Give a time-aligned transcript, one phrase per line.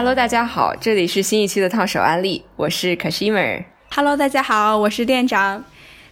[0.00, 3.62] Hello，大家好，这里是新一期的烫手安利，我是 Kashima。
[3.94, 5.62] Hello，大家好，我是店长。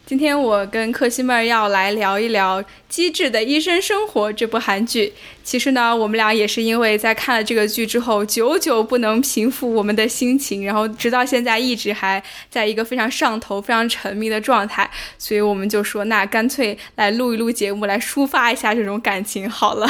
[0.05, 5.15] 今天我跟克西妹儿要来聊一聊《机智的医生生活》这部韩剧。
[5.43, 19.89] 其实呢，我们俩也是因为在看了这个剧之后，久久不能平复我们的心情，然后直到现在一直还在一个非常上头、非常沉迷的状态，所以我们就说，那干脆来录一录节目，来抒发一下这种感情好了。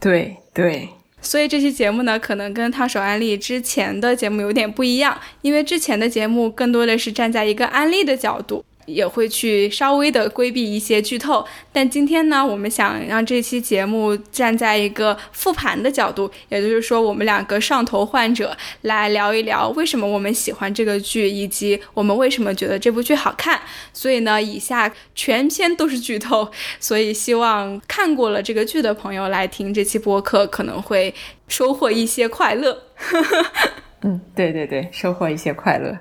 [0.00, 0.88] 对 对，
[1.22, 8.64] 所以这期节目呢，可能跟烫手安利之前的节目有点不一样，因为之前的节目更多的是站在一个安利的角度。
[8.86, 23.60] 也会去稍微的规避一些剧透，但今天呢，我们想让这期节目站在一个复盘的角度，也就是说，我们两个上头患者来聊一聊为什么我们喜欢这个剧，以及我们为什么觉得这部剧好看。
[23.92, 31.14] 所以呢，以下全篇都是剧透，所以希望看过了这个剧的朋友来听这期播客，可能会
[31.48, 32.82] 收获一些快乐。
[34.02, 35.96] 嗯，对对对，收获一些快乐。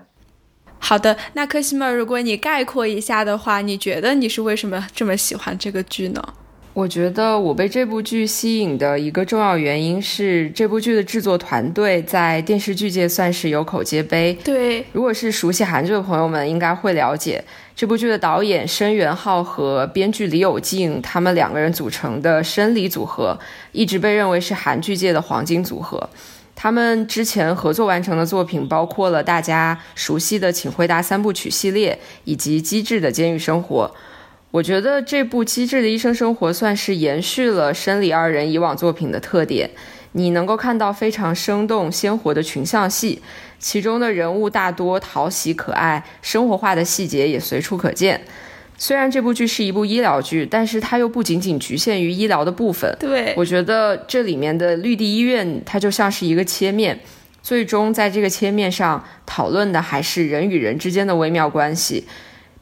[0.84, 6.22] 好的，那克西妹，如果你概括一下的话，你觉得你是为什么这么喜欢这个剧呢？
[6.74, 14.34] 我觉得我被这部剧吸引的一个重要原因是，这部剧的制作团队在电视剧界算是有口皆碑。
[14.44, 17.44] 对，如果是熟悉韩剧的朋友们，应该会了解
[17.76, 23.38] 这部剧的导演申元浩和编剧李有静，他们两个人组成的生理组合，
[23.74, 26.10] 一直被认为是韩剧界的黄金组合。
[26.62, 33.92] 他们之前合作完成的作品包括了大家熟悉的《请回答三部曲》系列，以及《机智的监狱生活》。
[34.52, 39.72] 我觉得这部《机智的医生生活》算是延续了生理二人以往作品的特点，
[40.12, 43.24] 你能够看到非常生动鲜活的群像戏，
[43.58, 48.22] 其中的人物大多讨喜可爱，生活化的细节也随处可见。
[48.82, 52.92] 虽然这部剧是一部医疗剧，但是它又不仅仅局限于医疗的部分。
[53.00, 57.00] 对我觉得这里面的绿地医院，它就像是一个切面，
[57.44, 62.08] 最终在这个切面上讨论的还是人与人之间的微妙关系。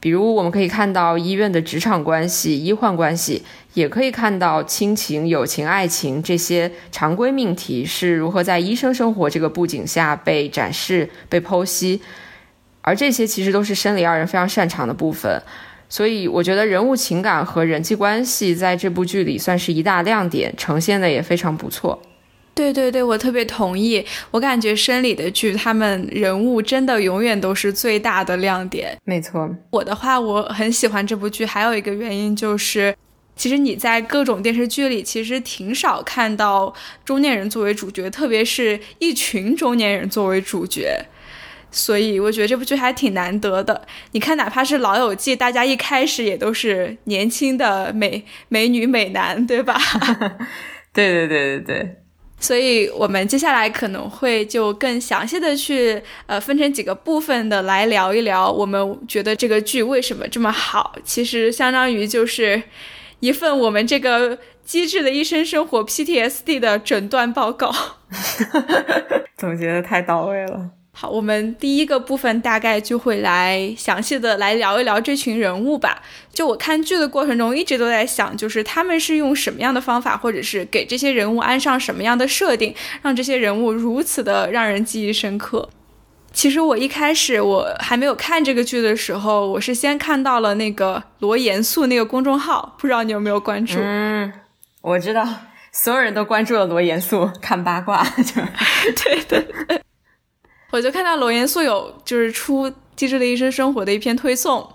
[0.02, 3.42] 比如我们可以看到医院的职场关系、医患关系，
[3.74, 12.02] 也可以看到亲情、友情、爱情这些常规命题是如何在医生生活这个布景下被展示、被剖析，
[12.82, 15.42] 而这些其实都是生理二人非常擅长的部分。
[15.90, 22.00] 所以我觉得人物情感和人际关系在这部剧里算是一大亮点，呈现的也非常不错。
[22.54, 24.06] 对对对，我特别同意。
[24.32, 28.98] 我感觉生理的剧，他们人物真的永远都是最大的亮点。
[29.06, 32.94] 没错，我的话，我很喜欢这部剧，还有一个原因就是，
[33.38, 36.74] 其实你在各种电视剧里，其实挺少看到
[37.06, 41.06] 中年人作为主角，特别是一群中年人作为主角。
[41.72, 43.86] 所以我觉得这部剧还挺难得的。
[44.12, 49.80] 你看，哪怕是《老友记》，大家一开始也都是年轻的美 美女美男，对吧？
[50.94, 51.96] 对对对对对。
[52.42, 60.96] 所以我们接下来可能会就更详细的去呃分成几个部分的来聊一聊，我们觉得这个剧为什么这么好。
[61.04, 62.64] 其实相当于就是
[63.20, 67.76] 一份我们这个机智的医生生活 PTSD 的诊断报告。
[69.36, 70.72] 总结的太到位了。
[71.02, 76.02] 好，我们第一个部分大概就会来详细的来聊一聊这群人物吧。
[76.34, 85.70] 就我看剧的过程中，一直都在想，就是他们是用什么样的方法，或者是给这些人物安上什么样的设定，让这些人物如此的让人记忆深刻。
[86.34, 93.80] 其实我一开始我还没有看这个剧的时候，我是先看到了那个罗严肃那个公众号，不知道你有没有关注？
[93.82, 94.34] 嗯，
[94.82, 95.26] 我知道，
[95.72, 98.42] 所有人都关注了罗严肃，看八卦 就
[99.02, 99.82] 对的。
[100.72, 104.68] 我就看到罗严肃有就是出《机智的医生生活》的一篇推送，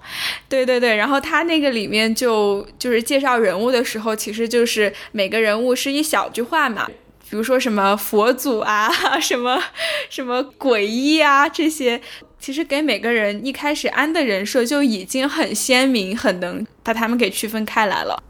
[0.48, 6.86] 对对对，然后他那个里面就就是介绍人物的时候，其实就是每个人物是一小句话嘛，
[7.30, 8.90] 比如说什么佛祖啊，
[9.20, 9.62] 什么
[10.10, 12.00] 什么鬼医啊这些，
[12.40, 18.20] 其实给每个人一开始安的人设就已经很鲜明，很能把他们给区分开来了。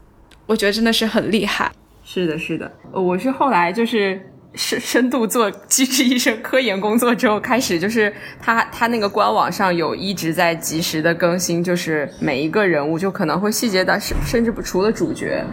[0.45, 1.71] 我觉得真的是很厉害。
[2.03, 4.31] 是的，是的，我是后来就是。
[4.55, 15.43] 深 深度做机制医生科研工作之后，开始就是他他那个官网上有一直在及时的更新，就是每一个人物就可能会细节的，甚甚至不除了主角，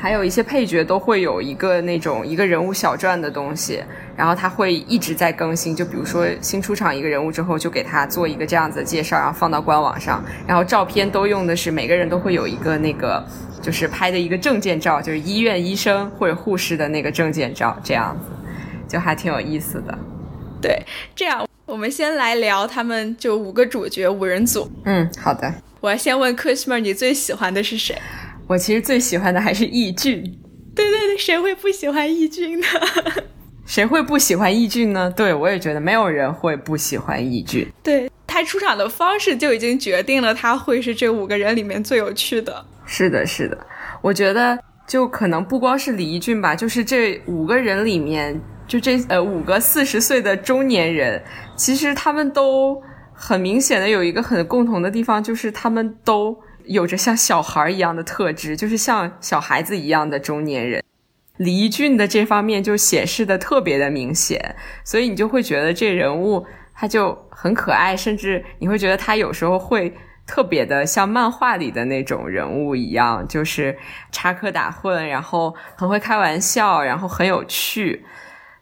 [0.00, 3.82] 还有一些配角都会有一个那种一个人物小传的东西，
[4.16, 5.74] 然后他会一直在更新。
[5.74, 13.24] 就比如说新出场一个人物之后，就给他做一个这样子的介绍，然后放到官网上，然后照片都用的是每个人都会有一个那个
[13.60, 18.30] 就是拍的一个证件照，就是医院医生或者护士的那个证件照这样子。
[18.94, 19.98] 就还挺有意思的，
[20.62, 20.80] 对，
[21.16, 24.70] 这样我们先来聊他们就五个主角五人组。
[24.84, 25.52] 嗯，好的。
[25.80, 28.00] 我要先问柯西妹，你最喜欢的是谁？
[28.46, 30.22] 我其实最喜欢的还是易俊。
[30.76, 32.66] 对对对，谁会不喜欢易俊呢？
[33.66, 35.12] 谁会不喜欢易俊呢？
[35.16, 37.66] 对我也觉得没有人会不喜欢易俊。
[37.82, 42.64] 对他出场的方式就已经决定了他会是这五个人里面最有趣的。
[42.86, 43.58] 是的，是的，
[44.00, 44.56] 我觉得
[44.86, 51.22] 就可能不光是李易俊吧，就是这五个人里面，就这呃五个四十岁的中年人，
[51.56, 52.82] 其实他们都
[53.12, 60.82] 很明显的有一个很共同的地方，就是他们都有着像小孩一样的特质，就是像小孩子一样的中年人。
[61.36, 69.92] 李俊的这方面就显示的特别的明显，所以你就会觉得这人物他就很可爱，甚至你会觉得他有时候会
[70.26, 73.76] 特别的像漫画里的那种人物一样，就是
[74.12, 78.04] 插科打诨，然后很会开玩笑，然后很有趣。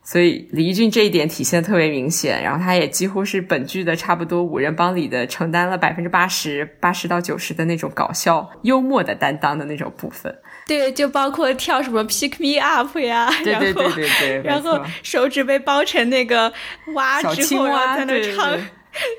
[0.05, 10.37] 所以李易俊这一点体现特别明显，然后他也几乎是本剧的差不多五人帮里的承担了百分之八十八十到九十的那种搞笑幽默的担当的那种部分。
[10.67, 16.53] 对，就包括跳什么 Pick Me Up 呀， 对对对对对，然后手指被包成那个
[16.95, 18.51] 蛙之后，然后在那唱，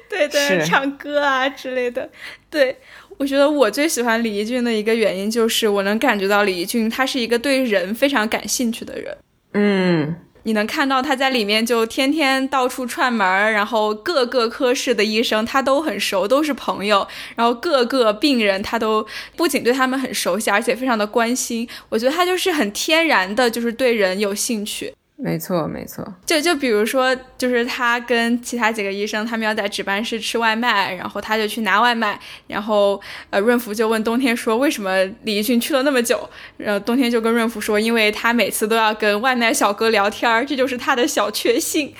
[0.09, 2.09] 对对， 唱歌啊之类的。
[2.49, 2.75] 对，
[3.17, 9.17] 我觉得我最喜欢李易俊的一个原因就是，我能感觉到李易俊他是一个对人非常感兴趣的人。
[9.53, 10.15] 嗯。
[10.43, 19.05] 你能看到他在里面就天天到处串门，然后各个科室的医生他都很熟，都是朋友，然后各个病人他都
[19.35, 21.67] 不仅对他们很熟悉，而且非常的关心。
[21.89, 24.93] 我觉得他就是很天然的，就是对人有兴趣。
[25.15, 26.05] 没错，没错。
[26.25, 32.99] 就就比如说，就是他跟其他几个医生，他们要在值班室吃外卖，然后他就去拿外卖，然后
[33.29, 36.27] 呃，润福就问冬天说，为什么李易俊去了那么久？
[36.57, 41.93] 然后冬天就跟润福说，因为他每次都要跟外卖小哥聊天，这就是他的小确幸。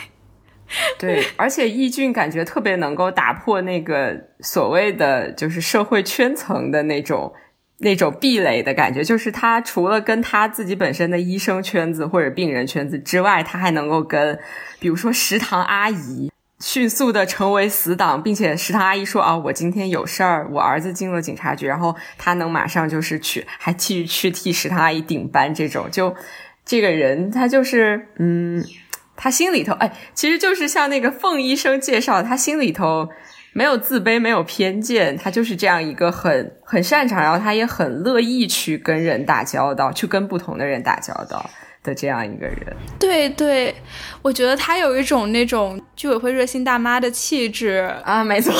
[1.00, 7.32] 对，而且易俊感觉特别能够打破那个所谓的就是社会圈层的那种。
[7.80, 14.40] 那种壁垒的感觉，就是他除了跟他自己本身的医生圈子或者病人圈子之外，他还能够跟，
[14.80, 26.16] 比如说食堂阿姨迅速的成为死党，并且食堂阿姨说啊，我今天有事儿，我儿子进了警察局，然后他能马上就是去，还去去替食堂阿姨顶班，这种就
[26.64, 28.64] 这个人他就是嗯，
[29.18, 33.10] 他心里头哎，其实就是像那个凤医生介绍，他心里头。
[33.54, 41.50] 没有自卑，没有偏见，他就是这样一个很很擅长，然后他也很乐意去跟人打交道，去跟不同的人打交道
[41.84, 42.76] 的这样一个人。
[43.00, 43.74] 对对，
[44.22, 48.54] 我觉得他有一种那种居委会热心大妈的气质啊，没错。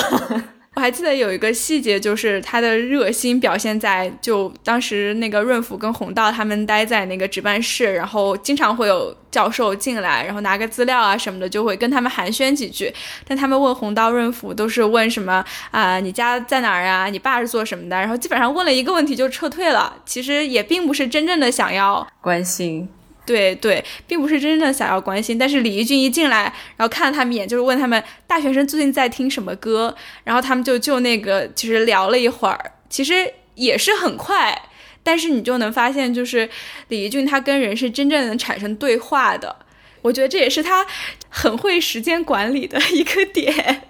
[0.74, 12.92] 我还记得有一个细节，就是他的热心表现在，就当时那个润福跟红道他们待在那个值班室，然后经常会有教授进来，然后拿个资料啊什么的，就会跟他们寒暄几句。
[13.24, 16.00] 但他们问红道、润福都是问什么啊？
[16.00, 17.06] 你家在哪儿啊？
[17.06, 17.96] 你爸是做什么的？
[17.96, 22.88] 然后基本上问了一个问题就撤退了，其实也并不是真正的想要关心。
[23.26, 26.42] 对对，并不是真正的想要关心，但是李翊俊一进来，
[26.76, 34.60] 然后看了他们一眼，就是问他们大学生最近在听什么歌，然后他们就就那个其实聊了一会儿，其实也是很快，
[35.02, 36.48] 但是你就能发现，就是
[36.88, 39.56] 李义俊他跟人是真正能产生对话的，
[40.02, 40.86] 我觉得这也是他
[41.30, 43.88] 很会时间管理的一个点，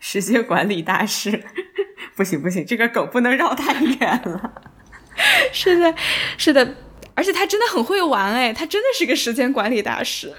[0.00, 1.44] 时间管理大师，
[2.16, 4.52] 不行不行，这个梗不能绕太远了，
[5.52, 5.94] 是的，
[6.38, 6.74] 是的。
[7.14, 10.32] 而且他真的很会玩哎，他真的是个时间管理大师。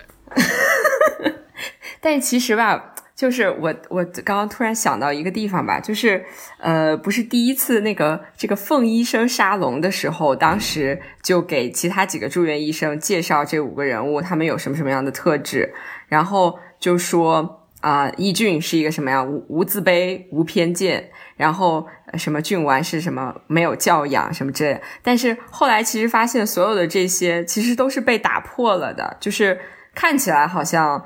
[2.01, 6.25] 但其实吧，就是我我刚刚突然想到一个地方吧，就是
[6.60, 15.74] 呃，不是第一次那个这个凤医生沙龙的时候，当时就给其他几个住院医生介绍这五个人物，他们有什么什么样的特质，
[16.08, 17.62] 然后就说。
[17.83, 19.27] 啊，易俊是一个什么样？
[19.27, 24.81] 无无自卑，无偏见，然后什么俊完是什么没有教养什么之类。
[25.01, 29.17] 但是后来其实发现，所有的这些其实都是被打破了的。
[29.19, 29.59] 就是
[29.93, 31.03] 看起来好像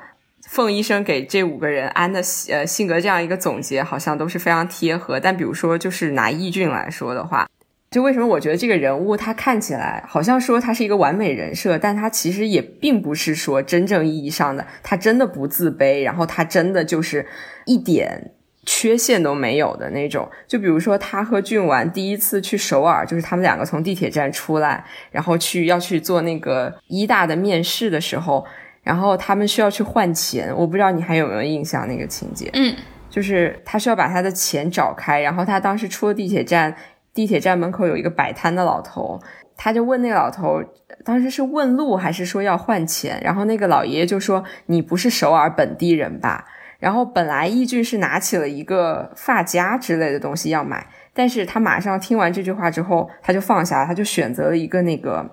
[0.48, 5.20] 凤医生给这五个人安的呃性格这样一个总结，好像都是非常贴合。
[5.20, 7.48] 但比如说，就是拿易俊来说的话。
[7.90, 17.26] 就为什么我觉得这个人物他看起来好像说他是一个完美人设，但他其实也并不是说真正意义上的他真的不自卑，然后他真的就是
[17.66, 18.32] 一点
[18.66, 20.30] 缺陷都没有的那种。
[20.46, 28.46] 就比如说他和俊完第一次去首尔，就是他们两个从地铁站出来，然后去要去做那个医大的面试的时候，
[28.84, 32.50] 然后他们需要去换钱，我不知道你还有没有印象那个情节？
[32.52, 32.76] 嗯，
[33.10, 36.76] 就是他需要把他的钱找开，然后他当时出了地铁站。
[37.18, 39.20] 地铁站门口有一个摆摊的老头，
[39.56, 40.64] 他就问那个老头，
[41.04, 43.20] 当时是问路还是说要换钱？
[43.24, 46.46] 然后那个老爷爷就说：“你不是首尔本地人吧？”
[46.78, 55.28] 然后本来义俊是拿起了一个发夹之类的东西要买，但是他马上听完这句话之后，他就放下了，他就选择了一个那个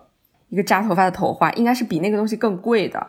[0.48, 3.08] 一个扎头发的头花，应该是比那个东西更贵的。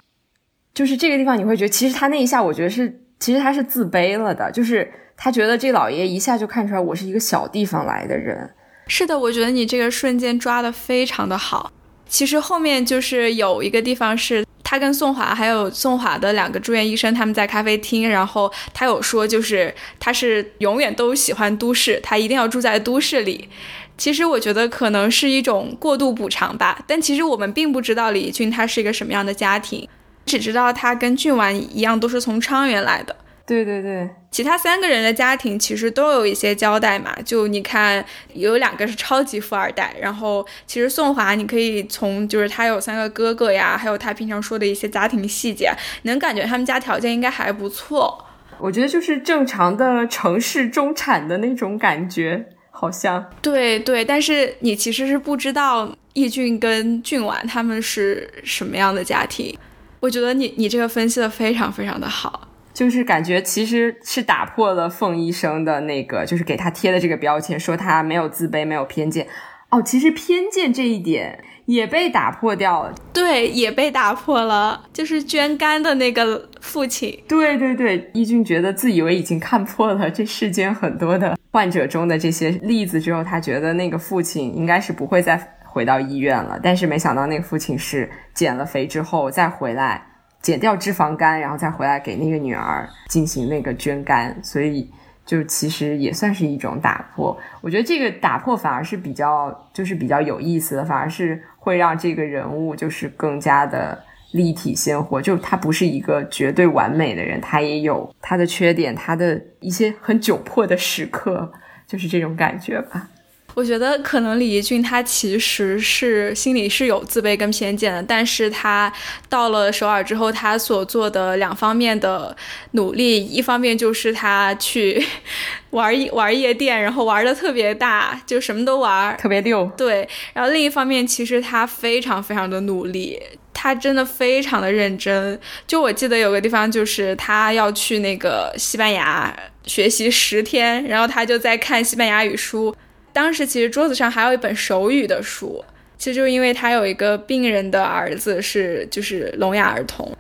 [0.74, 8.52] 就是这个地方，你会觉得其实他那一下，我觉得是其实他是自卑了的，就是他觉得这老爷爷一下就看出来我是一个小地方来的人。
[8.88, 11.72] 是的，我觉得你这个瞬间抓的非常的好。
[12.08, 23.50] 其实后面就是有一个地方是他跟宋华还有宋华的两个住院医生他们在咖啡厅，然后他有说就是他是永远都喜欢都市，他一定要住在都市里。
[23.98, 29.88] 其实我觉得可能是一种过度补偿吧，但其实我们并不知道李俊他是一个什么样的家庭，
[30.26, 33.16] 只知道他跟俊完一样都是从昌原来的。
[33.48, 37.16] 对对对，其他三个人的家庭其实都有一些交代嘛。
[37.24, 45.72] 就你看，有两个是超级富二代，然后其实宋华，你可以从就是他有三个哥哥呀，还有他平常说的一些家庭细节，
[46.04, 48.26] 能感觉他们家条件应该还不错。
[48.58, 53.30] 我觉得就是正常的城市中产的那种感觉，好像。
[53.44, 59.56] 对对，但是你其实是不知道易俊跟俊婉他们是什么样的家庭。
[60.00, 62.48] 我觉得你你这个分析的非常非常的好。
[62.76, 69.26] 就是感觉其实是打破了凤医生的那个，就是给他贴的这个标签，说他没有自卑，没有偏见。
[69.70, 72.94] 哦，其实偏见这一点也被打破掉了。
[73.14, 74.86] 对，也被打破了。
[74.92, 77.18] 就是捐肝的那个父亲。
[77.30, 86.60] 对对对，义军觉得自以为已经看破了这世间很多的患者中的这些例子之后，他觉得那个父亲应该是不会再回到医院了。
[86.62, 90.06] 但是没想到那个父亲是减了肥之后再回来。
[90.46, 94.88] 减掉脂肪肝，然后再回来给那个女儿进行那个捐肝，所以
[95.26, 97.36] 就其实也算是一种打破。
[97.62, 104.00] 我觉得这个打破反而是比较就是比较有意思的，反而是会让这个人物就是更加的
[104.34, 105.20] 立体鲜活。
[105.20, 111.52] 就他不是一个绝对完美的人，他也有他的缺点，他的一些很窘迫的时刻，
[111.88, 113.10] 就是这种感觉吧。
[113.56, 118.92] 我觉得可能李怡俊他其实是心里是有自卑跟偏见的，但是他
[119.30, 122.36] 到了首尔之后，他所做的两方面的
[122.72, 125.02] 努力，一方面就是他去
[125.72, 129.66] 玩玩夜店，然后玩的特别大，就什么都玩，特别溜。
[129.78, 133.18] 对，然后另一方面，其实他非常非常的努力，
[133.54, 135.40] 他真的非常的认真。
[135.66, 139.34] 就我记得有个地方，就是他要去那个西班牙
[139.66, 142.76] 学习十天，然后他就在看西班牙语书。
[143.16, 145.64] 当时其实桌子上还有一本手语的书，
[145.98, 150.12] 其实就是因为他有一个病人的儿子是就是聋哑儿童。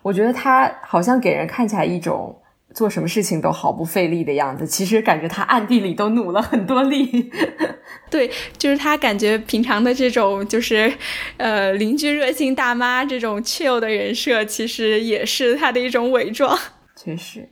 [0.00, 2.40] 我觉得他好像给人看起来一种
[2.72, 7.30] 做什么事情都毫不费力的样子，其实感觉他暗地里都努了很多力。
[8.08, 10.90] 对，就是他感觉平常的这种就是
[11.36, 16.58] 呃邻居热心大妈这种 chill 的人设，其实也是他的一种伪装。
[16.96, 17.46] 确实，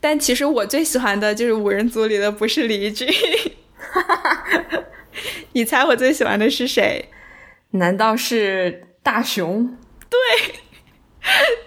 [0.00, 3.06] 但其实我最喜欢的就是五人组里的不是李俊。
[3.06, 3.50] 哈哈哈！
[5.52, 7.08] 你猜我最喜欢的是谁？
[7.72, 9.76] 难道是大熊？
[10.08, 10.18] 对，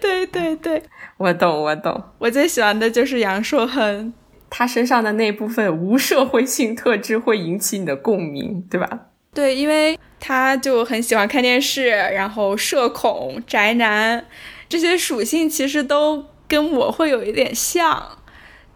[0.00, 0.82] 对对对，
[1.16, 2.02] 我懂我懂。
[2.18, 4.12] 我最喜欢的就是杨硕亨，
[4.50, 8.88] 他身上的那部分无社会性特质会引起你的共鸣，对吧？
[9.32, 14.26] 对，因为他就很喜欢看电视，然后社恐、宅男
[14.68, 18.18] 这些属性其实都跟我会有一点像。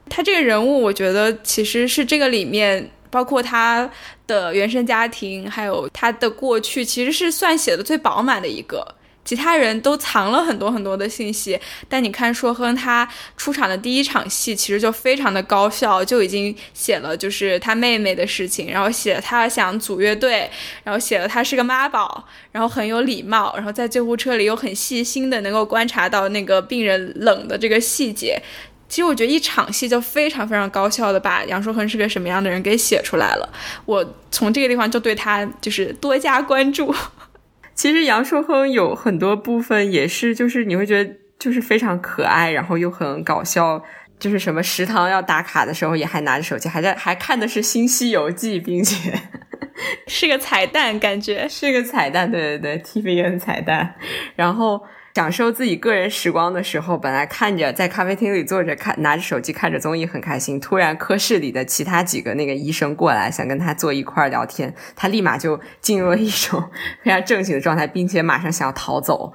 [0.08, 2.90] 他这个人物，我觉得其实是这个里面。
[3.10, 3.90] 包括他
[4.26, 8.94] 的原生家庭，还有他的过去，其实是算写的最饱满的一个。
[9.24, 20.50] 其他人都藏了很多很多的信息，但你看硕亨他出场的第一场戏，其实就非常的高效，就已经写了就是他妹妹的事情，然后写了他想组乐队，
[20.82, 28.40] 然后写了他是个妈宝，然后很有礼貌，然后在救护车里又很细心的能够观察到那个病人冷的这个细节。
[28.88, 33.48] 其实我觉得一场戏就非常非常高效的把杨硕亨是个什么样的人给写出来了。
[33.84, 36.94] 我从这个地方就对他就是多加关注。
[37.76, 43.84] 其实杨硕亨有很多部分也是，就是你会觉得就是非常可爱，然后又很搞笑。
[44.18, 49.12] 就是什么食堂要打卡的时候，也还拿着手机，还在还看的是《新西游记》，并且
[50.08, 52.28] 是个彩蛋，感觉是个彩蛋。
[52.28, 53.94] 对对对，TVN 彩蛋，
[54.34, 54.82] 然后。
[55.18, 60.60] 享受自己个人时光的时候，本来看着在咖啡厅里坐着看，拿着手机看着综艺很开心。
[60.60, 66.62] 突然科室里的其他几个那个医生过来，想跟他坐一块儿聊天，他立马就进入了一种
[67.02, 69.32] 非常正经的状态，并且马上想要逃走。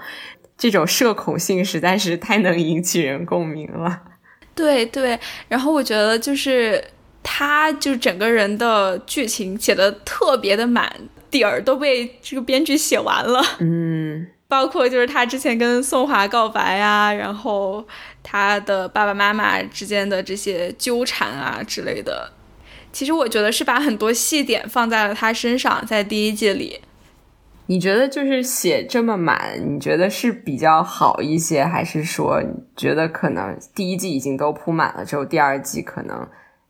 [0.58, 4.04] 这种社恐性实在是太能引起人共鸣了。
[4.56, 6.82] 对对，然后我觉得就是
[7.22, 10.90] 他就整个人的剧情写的特别的满，
[11.30, 13.42] 底儿都被这个编剧写完了。
[13.60, 14.28] 嗯。
[14.54, 17.84] 包括就是他之前跟宋华告白啊，然后
[18.22, 22.32] 他的爸爸妈妈之间的这些纠缠啊之类的，
[22.92, 26.82] 其实我觉得是把很多细点放在了他身上，在第一季里。
[27.66, 36.28] 你觉得就是写这么满，你觉得是比较好一些，还是说你觉得可能第一季已经都铺满了之后，第二季可能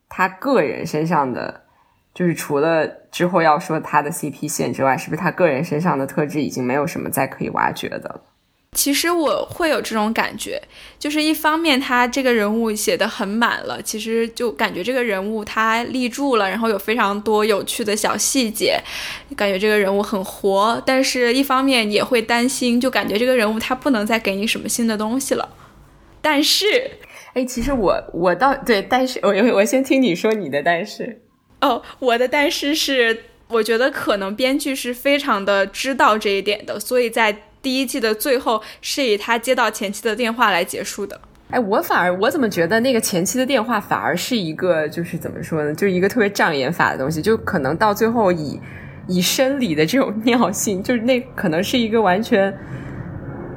[0.08, 1.63] 他个人身上的，
[2.14, 8.20] 就是除了之后要说他的 CP 线之外，是不是他个人身上的特质已经没有什么再可以挖掘的了？
[8.72, 10.60] 其实我会有这种感觉，
[10.98, 18.80] 就是一方面他这个人物写的很满了，其实就感觉这个人物他立住了，然后有非常多有趣的小细节，
[19.36, 20.82] 感觉这个人物很活。
[20.84, 25.48] 但是一方面也会担心，就感觉这个人物他不能再给你什么新的东西了。
[26.20, 26.66] 但是，
[27.34, 31.20] 哎，其实我我倒对，但是我我先听你说你的但是。
[31.64, 33.18] 哦，我的但是是，
[33.48, 37.36] 我觉得可能编剧是非常的知道这一点的，所以在。
[37.64, 41.18] 第一季的最后是以他接到前妻的电话来结束的。
[41.48, 48.60] 哎，我反而我怎么觉得那个前妻的电话反而是一个就是怎么说呢，就是一个特别障眼法的东西，就可能到最后以
[49.08, 52.54] 以生理的这种 尿性，就是那可能是一个完全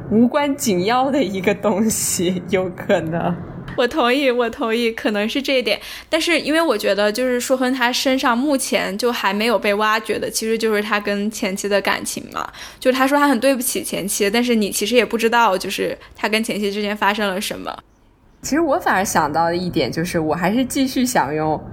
[0.09, 3.35] 无关紧要的一个东西，有可能。
[3.77, 5.79] 我同意，我同意，可能是这一点。
[6.09, 12.51] 但是，因为我觉得，就是说亨他身上目前就还没有被挖掘的，其实就是他跟前妻的感情嘛。
[12.79, 17.77] 就是他说他很对不起前妻，但是你其实也不知道，就是他跟前妻之间发生了什么。
[18.41, 21.63] 其实我反而想到的一点就是，我还是继续想用，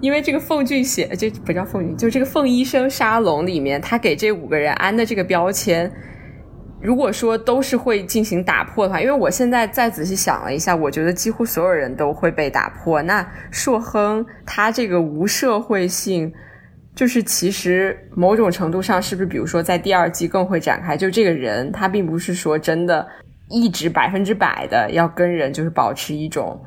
[0.00, 5.90] 因为这个凤俊写，就不叫凤俊，就这个凤医生沙龙里面，他给这五个人安的这个标签。
[6.82, 13.02] 如果说都是会进行打破的话，因为我现在再仔细想了一下，我觉得几乎所有人都会被打破。
[13.02, 16.32] 那硕亨他这个无社会性，
[16.94, 23.06] 就是其实某种程度上是不是，比如说在第二季更会展开，就这个人他并不是说真的
[23.48, 26.58] 一直百分之百的要跟人就是保持一种。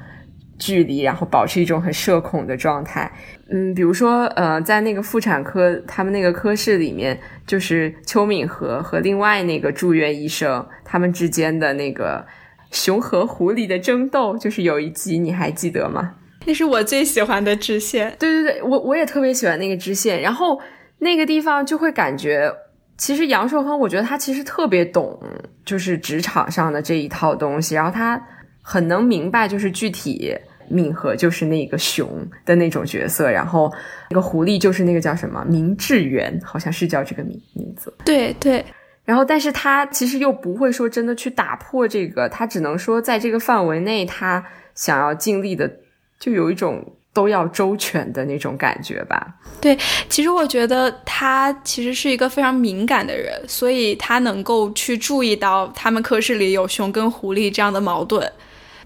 [0.59, 3.11] 距离，然后保持一种很社恐的状态。
[3.49, 12.25] 嗯，比如说，呃，在那个妇产科，他们那个科室里面，就是邱敏和和另外那个住院医生他们之间的那个
[12.71, 16.15] 熊和狐狸的争斗，就是有一集你还记得吗？
[16.45, 18.15] 那是我最喜欢的支线。
[18.17, 20.21] 对对对，我我也特别喜欢那个支线。
[20.21, 20.59] 然后
[20.99, 22.51] 那个地方就会感觉，
[22.97, 25.19] 其实杨受亨，我觉得他其实特别懂，
[25.65, 28.19] 就是职场上的这一套东西，然后他。
[28.63, 30.35] 很能明白，就是具体
[30.69, 33.71] 敏和就是那个熊的那种角色，然后
[34.09, 37.93] 那个狐狸就是那个叫什么明智元，好像是叫这个名名字。
[38.05, 38.65] 对对，
[39.03, 45.69] 然后但是他其实又不会说真的去打破这个，他只能说在这个范围内，他想要尽力的，
[46.17, 49.35] 就有一种都要周全的那种感觉吧。
[49.59, 58.31] 对，其实我觉得他其实是一个非常敏感的人，所以他能够去注意到他们科室里有熊跟狐狸这样的矛盾。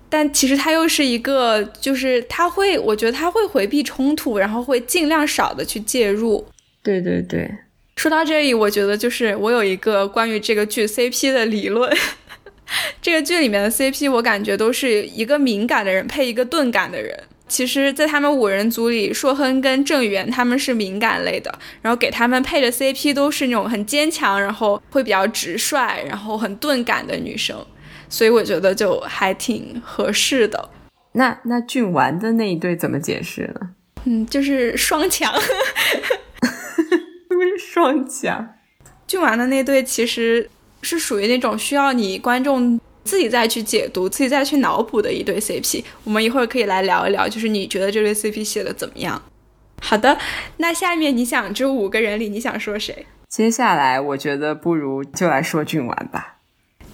[0.10, 6.48] 但其实他又是一个，就是他会，我觉得他会回避冲突，然后会尽量少的去介入。
[6.82, 7.50] 对对对，
[7.96, 11.92] 说到这里，我觉得就是我有一个关于这个剧 CP 的理论。
[13.02, 17.18] 这个剧里面的 CP，我感觉都是一个敏感的人配一个钝感的人。
[17.48, 27.66] 其实，在他们五人组里，硕亨跟郑源他们是敏感类的，然后给他们配的 CP 都是那种很坚强，然后会比较直率，然后很钝感的女生。
[28.10, 30.70] 所以我觉得就还挺合适的。
[31.14, 33.70] 那那俊完的那一对怎么解释呢？
[34.06, 35.34] 嗯，就是双强，
[37.28, 38.56] 不是双强。
[39.06, 40.50] 俊完的那对其实
[40.82, 45.84] 是属于那种需要你观众自己再去解读、自己再去脑补的一对 CP。
[46.04, 49.22] 我们一会儿可以来聊一聊，就是你觉得这对 CP 写的怎么样？
[49.82, 50.18] 好的，
[50.58, 53.06] 那下面你想这五个人里你想说谁？
[53.30, 56.38] 接下来我觉得不如就来说俊完吧。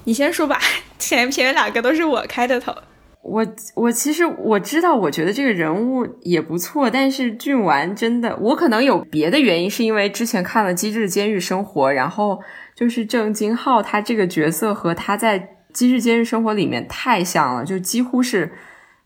[0.06, 0.60] 你先说吧，
[1.08, 2.74] 前前面两个都是我开的头。
[3.22, 12.42] 我我其实我知道，我觉得这个人物也不错，但是俊完真的，我可能有别的原因，是因为之前看了《机智监狱生活》，然后
[12.76, 15.40] 就是郑金浩他这个角色和他在
[15.72, 18.52] 《机智监狱生活》里面太像了，就几乎是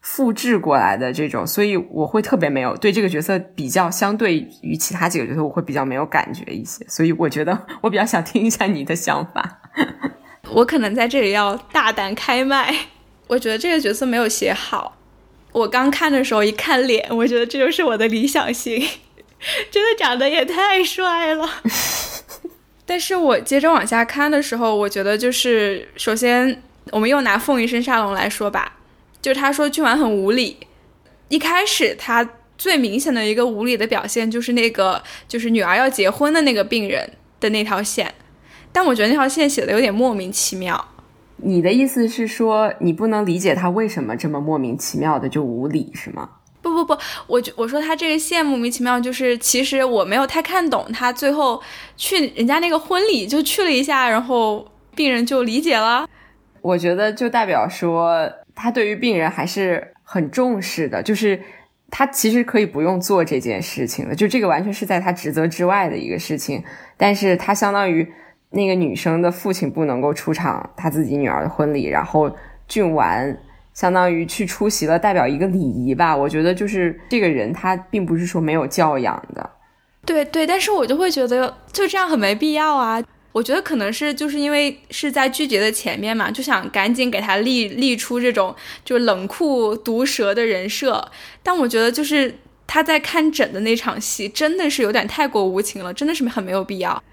[0.01, 9.59] 复制过来的这种，所以我会特别没有对这个角色比较，相对于其他几个角色，我会比较没有感觉一些，所以我觉得 我比较想听一下你的想法。
[10.51, 12.73] 我可能在这里要大胆开麦，
[13.27, 14.97] 我觉得这个角色没有写好。
[15.51, 18.79] 我刚看的时候一看脸，我觉得这就是我的理想型，
[19.71, 21.49] 真的长得也太帅了。
[22.85, 28.77] 但是我接着往下看的时候，我觉得就是首先我们又拿凤仪生沙龙来说吧，
[29.21, 30.57] 就是他说俊完很无理。
[31.29, 38.13] 一开始他最明显的一个无理的表现就是那个就是女儿要结婚的那个病人的那条线。
[38.77, 40.85] 但我觉得那条线写的有点莫名其妙。
[41.37, 46.29] 你的意思是说，你不能理解他为什么这么莫名其妙的就无理是吗？
[46.61, 46.93] 不不不，
[47.25, 51.59] 我我说他这个线莫名其妙，就是其实我没有太看懂他最后
[51.95, 54.63] 去人家那个婚礼就去了一下，然后
[54.93, 56.07] 病人就理解了。
[56.61, 61.41] 我觉得就代表说他对于病人还是很重视的，就是
[61.89, 66.63] 他其实可以不用做这件事情的，就这个完全是在他职责之外的一个事情，
[66.95, 68.07] 但是他相当于
[68.51, 72.35] 那个女生的父亲不能够出场他自己女儿的婚礼，然后
[72.67, 73.37] 俊完。
[73.73, 76.17] 相当于去出席了，代表一个礼仪吧。
[76.17, 79.47] 我觉得就是这个人，他并不是说没有教养的。
[80.03, 82.99] 对对，但是我就会觉得就这样很没必要啊。
[83.33, 91.11] 我觉得可能是就是因为是在剧集的前面嘛，就想赶紧给他立立出这种就冷酷毒舌的人设。
[91.43, 92.33] 但我觉得就是
[92.65, 97.03] 他在看诊的那场戏，真的是有点太过无情了，真的是很没有必要。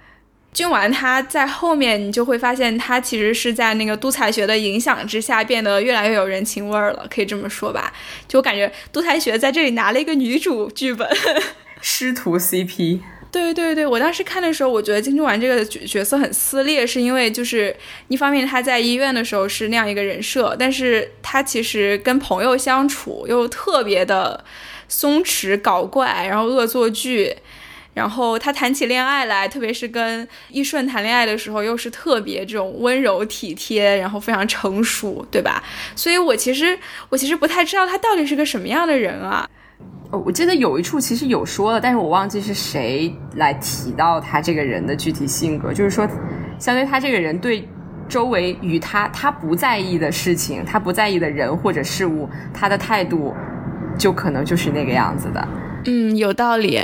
[0.54, 7.92] 君丸他在后面，你就会发现他其实是在那个都才学的影响之下，变得越来越有人情味儿了，可以这么说吧？
[8.28, 11.08] 就我感觉都才学在这里拿了一个女主剧本，
[11.82, 13.00] 师徒 CP。
[13.32, 17.74] 对对对，我当时看的时候，我觉得金钟丸这个角角色很撕裂，是因为就是
[18.06, 24.44] 一方面他在医院的时候是那样一个人设，但是他其实跟朋友相处又特别的
[24.86, 27.38] 松弛搞怪，然后恶作剧。
[27.94, 35.62] 然后他谈起恋爱来，特别是跟易顺谈恋爱的时候，又是特别这种温柔体贴，然后非常成熟，对吧？
[35.94, 36.76] 所以我其实
[37.08, 39.48] 我其实不太知道他到底是个什么样的人啊。
[40.10, 46.06] 哦，我记得有一处其实有说了，但是我忘记是谁来提到他这个人的具体性格，就是说，
[46.58, 47.66] 相对他这个人对
[48.08, 53.34] 周围与他他不在意的事情，他不在意的人或者事物，他的态度
[53.96, 55.48] 就可能就是那个样子的。
[55.86, 56.80] 嗯，有道理。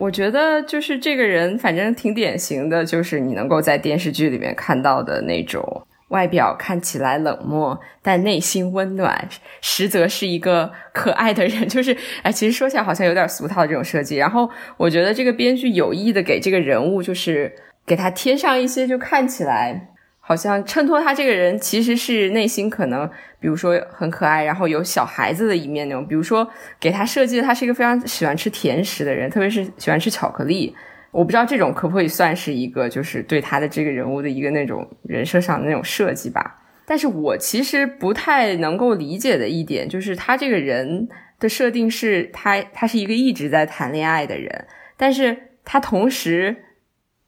[0.00, 5.62] 我觉得就是这个人，反正挺典型的，就是你能够在电视剧里面看到的那种
[6.08, 9.28] 外表看起来冷漠，但内心温暖，
[9.60, 11.68] 实则是一个可爱的人。
[11.68, 14.16] 就是，哎，其实说起来好像有点俗套的这种设计。
[14.16, 17.52] 然后我觉得这个编剧有意的给这个人物，就是
[17.86, 19.89] 给他贴上一些，就看起来。
[20.30, 23.04] 好像衬托他这个人其实是内心可能，
[23.40, 26.06] 比如说很可爱，然后有小孩子的一面那种。
[26.06, 30.72] 比如说给他设计的，他是一个非常喜欢吃甜食的人，特别是喜欢吃巧克力。
[31.10, 36.62] 我不知道这种可不可以算是一个，就是对他的这个人物的一个那种人设上的那种设计吧。
[36.86, 41.08] 但是我其实不太能够理解的一点，就是他这个人
[41.40, 44.66] 的设定是他他是一个一直在谈恋爱的人，
[44.96, 46.66] 但是他同时。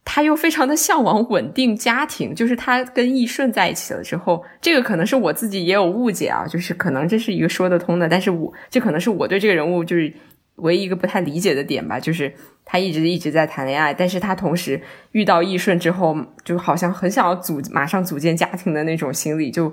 [0.04, 10.12] 他又非常的向往稳定家庭，就是他跟易顺在一起了之后，这个可能是我自己也有误解啊，就是可能这是一个说得通的，但是我这可能是我对这个人物就是
[10.56, 12.32] 唯一一个不太理解的点吧，就是
[12.64, 14.80] 他一直一直在谈恋爱，但是他同时
[15.12, 19.72] 遇到易顺之后，就好像很想要组马上组建家庭的那种心理，就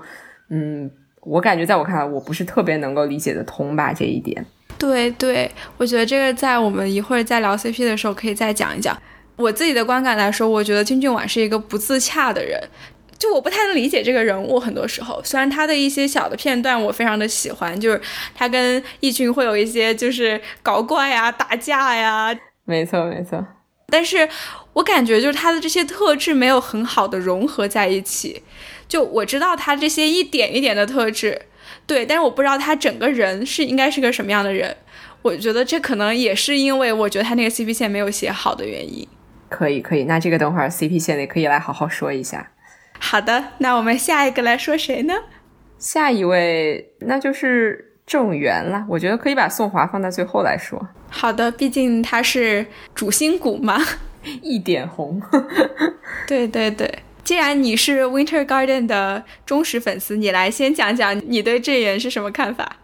[0.50, 0.90] 嗯，
[1.22, 4.46] 我感觉在我看来，我不是特别能够理解的通吧这一点。
[4.78, 8.98] 对对，我觉得这个在我们一会儿再聊 CP 的时候可以再讲一讲。
[9.40, 12.62] 我自己的观感来说，我觉得金俊婉是一个不自洽的人，
[13.18, 14.60] 就我不太能理解这个人物。
[14.60, 18.02] 很多时候，虽然他的一些小的片段我非常的喜欢，就是
[18.36, 23.46] 他跟易俊会有一些就是搞怪呀、打架呀，没错没错。
[23.88, 24.28] 但是
[24.74, 28.44] 我感觉就是他的这些特质没有很好的融合在一起。
[28.90, 31.44] 就我知道他这些一点一点的特质，
[31.88, 34.76] 对，但是我不知道他整个人是应该是个什么样的人。
[35.22, 39.08] 我觉得这可能也是因为我觉得他那个 CP 线没有写好的原因。
[39.50, 42.52] 可以可以，那这个等会儿 CP 线里可以来好好说一下。
[43.00, 45.14] 好的，那我们下一个来说谁呢？
[45.78, 48.86] 下一位那就是郑源了。
[48.90, 50.88] 我觉得可以把宋华放在最后来说。
[51.10, 53.78] 好的，毕竟他是主心骨嘛，
[54.44, 55.22] 一点红。
[56.28, 62.76] 对对对，既然你是 Winter Garden 的忠实粉丝，你来先讲讲你对郑源是什么看法。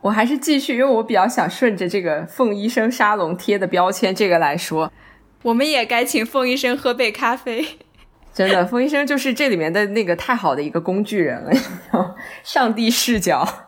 [0.00, 4.90] 我还是继续，因为我比较想顺着这个凤医生沙龙贴的标签这个来说。
[5.42, 7.64] 我们也该请凤医生喝杯咖啡。
[8.34, 11.52] 真的，凤医生就是这里面的那个太好的一个工具人了，
[12.44, 13.66] 上帝视角、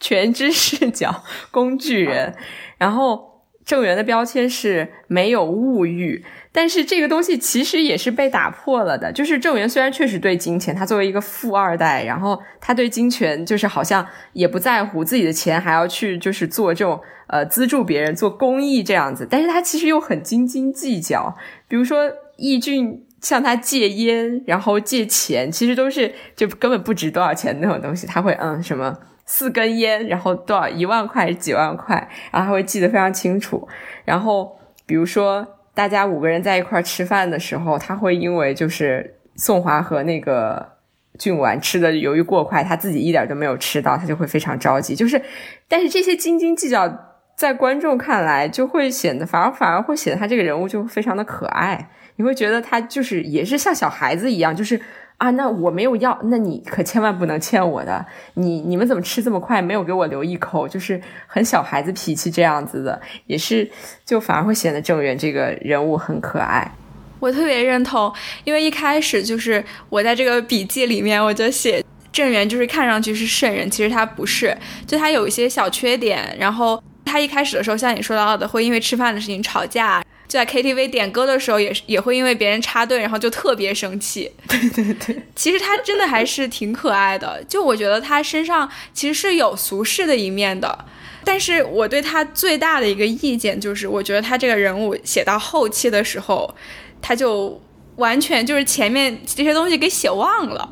[0.00, 2.34] 全知视角工具人。
[2.78, 3.27] 然后
[3.68, 6.24] 郑源的标签是没有物欲。
[6.50, 9.12] 但是这个东西其实也是被打破了的。
[9.12, 19.28] 就是郑源虽然确实对金钱，他作为一个富二代，然后他对金钱就是好像也不在乎自己的钱，还要去就是做这种呃资助别人做公益这样子。
[19.30, 21.36] 但是他其实又很斤斤计较。
[21.68, 28.06] 比如说易俊向他借烟，然后借钱，其实都是就根本不值多少钱那种东西。
[28.06, 28.96] 他会嗯什么
[29.28, 31.94] 四根烟，然后多少一万块几万块，
[32.32, 33.68] 然后他会记得非常清楚。
[34.04, 35.46] 然后比如说。
[35.78, 40.70] 大家五个人在一块吃饭的时候，他会因为就是宋华和那个
[41.16, 44.96] 俊完吃的由于过快，他自己一点都没有吃到，他就会非常着急。
[44.96, 45.22] 就是，
[45.68, 46.92] 但是这些斤斤计较
[47.36, 54.80] 在观众看来就会显得反而反而会显得他这个人物就非常的可爱，你会觉得他就是也是像小孩子一样，就是
[55.18, 63.68] 啊，那我没有要，那你可千万不能欠我的，你你们怎么吃这么快，没有给我留一口，就是很小孩子脾气这样子的，也是
[64.04, 66.70] 就反而会显得郑源这个人物很可爱。
[67.18, 68.12] 我特别认同，
[68.44, 76.82] 因为一开始就是我在这个笔记里面我就写郑源就是看上去是圣人，其实他不是，就他有一些小缺点，然后。
[77.10, 84.30] 他一开始的时候，像你说到的，会因为吃饭的事情吵架；就在 KTV 点歌的时候，也是也会因为别人插队，然后就特别生气。
[84.46, 87.42] 对对对，其实他真的还是挺可爱的。
[87.48, 90.84] 就我觉得他身上其实是有俗世的一面的，
[91.24, 96.54] 但是我对他最大的一个意见就是，我觉得他这个人物写到后期的时候，
[97.00, 97.58] 他就
[97.96, 100.68] 完全就是前面这些东西给写忘了，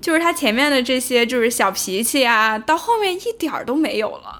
[0.00, 4.39] 就是他前面的这些就是小脾气啊，到后面一点儿都没有了。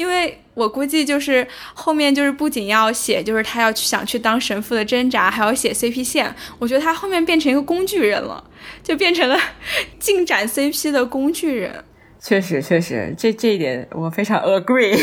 [0.00, 6.34] 因为我估计就是后面就是不仅要写，就是他要去想去当神父的挣扎，还要写 CP 线。
[6.58, 8.42] 我觉得他后面变成一个工具人了，
[8.82, 9.38] 就变成了
[10.00, 11.84] 进展 CP 的工具人。
[12.18, 14.98] 确实，确实，这这一点我非常 agree。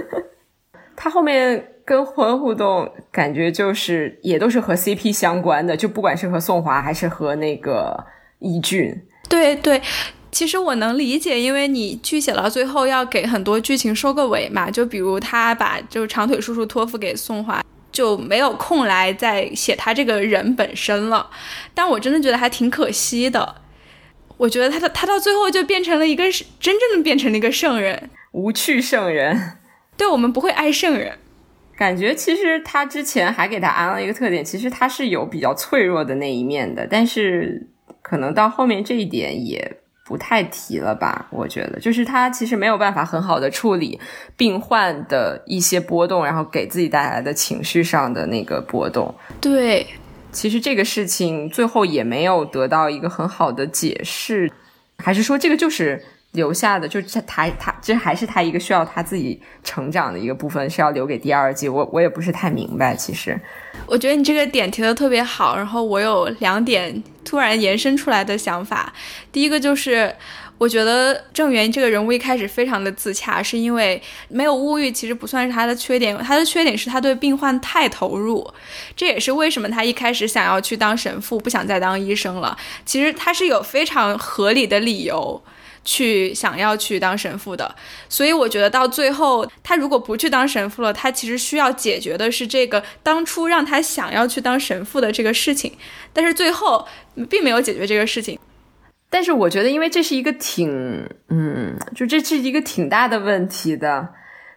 [0.96, 8.06] 他后面跟魂互动，感觉就是也都是和 CP 相关的，就不管是和宋华还是和那个
[8.38, 9.02] 易俊。
[9.28, 9.82] 对对。
[10.30, 21.30] 其实我能理解，因为你剧写到最后要给很多剧情收个尾嘛，就比如他把就是长腿叔叔托付给宋华，就没有空来再写他这个人本身了。
[21.74, 23.56] 但我真的觉得还挺可惜的。
[24.36, 26.24] 我觉得他的他到最后就变成了一个
[26.60, 29.54] 真正的变成了一个圣人，无趣圣人。
[29.96, 31.18] 对我们不会爱圣人，
[31.76, 37.66] 感觉其实他之前还给他安了一个特点，其实他是有比较脆弱的那一面的，但是
[38.02, 39.78] 可能到后面这一点也。
[40.08, 41.26] 不太提了吧？
[41.28, 44.00] 我觉得就是他其实没有办法很好的处理
[44.38, 49.14] 病患的一些波动，然后给自己带来的情绪上的那个波动。
[49.38, 49.86] 对，
[50.32, 54.50] 其实这个事情最后也没有得到一个很好的解释，
[54.96, 61.68] 还是说这个就是留下的，就是他他这还是他一个需要他自己成长的一个部分，是要留给第二季。
[61.68, 63.38] 我我也不是太明白，其实。
[63.86, 68.92] 我觉得你这个点提的特别好，然后我有两点突然延伸出来的想法。
[69.32, 70.14] 第一个就是，
[70.58, 78.46] 我觉得郑源这个人物一开始非常的自洽，是因为没有物欲，其实不算是他的缺点，他的缺点是他对病患太投入，
[78.94, 82.56] 这也是为什么他一开始想要去当神父，不想再当医生了。
[82.84, 85.42] 其实他是有非常合理的理由。
[85.88, 87.74] 去想要去当神父的，
[88.10, 95.72] 所以我觉得到最后，他如果不去当神父了，他其实需要解决的是这个当初让他想要去当神父的这个事情，
[96.12, 96.86] 但是最后
[97.30, 98.38] 并没有解决这个事情。
[99.08, 104.10] 但是我觉得，因为这是一个挺，嗯，就这是一个挺大的问题的，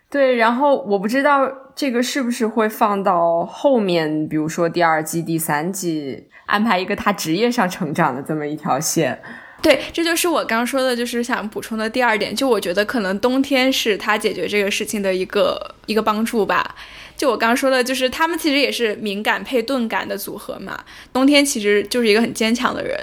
[0.09, 0.35] 对。
[0.35, 9.21] 然后我不知道这个是不是会放到后面，比如说第二季、第三季安排一个他职业上成长的这么一条线。
[9.61, 12.35] 对，这就是我刚说的，就是想补充的第二点。
[12.35, 16.75] 就我觉得可能冬天是他解决这个事情的一个一个帮助吧。
[17.15, 20.83] 就我刚说的，就是他们其实也是敏感配钝感的组合嘛。
[21.13, 22.99] 冬天其实就是一个很坚强的人。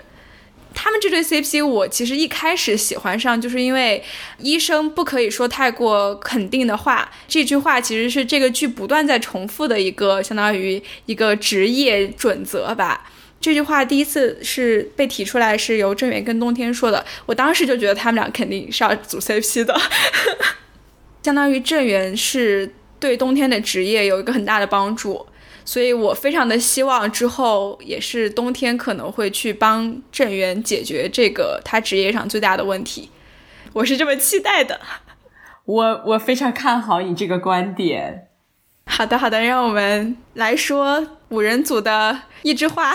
[0.74, 4.02] 他们这对 CP，我其实一开始喜欢上，就是因为
[4.38, 7.08] 医生不可以说太过肯定的话。
[7.28, 13.10] 这句话其实是这个剧不断在重复的一个，相当于一个职业准则吧。
[13.40, 17.04] 这句话第一次是被提出来，是由郑源跟冬天说的。
[17.26, 19.80] 我当时就觉得他们俩肯定是要组 CP 的，
[21.22, 25.24] 相当于郑源是对冬天的职业有一个很大的帮助，
[25.64, 33.08] 所以我非常的希望之后也是冬天可能会去帮郑源解决这个他职业上最大的问题，
[33.72, 34.80] 我是这么期待的。
[35.64, 38.28] 我我非常看好你这个观点。
[38.86, 42.92] 好的，好的，让我们来说五人组的一枝花。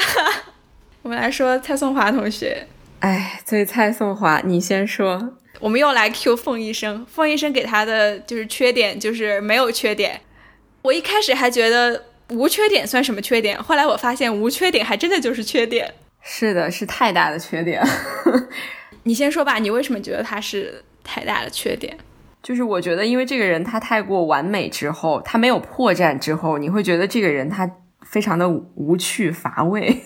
[1.04, 2.68] 我们来说蔡颂华同学。
[3.00, 5.34] 哎，所以蔡颂华，你先说。
[5.60, 7.06] 我们又来 Q 凤医生。
[7.06, 10.22] 凤医生给他的就是缺点，就是没有缺点。
[10.82, 15.94] 我一开始还觉得无缺点算什么缺点，后来我发现无缺点还真的就是缺点。
[16.22, 17.82] 是的，是太大的缺点。
[19.04, 21.98] 你先说吧，你为什么觉得他是太大的缺点？
[22.42, 27.70] 就是我觉得，因为这个人他太过完美之后，他没有破绽之后，你会觉得这个人他
[28.14, 30.04] 非常的无趣乏味。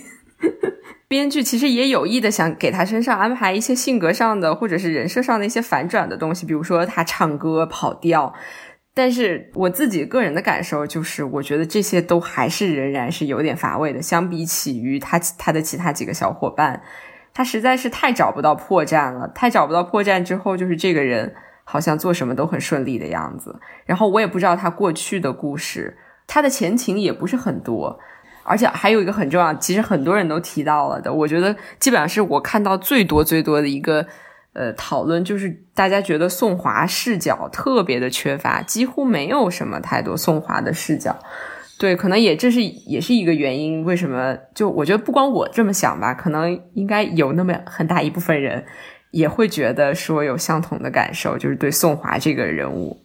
[1.09, 8.33] 编剧其实也有意的想给他身上安排一些性格上的或者是人设上的一些反转的东西，比如说他唱歌跑调。
[8.93, 14.01] 但是我自己个人的感受就是，我觉得这些都还是仍然是有点乏味的。
[14.01, 16.81] 相比起于他他的其他几个小伙伴，
[17.33, 19.27] 他实在是太找不到破绽了。
[19.35, 21.35] 太找不到破绽之后，就是这个人。
[21.69, 23.59] 好像做什么都很顺利的样子。
[23.85, 27.97] 然后我也不知道他过去的故事，他的前情也不是很多。
[28.49, 34.07] 而且还有一个很重要，其实很多人都提到了的，我觉得基本上是我看到最多最多的一个
[34.53, 41.19] 呃讨论，就是大家觉得宋华视角特别的缺乏，几乎没有什么太多宋华的视角。
[41.77, 48.63] 对，可能也这是也是一个原因，为什么就我觉得不光我这么想吧，可能应该有那么很大一部分人
[49.11, 52.97] 也会觉得说有相同的感受，就是对宋华这个人物。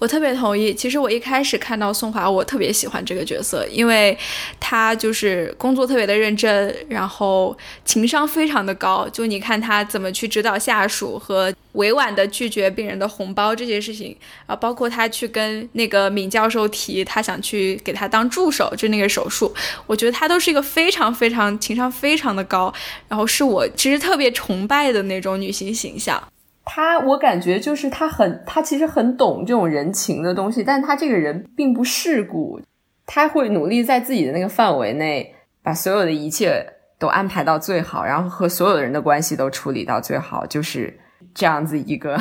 [0.00, 0.74] 我特别同意。
[0.74, 4.16] 其实我一开始看到宋华，我特别喜欢这个角色，因为
[4.60, 9.08] 他就是工作特别的认真，然后情商非常的高。
[9.10, 14.14] 就你看他怎么去指导下属和委婉的拒绝病人的红包这些事情
[14.46, 19.54] 啊，包括他去跟那个闵教授提他想去给他当助手，就那个手术，
[19.86, 22.72] 我觉得他都是一个非常非常情商非常的高，
[23.08, 26.22] 然后是我其实特别崇拜的那种女性形象。
[26.64, 32.60] 他，我感觉就是他很，他其实很懂这种人情的东西，但他这个人并不世故，
[33.06, 36.66] 他会努力在自己的那个范围内，把所有的一切
[36.98, 40.98] 都安排到最好，然后和所有的人的关系都处理到最好，就是
[41.34, 42.18] 这样子一个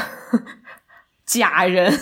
[1.26, 1.94] 假人。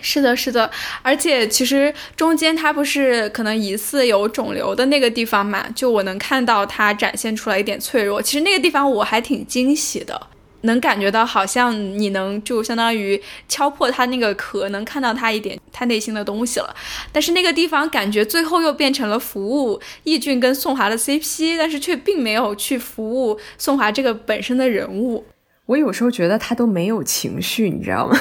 [0.00, 0.70] 是的，是的，
[1.02, 10.28] 而且其实中间他不是可能疑似有肿瘤的那个地方嘛，就我能看到他展现出来一点脆弱，其实那个地方我还挺惊喜的。
[10.64, 16.74] 能感觉到，好像你能就相当于敲破他那个壳，能看到他一点他内心的东西了。
[17.12, 25.24] 但是那个地方感觉最后又变成了服务易俊跟宋华的 CP，但是却并没有去服务宋华这个本身的人物。
[25.66, 28.18] 我有时候觉得他都没有情绪，你知道吗？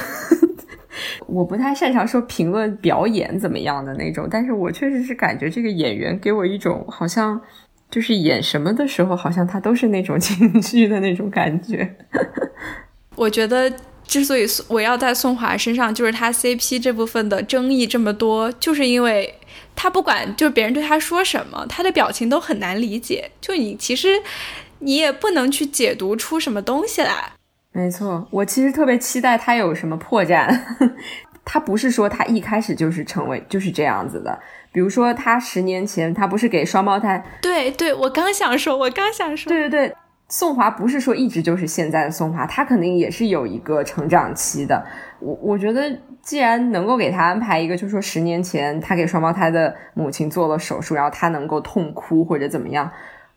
[1.27, 7.41] 我不太擅长说评论表演怎么样的那种，但是我确实是感觉这个演员给我一种好像。
[7.93, 11.95] 就是演什么的时候，好像他都是那种 情绪的那种感觉。
[13.15, 13.71] 我觉得，
[14.08, 19.36] 之所以我要在宋华身上，就是他 CP 这部分的争议这么多，就是因为
[19.75, 23.29] 他不管就是别人对他说什么，他的表情都很难理解。
[23.39, 24.08] 就你其实
[24.79, 27.34] 你也不能去解读出什么东西来。
[27.71, 30.60] 没错，我其实特别期待他有什么破绽。
[31.45, 34.39] 他不是说他一开始就是成为就是这样子的。
[34.73, 37.23] 比如说，他十年前他不是给双胞胎？
[37.41, 39.95] 对对，我刚想说，我刚想说，对对对，
[40.27, 44.83] 宋华不是说一直就是现在的宋华，他肯定也是有一个成长期的。
[45.19, 52.91] 我我觉得，既然能够给他安排一个，就是说十年前他给双胞胎的母亲做了手术，然后他能够痛哭或者怎么样，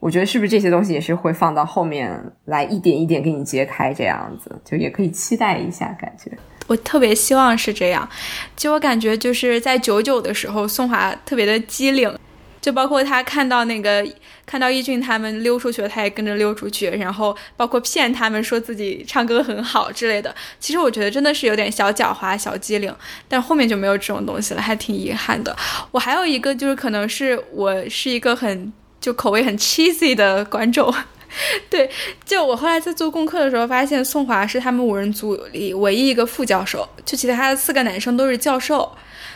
[0.06, 2.08] 我觉得是不是这些东西也是会放到后面
[2.44, 6.30] 来一点一点给你揭开，这样子就也可以期待一下，感觉。
[6.68, 8.08] 我特别希望是这样，
[8.54, 12.16] 就我感觉就是在九九的时候，宋华特别的机灵，
[12.60, 14.06] 就包括他看到那个
[14.46, 20.32] 看到易俊他们溜出去了，他也跟着溜出去，然后包括骗他们说自己唱歌很好之类的。
[20.60, 22.94] 其实我觉得真的是有点小狡猾、小机灵，
[23.26, 25.56] 但后面就没有这种东西了，还挺遗憾的。
[25.90, 28.72] 我还有一个就是可能是我是一个很
[29.06, 30.92] 就口味很 cheesy 的观众。
[31.70, 31.88] 对，
[32.24, 38.90] 就我后来在做功课的时候，发现宋华是他们五人组里唯一一个副教授，就其他的四个男生都是教授，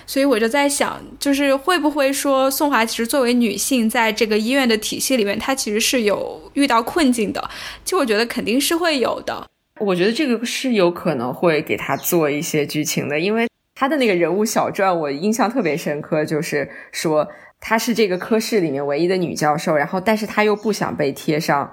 [0.08, 7.48] 所以我就在想，就是会不会说宋华其实作为女性，在这个医院的体系里面，她其实是有遇到困境的。
[7.84, 9.48] 就我觉得肯定是会有的。
[9.78, 17.28] 我觉得这个是有可能会给他做一些剧情的，因为他的那个人物小传，我印象特别深刻，就是说
[17.60, 21.70] 她是这个科室里面唯一的女教授，然后但是她又不想被贴上。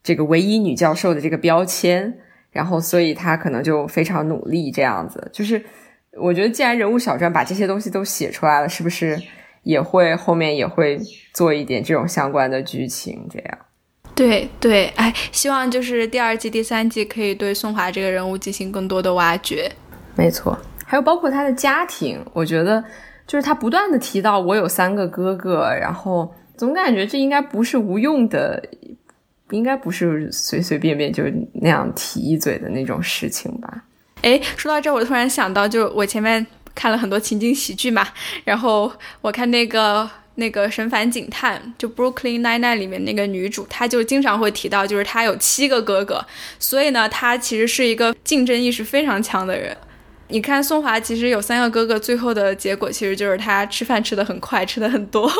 [0.00, 2.18] 这个唯一女教授的这个标签，
[2.50, 5.28] 然后所以她可能就非常努力这样子。
[5.32, 5.62] 就是
[6.12, 9.20] 我觉得，既然人物小传把这些东西都写出来了，是不是
[9.64, 10.98] 也会后面也会
[11.34, 13.26] 做一点这种相关的剧情？
[13.28, 13.58] 这样，
[14.14, 19.70] 对对，哎，希望就是第二季、第三季可以对宋华这个人物进行更多的挖掘。
[20.14, 22.82] 没错，还有包括他的家庭，我觉得
[23.28, 28.60] 就是他不断的提到我有三个哥哥，然后总感觉这应该不是无用的。
[29.52, 31.24] 应该不是随随便便就
[31.54, 33.82] 那样提一嘴的那种事情吧？
[34.20, 38.06] 哎，说到这，我突然想到，就我前面看了很多情景喜剧嘛，
[38.44, 46.22] 然后我看那个那个《神烦警探》就《Brooklyn Nine-Nine》里面那个女主，她就经常会提到，就是她有七个哥哥，
[46.58, 49.74] 所以呢，她其实是一个竞争意识非常强的人。
[50.30, 55.30] 你看宋华其实有三个哥哥，最后的结果其实就是他吃饭吃的很快，吃的很多，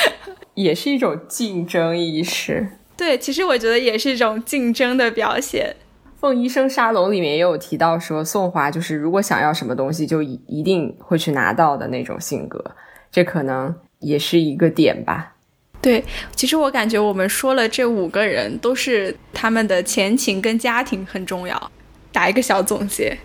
[0.54, 2.66] 也是一种竞争意识。
[2.96, 5.76] 对，其实我觉得也是一种竞争的表现。
[6.18, 12.72] 凤医生沙龙里面也有提到说，宋华就是如果想要什么东西，就一一定会去拿到的那种性格，
[13.12, 15.34] 这可能也是一个点吧。
[15.80, 16.02] 对，
[16.34, 21.70] 其实我感觉我们说了这五个人，都是他们的前情跟家庭很重要。
[22.10, 23.16] 打一个小总结。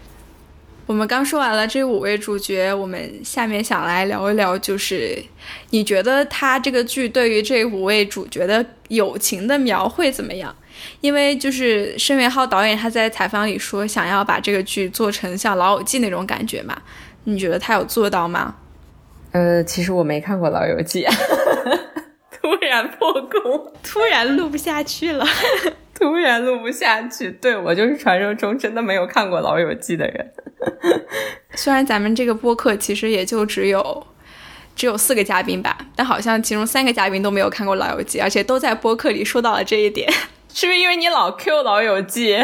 [0.86, 5.18] 我们刚说完了这五位主角，我们下面想来聊一聊，就是
[5.70, 10.54] 你觉得他这个剧对于这五位主角的友情的描绘怎么样？
[11.00, 16.78] 因为就是申元浩导演他在采访里说，想要把这个剧做成像《老友记》那种感觉嘛？
[17.24, 18.56] 你觉得他有做到吗？
[19.32, 21.06] 呃，其实我没看过《老友记》
[22.42, 25.26] 突然破功，突然录不下去了。
[26.00, 30.32] 突然录不下去，对我就是传说中真的没有看过《老友记》的人。
[31.56, 34.08] 虽然咱们这个播客其实也就只有
[34.76, 40.12] 只有四个嘉宾吧，但好像其中三个嘉宾都没有看过《老友记》，而且都在播客里说到了这一点。
[40.56, 42.36] 是不是因为你老 Q《老友记》？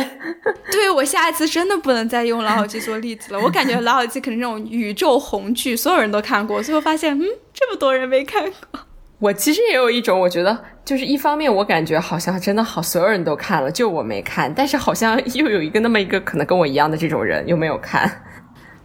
[0.71, 3.39] 对我下一次真的不能再用《老友记》做例子了。
[3.39, 7.23] 我感觉《老友记》可能这种宇宙红剧，所有人都看过，最后发现，嗯，
[7.53, 8.79] 这么多人没看过。
[9.19, 14.53] 我其实也有一种，我觉得就是一方面，我感觉好像真的好，所有人都看了，就我没看。
[14.53, 18.23] 但是好像又有一个那么一个可能跟我一样的这种人，又没有看。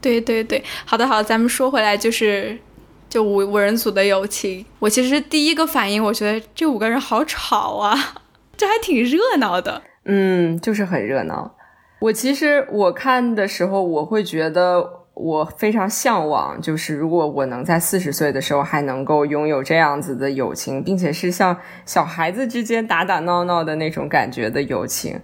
[0.00, 2.58] 对对对，好的好的，咱们说回来，就是
[3.08, 4.66] 就五五人组的友情。
[4.80, 7.96] 我其实第一个反应，我觉得这五个人好吵啊，
[8.56, 9.82] 这还挺热闹的。
[10.04, 11.54] 嗯，就是很热闹。
[12.00, 15.03] 我其实我看的时候，我会觉得。
[15.14, 21.56] 我非常向往，就是如果我能在四十岁的时候还能够拥有这样子的友情，并且是像
[21.86, 25.20] 小孩子之间打打闹闹的那种感觉的友情，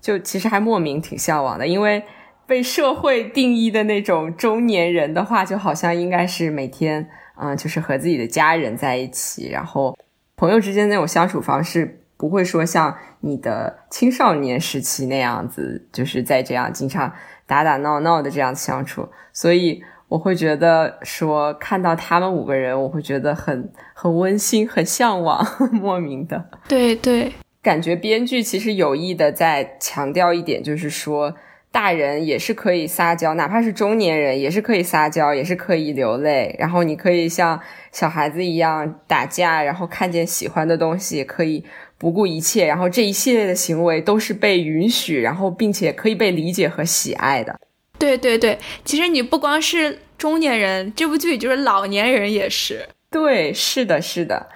[0.00, 1.68] 就其实还莫名挺向往的。
[1.68, 2.02] 因为
[2.46, 7.08] 被社会定义的那种中年人的话，就好像应该是每天，
[7.40, 9.96] 嗯，就是和自己的家人在一起，然后
[10.36, 17.12] 朋友之间那种相处方式，不会说像你的青少年时期那样子，就是在这样经常。
[17.48, 26.44] 打打闹闹的这样相处，所以我会觉得说看到他们五个人，我会觉得很很温馨，很向往， 莫名的。
[26.68, 27.32] 对对，
[27.62, 31.34] 感觉编剧其实有意的在强调一点，就是说
[31.72, 37.58] 大人也是可以撒娇，哪怕是中年人也是可以撒娇，也是可以流泪，然后你可以像
[37.92, 41.64] 小孩子一样打架，然后看见喜欢的东西可以。
[41.98, 47.58] 不顾一切，然后这一系列的行为都是被允许，然后并且可以被理解和喜爱的。
[47.98, 52.88] 对对对，其实你不光是中年人，这部剧就是老年人也是。
[53.10, 54.46] 对，是的，是的，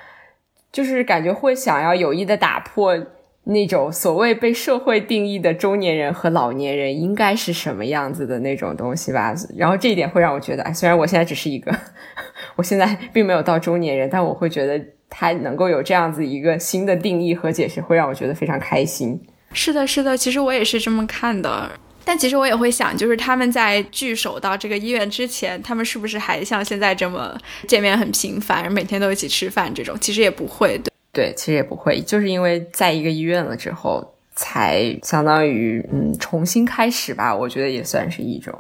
[0.71, 2.97] 就是感觉会想要有意的打破
[3.43, 9.35] 那种所谓被社会定义的中年人和老年人应该是什么样子的那种东西吧。
[9.57, 11.75] 然后这一点会让我觉得，哎，虽然我现在只是一个，
[12.55, 14.81] 我现在并没有到中年人，但我会觉得。
[15.15, 19.21] 它能够有这样子一个新的定义和解释，会让我觉得非常开心。
[19.53, 21.71] 是的，是的，其实我也是这么看的。
[22.05, 27.39] 但其实我也会想，就是他们在聚首到这个医院之前，他们是不是还像现在这么
[27.69, 29.97] 见面很频繁，每天都一起吃饭这种？
[30.01, 37.37] 其实也不会，对对，其实也不会，就是因为在一个医院了之后，才相当于嗯重新开始吧。
[37.37, 38.53] 我觉得也算是一种。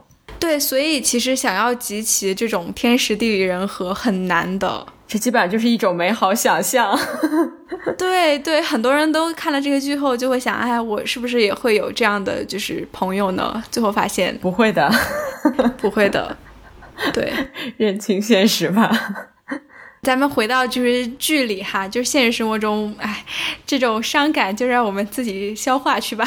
[0.42, 4.84] 对，所以其实想要集齐这种天时地利人和很难的。
[5.06, 6.98] 这基本上就是一种美好想象。
[7.96, 13.62] 对对，很多人都看了这个剧后就会想，哎，我是不是也会有这样的就是朋友呢？
[13.70, 14.92] 最后发现不会的，
[15.78, 16.36] 不会的。
[17.14, 17.32] 对，
[17.76, 18.90] 认清现实吧。
[20.02, 23.24] 咱们回到就是剧里哈，就是现实生活中，哎，
[23.64, 26.24] 这种伤感就让我们自己消化去吧。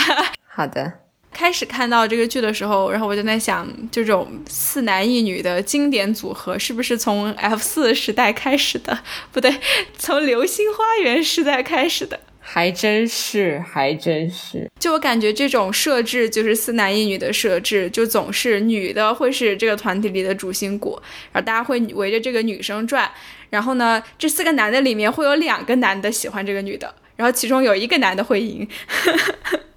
[0.47, 1.04] 好的。
[1.35, 8.97] 开始看到这个剧的时候，然后我就在想，这种四男一女的经典组合是不是从 F 四时代开始的？
[9.33, 9.53] 不对，
[9.97, 12.17] 从流星花园时代开始的。
[12.39, 14.71] 还真是，还真是。
[14.79, 21.01] 就我感觉，这种设置就是四男一女的设置，就总是女的会是这个团体里的主心骨，
[21.33, 23.11] 然后大家会围着这个女生转。
[23.49, 28.65] 然后呢，这四个男的里面会有两个男的喜欢这个女的，然后其中有一个男的会赢。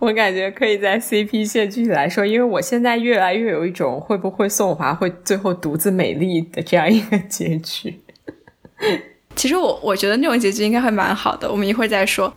[0.00, 8.00] 我感觉可以在 CP 线具体来说，因为我现在越来越有一种会不会宋华会最后独自美丽的这样一个结局。
[9.36, 12.32] 其实我我觉得那种结局应该会蛮好的，我们一会儿再说。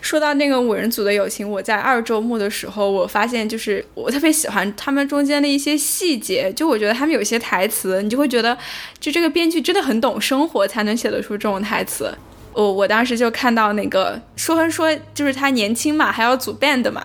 [0.00, 8.56] 说到那个五人组的友情，我在二周目的时候，我发现就是我特别喜欢他们中间的一些细节，就我觉得他们有些台词，你就会觉得
[8.98, 12.16] 就这个编剧真的很懂生活，才能写得出这种台词。
[12.52, 17.04] 我我当时就看到那个说说，就是他年轻嘛，还要组 band 嘛，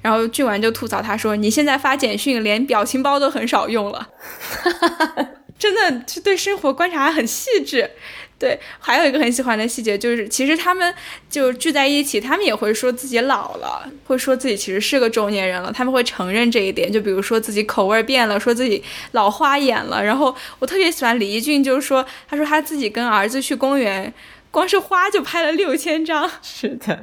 [0.00, 4.08] 然后俊完就吐槽他说：“你现在发简讯连表情包都很少用了，
[5.58, 7.90] 真的是对生活观察很细致。”
[8.36, 10.92] 对，还有一个很喜欢的细节就是，其实他们
[11.30, 16.92] 就聚在一起，他们也会说自己老了，会说自己其实是个中年人了，他们会承认这一点。
[16.92, 18.82] 就比如说自己口味变了，说自己
[19.12, 20.04] 老花眼了。
[20.04, 24.12] 然后我特别喜欢李一俊，就是说，他说他自己跟儿子去公园。
[24.54, 26.96] 光是花就拍了六千张， 是的，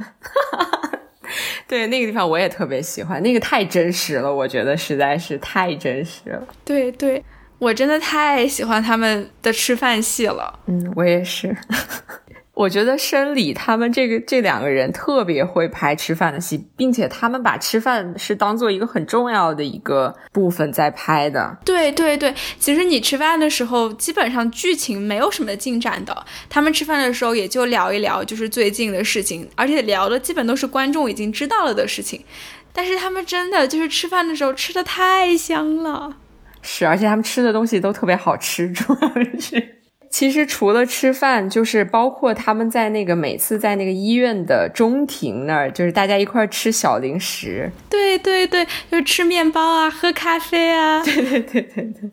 [1.68, 6.48] 对那个地方我也特别喜欢，那个太真实了，我觉得实在是太真实了。
[6.64, 7.22] 对对，
[7.60, 10.60] 我真的太喜欢他们的吃饭戏了。
[10.68, 11.54] 嗯，我也是。
[12.62, 21.58] 我觉得申里他们这个这两个人特别会拍吃饭的戏，并且他们把吃饭是当做一个很重要的一个部分在拍的。
[21.66, 26.26] 对对对，其实你吃饭的时候，基本上剧情没有什么进展的。
[26.50, 32.24] 他们吃饭的时候也就聊一聊，就是最近的事情，而且聊的基本都是观众已经知道了的事情。
[32.72, 36.16] 但是他们真的就是吃饭的时候吃的太香了，
[36.62, 39.81] 是，而且他们吃的东西都特别好吃，主要是。
[40.12, 47.72] 其实除了吃饭，就是包括他们在那个每次在那个医院的中庭那儿，就是大家一块吃小零食。
[47.90, 51.02] 对对对，就吃面包啊，喝咖啡啊。
[51.02, 52.12] 对对对对对，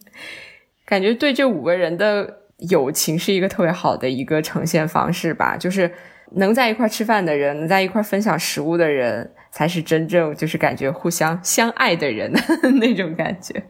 [0.87, 2.39] 感觉对这五个人的
[2.71, 5.57] 友情是一个特别好的一个呈现方式吧。
[5.57, 5.91] 就是
[6.37, 12.33] 能在一块吃饭的人，能在一块分享食物的人，才是真正就是感觉互相相爱的人
[12.79, 13.61] 那种感觉。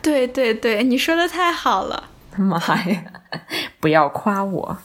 [0.00, 2.10] 对对对，你说的太好了。
[2.42, 3.04] 妈呀！
[3.80, 4.78] 不要夸我。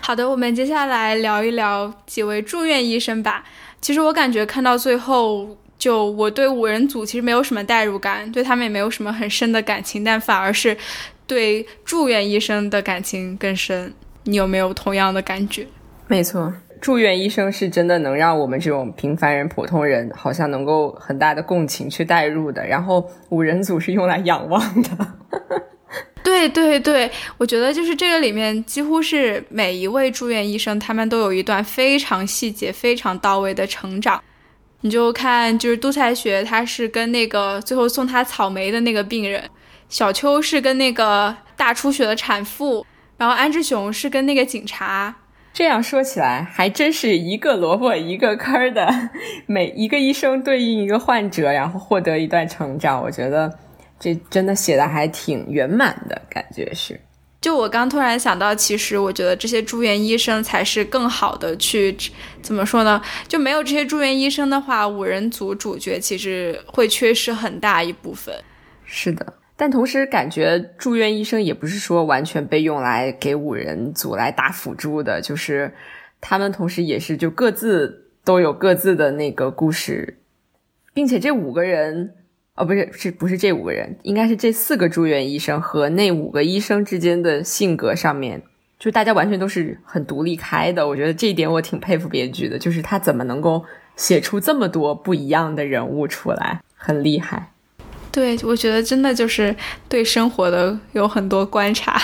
[0.00, 3.44] 好的，我们接下来聊一聊几位住院医生吧。
[3.80, 10.76] 其实我感觉看到最后，就我对五人组其实没有什么代入感，对他们也没有什么很深的感情，但反而是
[11.26, 13.92] 对住院医生的感情更深。
[14.24, 15.66] 你有没有同样的感觉？
[16.06, 22.66] 没错，住院医生是真的能让我们这种平凡人、普通人好像能够很大的共情去代入的。
[22.66, 24.90] 然后五人组是用来仰望的。
[26.28, 34.22] 对对对，我觉得就是这个里面几乎是每一位住院医生，他们都有一段非常细节、非常到位的成长。
[34.82, 39.42] 你就看，就是杜才学，他是跟那个最后送他草莓的那个病人；
[39.88, 42.84] 小秋是跟那个大出血的产妇；
[43.16, 45.14] 然后安志雄是跟那个警察。
[45.54, 49.10] 这样说起来，还真是一个萝卜一个坑的，
[49.46, 53.02] 每一个医生对应一个患者，然后获得一段成长。
[53.02, 53.50] 我觉得。
[54.00, 57.00] 这真的写的还挺圆满的感觉是，
[57.40, 61.96] 就我刚突然想到，其实我觉得这些住院医生才是更好的去
[62.40, 63.02] 怎么说呢？
[63.26, 68.34] 就没有这些住院医生的话，五人组主角其实会缺失很大一部分。
[68.84, 75.74] 是的，但同时感觉住院医生也不是说完全被用来给五人组来打辅助的，就是
[76.20, 80.18] 他们同时也是就各自都有各自的那个故事，
[80.94, 82.14] 并且这五个人。
[82.58, 83.96] 哦，不是，是不是这五个人？
[84.02, 88.42] 应该是这四个住院医生和那五个医生之间的性格上面，
[88.80, 90.86] 就大家完全都是很独立开的。
[90.86, 97.52] 我觉得这一点我挺佩服编剧的，就是他怎么能够写出这么多不一样的人物出来，很厉害。
[98.10, 99.54] 对，我觉得真的就是
[99.88, 101.96] 对生活的有很多观察。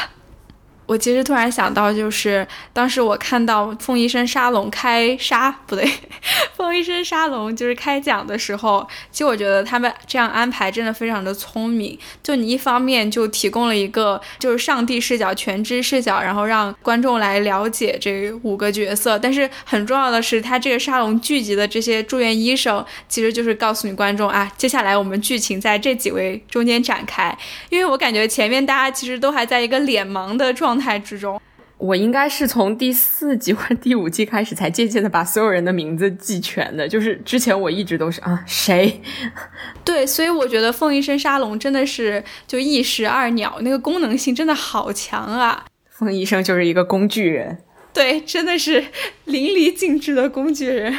[0.87, 5.91] 我其实突然想到，就是当时我看到凤医生沙龙开沙不对，
[6.55, 11.99] 凤医生沙龙就是开讲的时候，其实我觉得他们这样安排真的非常的聪明。
[12.23, 19.19] 就你一方面就提供了一个就是上帝视角、全知视角，然后让观众来了解这五个角色。
[19.19, 27.35] 但是很重要的是，他这个沙龙聚集的这些住院医生，其实就是告诉你观众啊，接下来我们剧情在这几位中间展开。
[27.71, 30.74] 因为我感觉前面大家其实都还在一个脸盲的状。
[30.75, 31.41] 状态之中，
[31.79, 36.89] 我应该是从第四季或者第五季开始，才渐渐的把所有人的名字记全的。
[36.89, 39.01] 就是之前我一直都是啊谁，
[39.85, 45.65] 对，所以我觉得凤医生沙龙真的是就一石二鸟，那个功能性真的好强啊！
[45.91, 47.59] 凤医生就是一个工具人，
[47.93, 48.87] 对，真的是
[49.27, 50.99] 淋漓尽致的工具人。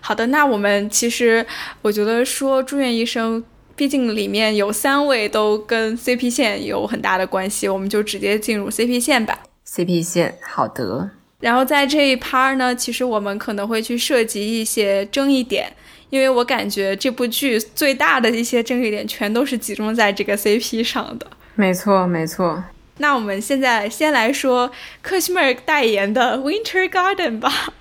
[0.00, 1.44] 好的，那我们其实
[1.82, 3.44] 我觉得说住院医生。
[3.80, 9.40] 毕竟里面有三位都跟 CP 线有很大的关系，我们就直接进入 CP 线吧。
[9.66, 11.08] CP 线，好的。
[11.38, 15.72] 然后在这一 part 呢，其实我们可能会去涉及一些争议点，
[16.10, 21.26] 因为我感觉这部剧最大的一些争议点全都是集中在这个 CP 上的。
[21.54, 22.62] 没错，没错。
[22.98, 24.70] 那我们现在先来说
[25.00, 27.72] 克西尔代言的 Winter Garden 吧。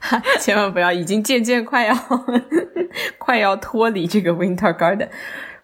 [0.40, 1.94] 千万不要，已经渐渐快要
[3.18, 5.08] 快要脱离这个 Winter Garden。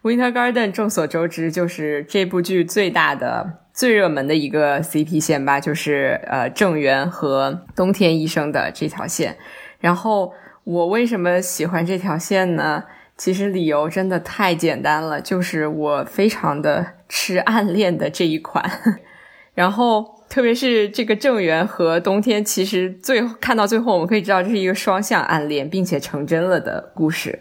[0.03, 9.37] Winter Garden 众所周知，就是这部剧最大的、最热门的一个 CP 线吧，就是呃郑源和冬天医生的这条线。
[9.79, 10.33] 然后
[10.63, 12.83] 我为什么喜欢这条线呢？
[13.17, 18.63] 其实理由真的太简单了，就是我非常的吃暗恋的这一款。
[19.55, 20.16] 然后。
[20.29, 27.39] 特别是这个郑源和冬天，其实最看到最后，我们可以知道这是一个双向暗恋，并且成真了的故事。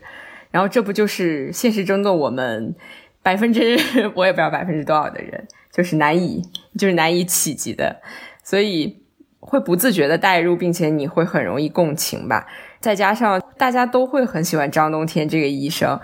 [0.51, 2.74] 然后这不就是现实中的我们
[3.22, 3.76] 百分之
[4.14, 6.43] 我也不知道百分之多少的人，就是难以
[6.78, 8.01] 就是难以企及的，
[8.43, 9.03] 所以
[9.41, 12.47] 会不自觉的带入，并且你会很容易共情吧。
[12.80, 16.01] 再加上大家都会很喜欢张冬天这个医生。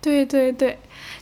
[0.00, 0.76] 对对对。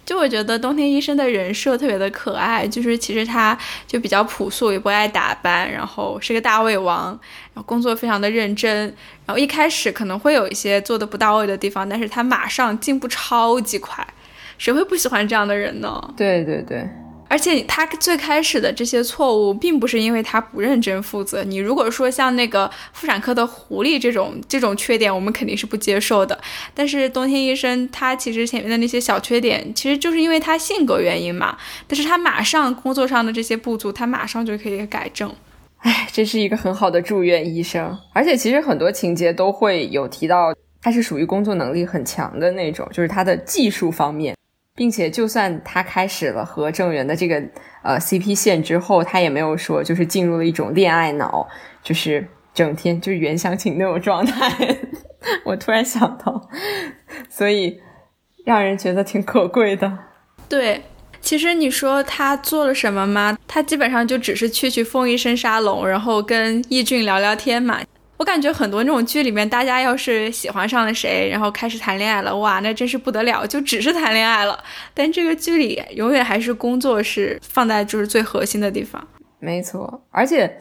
[0.04, 7.06] 就我觉得冬天医生的人设特别的可爱，就是其实他就比较朴素，也不爱打扮，然后是个大胃王，
[7.54, 8.86] 然后工作非常的认真，
[9.24, 14.06] 然后一开始可能会有一些做的不到位的地方，但是他马上进步超级快，
[14.58, 16.12] 谁会不喜欢这样的人呢？
[16.16, 16.88] 对对对。
[17.32, 21.42] 而且他最开始的这些错误，并不是因为他不认真负责。
[21.42, 26.38] 你如果说像那个妇产科的狐狸这种这种缺点，我们肯定是不接受的。
[26.74, 31.56] 但是冬天医生他其实前面的那些小缺点，其实就是因为他性格原因嘛。
[31.88, 35.34] 但是他马上工作上的这些不足，他马上就可以改正。
[35.78, 37.98] 哎，这是一个很好的住院医生。
[38.12, 44.36] 而且其实很多情节都会有提到，他是属于工作能力很强的那种，就是他的技术方面。
[44.74, 47.42] 并且，就算他开始了和郑源的这个
[47.82, 51.46] 呃 CP 线之后，他也没有说就是进入了一种恋爱脑，
[51.82, 54.78] 就是整天就是袁湘琴那种状态。
[55.44, 56.48] 我突然想到，
[57.28, 57.80] 所以
[58.44, 59.98] 让人觉得挺可贵的。
[60.48, 60.82] 对，
[61.20, 63.38] 其实你说他做了什么吗？
[63.46, 67.80] 他基本上就只是去去凤医生沙龙，然后跟易俊聊聊天嘛。
[68.22, 74.62] 我感觉很多那种剧里面，大家要是喜欢上了谁，然后开始谈恋爱了，哇，那真是不得了，就只是谈恋爱了。
[74.94, 79.04] 但这个剧里永远还是工作是放在就是最核心的地方。
[79.40, 80.60] 没错，而且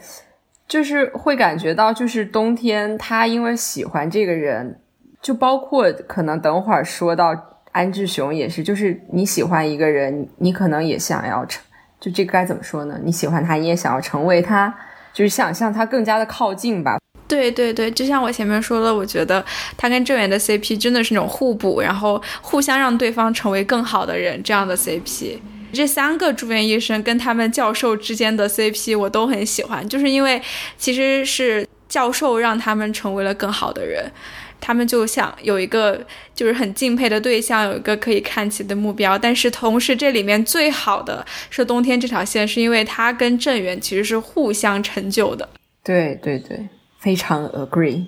[0.68, 4.82] 就是会感觉到，就是冬天他因为喜欢这个人，
[5.22, 11.64] 就包括可能等会儿说到安志雄也是，就是你喜欢一个人，你可能也想要成，
[12.00, 13.00] 就这该怎么说呢？
[13.04, 14.76] 你喜欢他，你也想要成为他，
[15.14, 16.98] 就是想向他更加的靠近吧。
[17.32, 19.42] 对对对，就像我前面说的，我觉得
[19.78, 25.38] 他跟郑源的 CP 真的是那种互补，然后互相让对方成为更好的人这样的 CP。
[25.72, 30.42] 这三个住院医生跟他们教授之间的 CP 我都很喜欢，就是因为
[30.78, 34.12] 其实是教授让他们成为了更好的人，
[34.60, 36.06] 他们就想有一个
[36.36, 39.18] 就是很敬佩的对象，有一个可以看齐的目标。
[39.18, 45.48] 但是同时这里面最好的是冬天这条线，是因为他跟郑源其实是互相成就的。
[45.82, 46.68] 对对对。
[47.02, 48.06] 非常 agree，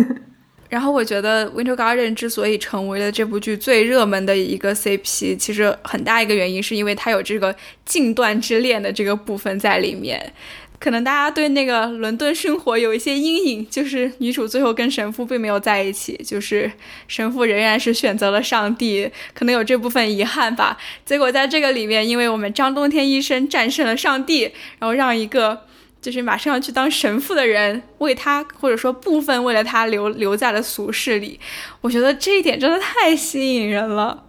[0.70, 7.54] 然后我觉得《Winter Garden》之所以成为了这部剧最热门的一个 CP，其实很大一个原因是因为它有这个
[7.84, 10.32] 禁断之恋的这个部分在里面。
[10.78, 16.72] 可能大家对那个伦敦生活有一些阴影，就是女主最后跟神父并没有在一起，就是
[17.06, 20.78] 神父仍然是选择了上帝，可能有这部分遗憾吧。
[21.04, 25.66] 结果在这个里面，因为我们张冬天医生战胜了上帝，然后让一个。
[26.02, 31.38] 就是马上要去当神父的人，为他或者说部分为了他留留在了俗世里，
[31.80, 34.24] 我觉得这一点真的太吸引人了。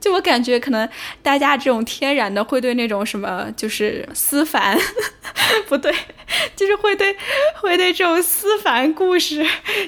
[0.00, 0.88] 就我感觉，可能
[1.22, 4.78] 大家这种天然的会对那种什么，就是思凡，
[5.68, 5.94] 不对，
[6.56, 7.14] 就是会对
[7.56, 9.44] 会对这种思凡故事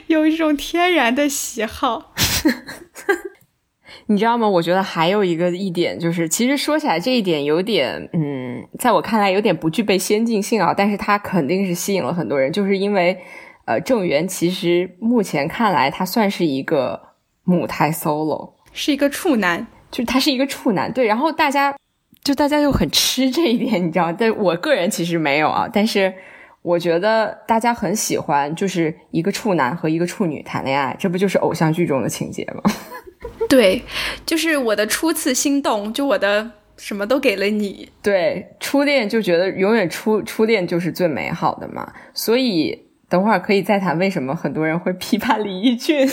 [0.09, 2.15] 有一种天然的喜好。
[4.09, 4.49] 你知道吗？
[4.49, 10.73] 我觉得还有一个一点就是，其实说起来这一点有点，嗯，在我看来有点不具备先进性啊。
[10.73, 13.19] 但是它肯定是吸引了很多人，就是因为，
[13.65, 17.01] 呃，郑源其实目前看来他算是一个
[17.43, 20.93] 母胎 solo，是一个处男，就是他是一个处男。
[20.93, 21.77] 对，然后大家
[22.23, 24.13] 就大家又很吃这一点，你知道？
[24.13, 26.15] 但我个人其实没有啊，但是
[26.63, 32.63] 我觉得大家很喜欢，就是一个处男和一个处女谈恋爱，这不就是偶像剧中的情节吗？
[33.49, 33.83] 对，
[34.25, 37.89] 就是我的初次心动，就我的什么都给了你。
[38.03, 41.93] 对，初恋就觉得永远初初恋就是最美好的嘛。
[42.13, 46.09] 所以等会儿可以再谈为什么很多人会批判李易俊。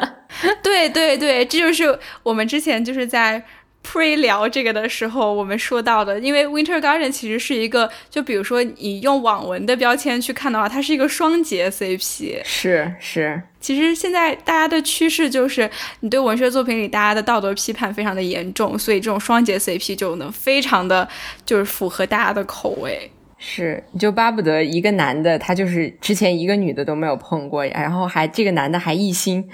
[0.62, 3.44] 对对对，这就是我们之前就是在。
[3.90, 12.42] Pre 聊这个的时候，我们说到的，因为 Winter Garden 其实是一个，就比如说你用网文的标签去看的话，它是一个双节 CP。
[12.44, 15.70] 是是，其实现在大家的趋势就是，
[16.00, 21.08] 你对文学作品里大家的道德批判非常的严重，所以这种双节 CP 就能非常的
[21.46, 23.10] 就是符合大家的口味。
[23.40, 29.48] 是，就巴不得一个男的，他就是之前一个女的都没有碰过，然后还这个男的还一心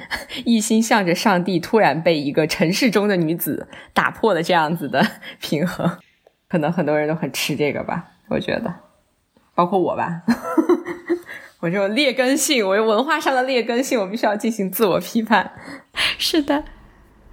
[0.46, 5.06] 一心向着上帝，突然被一个尘世中的女子打破了这样子的
[5.38, 5.98] 平衡，
[6.48, 8.74] 可能很多人都很吃这个吧，我觉得，
[9.54, 10.22] 包括我吧，
[11.60, 15.52] 我就劣根性，我文化上的劣根性，我必须要进行自我批判。
[16.16, 16.64] 是的。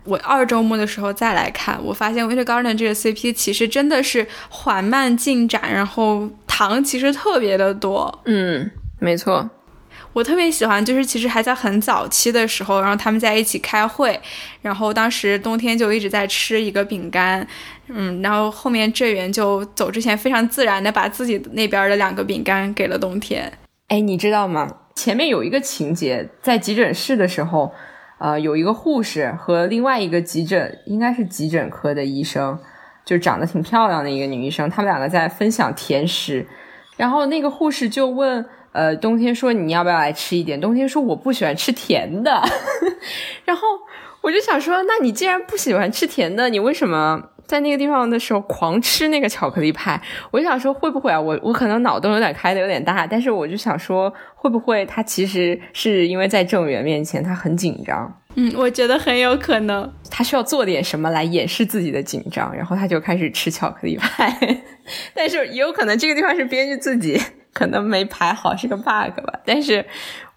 [0.03, 8.21] 我二周末的时候再来看，我发现《Winter Garden》这个 CP 其实真的是缓慢进展，然后糖其实特别的多。
[8.25, 9.49] 嗯，没错。
[10.13, 14.19] 我特别喜欢，就是其实还在很早期的时候，然后他们在一起开会，
[14.61, 17.47] 然后当时冬天就一直在吃一个饼干，
[17.87, 23.49] 嗯，然后后面郑源就走之前非常自然的把自己那边的两个饼干给了冬天。
[23.87, 24.69] 哎，你知道吗？
[24.95, 27.73] 前面有一个情节，在急诊室的时候，
[28.21, 32.59] 呃，有一个护士和另外一个急诊，应该是急诊科的医生，
[33.03, 36.45] 就长得挺漂亮的一个女医生，他们两个在分享甜食，
[36.97, 40.61] 然后那个护士就问，呃，冬天说你要不要来吃一点？
[40.61, 42.43] 冬天说我不喜欢吃甜的，
[43.43, 43.67] 然后
[44.21, 47.29] 我就想说，那你既然不喜欢吃甜的，你为什么？
[47.51, 51.19] 在那个地方的时候，狂吃那个巧克力派，我就想说会不会啊？
[51.19, 64.33] 我我可能脑洞有点开的有点大，但是我就想说会不会他其实是因为在郑源面前他很紧张，嗯，我觉得很有可能，他需要做点什么来掩饰自己的紧张，然后他就开始吃巧克力派，
[65.13, 67.21] 但是也有可能这个地方是编剧自己
[67.51, 69.41] 可能没排好，是个 bug 吧。
[69.43, 69.85] 但是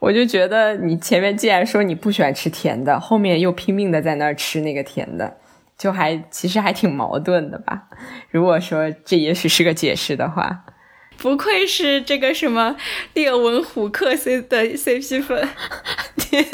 [0.00, 5.36] 我就觉得你前面既然说你不喜欢吃甜的，后面又拼命的在那儿吃那个甜的。
[5.76, 7.84] 就还其实还挺矛盾的吧？
[8.30, 10.64] 如果说这也许是个解释的话，
[11.16, 12.76] 不愧是这个什么
[13.14, 15.48] 列文虎克 C 的 CP 粉，
[16.30, 16.46] 列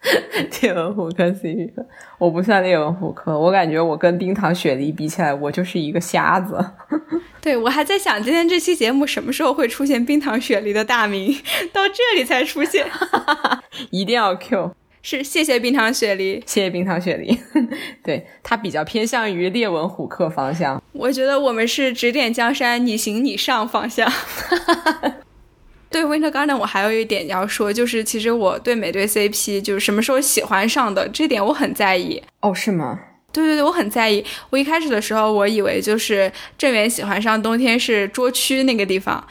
[0.62, 1.86] 列文虎克 CP 粉，
[2.18, 6.72] 我不算列文虎克，我感觉我跟冰糖雪梨比起来，我就是一个瞎子。
[7.40, 11.34] 对我还在想今天这期节目什么时候会出现冰糖雪梨的大名，
[11.72, 12.86] 到这里才出现，
[13.90, 14.74] 一定要 Q。
[15.02, 17.38] 是，谢谢冰糖雪梨，谢谢冰糖雪梨。
[18.04, 24.10] 对他比较偏向于列文虎克方向，我觉得我们是指点江山，你行你上方向。
[25.88, 32.22] 对 Winter Garden，我还有一点要说，就是其实我对每对 CP 就是什么时候喜欢上的这点我很在意。
[32.40, 33.00] 哦，是吗？
[33.32, 34.24] 对对对，我很在意。
[34.50, 39.26] 我一开始的时候，我以为就是郑源喜欢上冬天是桌区那个地方。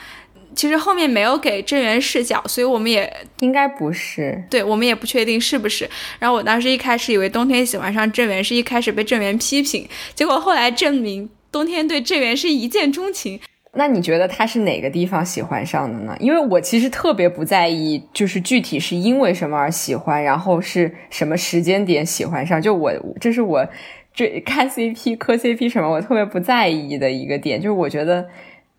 [0.60, 5.90] 其实后面没有给郑源视角，所以我们也应该不是，对我们也不确定是不是。
[6.20, 13.40] 然后我当时一开始以为冬天喜欢上郑源是一开始被郑源批评，结果后来证明冬天对郑源是一见钟情。
[13.72, 16.14] 那你觉得他是哪个地方喜欢上的呢？
[16.20, 22.62] 因为我其实特别不在意，就是具体是因为什么而喜欢，然后是什么时间点喜欢上。
[22.62, 22.92] 就我
[23.22, 23.66] 这是我
[24.14, 28.28] 这看 CP 磕 CP 什么，我特别不在意的一个点，就是我觉得。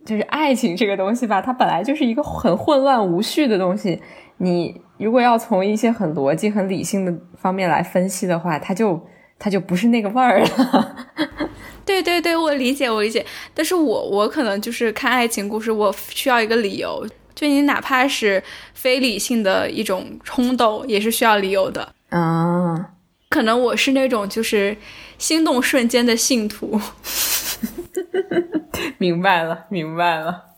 [0.05, 4.01] 就是爱情这个东西吧，它本来就是一个很混乱无序的东西。
[4.38, 9.01] 你如果要从一些很逻辑、很理性的方面来分析的话，它就
[9.38, 11.09] 它就不是那个味儿了。
[11.84, 13.24] 对对对，我理解，我理解。
[13.53, 17.07] 但是我我可能就是看爱情故事，我需要一个理由。
[17.34, 18.42] 就你哪怕是
[18.74, 21.94] 非理性的一种冲动，也是需要理由的。
[22.11, 22.90] 啊，
[23.28, 24.76] 可能我是那种就是
[25.18, 26.80] 心动瞬间的信徒。
[28.99, 30.57] 明白了，明白了。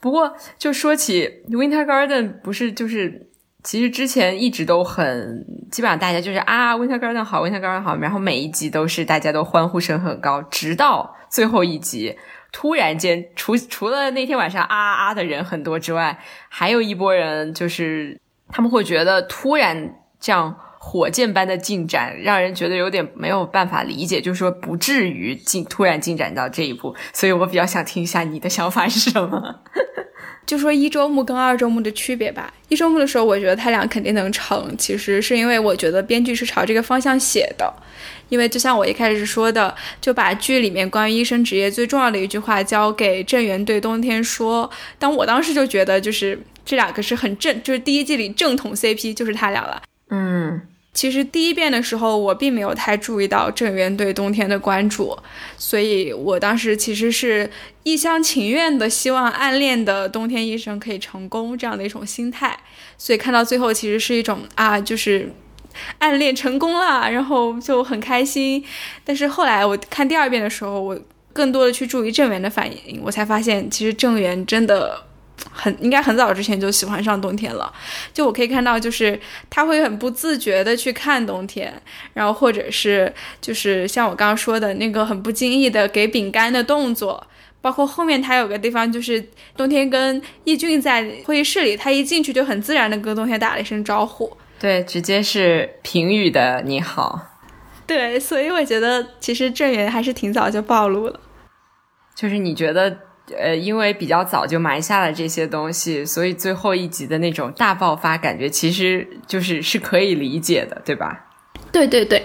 [0.00, 3.28] 不过，就说起 Winter Garden，不是就是
[3.62, 12.18] 其实之前一直都很，基本上大家就是啊，Winter Garden 好，Winter Garden 好，然后每一集都是大家都欢呼声很高，直到最后一集，
[12.52, 20.58] 突然间，除除了那天晚上啊啊啊的人很多之外，还有一波人就是他们会觉得突然这样。
[20.86, 29.62] 火箭般的进展让人觉得有点没有办法理解，就是说不至于进突然进展到这一步，所以我比较想听一下你的想法是什么。
[30.46, 32.52] 就说一周目跟二周目的区别吧。
[32.68, 37.72] 一周目的时候，我觉得他俩肯定能成，其实是因为我觉得编剧是朝这个方向写的，
[38.28, 44.70] 因为就像我一开始说的，就把剧里面关于医生职业最重要的一句话交给郑源对冬天说。
[44.98, 49.82] 但我当时就觉得，就是这两个是很正，就是第一季里正统 CP 就是他俩了。
[50.10, 50.60] 嗯。
[50.94, 55.18] 其实第一遍的时候，我并没有太注意到郑源对冬天的关注，
[55.58, 57.50] 所以我当时其实是
[57.82, 62.56] 一厢情愿的，希望暗恋的冬天医生可以成功这样的一种心态。
[62.96, 65.32] 所以看到最后，其实是一种啊，就是
[65.98, 68.64] 暗恋成功了，然后就很开心。
[69.04, 70.96] 但是后来我看第二遍的时候，我
[71.32, 75.02] 更多的去注意郑源的反应，我才发现其实郑源真的。
[75.50, 77.72] 很应该很早之前就喜欢上冬天了，
[78.12, 79.18] 就我可以看到，就是
[79.50, 81.72] 他会很不自觉的去看冬天，
[82.12, 87.26] 然后或者是就是像我刚刚说的那个很不经意的给饼干的动作，
[87.60, 89.24] 包括后面他有个地方就是
[89.56, 97.20] 冬天跟易俊在会议室里，他一进去就很自然的跟冬天打了一声招呼，对，直接是平语的你好，
[97.86, 101.20] 对，所以我觉得其实郑源还是挺早就暴露了，
[102.14, 102.98] 就是你觉得。
[103.38, 111.26] 呃，因为比较早就埋下了这些东西，所以最后一集的那种大爆发感觉，其实就是是可以理解的，对吧？
[111.72, 112.22] 对对对，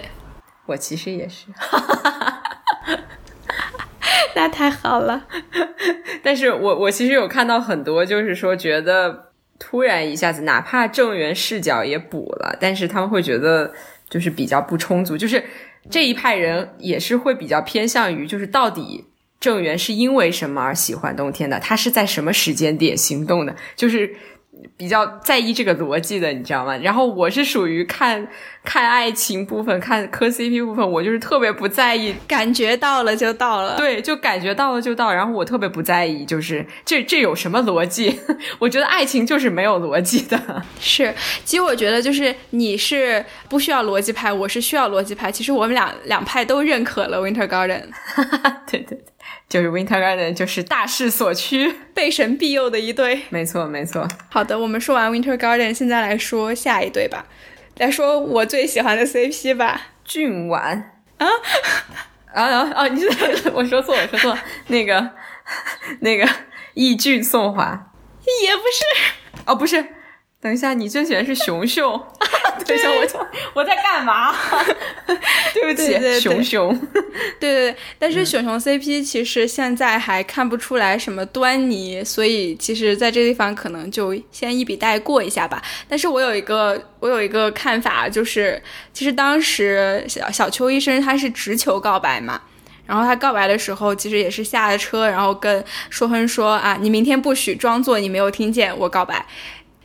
[0.66, 1.46] 我其实也是，
[4.36, 5.24] 那太好了。
[6.22, 13.72] 但是我我其实有看到很多，就是说觉得突然一下子，哪怕正源视角也补了，但是他们会觉得
[14.10, 15.42] 就是比较不充足，就是
[15.88, 19.06] 这一派人也是会比较偏向于，就是到底。
[19.40, 21.58] 郑源是因为什么而喜欢冬天的？
[21.58, 23.56] 他是在什么时间点行动的？
[23.74, 24.14] 就是
[24.76, 26.76] 比较在意这个逻辑的，你知道吗？
[26.76, 28.28] 然后我是属于看
[28.62, 33.78] 看爱情部分、看磕 CP 部分，我就是特别不在意，感觉到了就到了。
[33.78, 35.10] 对，就感觉到了就到。
[35.10, 38.20] 然后我特别不在意，就是这这有什么逻辑？
[38.60, 40.62] 我觉得爱情就是没有逻辑的。
[40.78, 41.14] 是，
[41.46, 45.32] 其实我觉得就是你是不需要逻辑派，我是需要逻辑派。
[45.32, 47.84] 其实我们俩两派都认可了 Winter Garden。
[48.70, 49.00] 对 对对。
[49.48, 53.22] 就是 Winter Garden，就是大势所趋， 被神庇佑的一对。
[53.30, 54.06] 没错，没错。
[54.28, 57.26] 好的，我们说完 Winter Garden，现在来说下一对吧。
[57.78, 61.26] 来说我最喜欢的 CP 吧，俊婉啊
[62.32, 62.88] 啊啊啊！
[62.88, 63.02] 你
[63.54, 65.10] 我说错，我说错，那个
[66.00, 66.28] 那个
[66.74, 67.92] 易俊宋华
[68.42, 69.84] 也不是哦，不是。
[70.42, 72.00] 等一下，你最喜欢是熊熊？
[72.66, 74.34] 等一下，我我在干嘛？
[75.52, 76.74] 对不起，熊熊。
[77.38, 85.62] 对对对，但是熊熊 CP 其实现在还看不出来什么端倪，所以其实在这地方可能就先一笔带过一下吧。
[85.86, 88.62] 但是我有一个我有一个看法，就是
[88.94, 92.40] 其实当时小小邱医生他是直球告白嘛，
[92.86, 99.26] 然后他告白的时候其实也是下了车，然后跟硕亨说啊，你明天不许装作你没有听见我告白。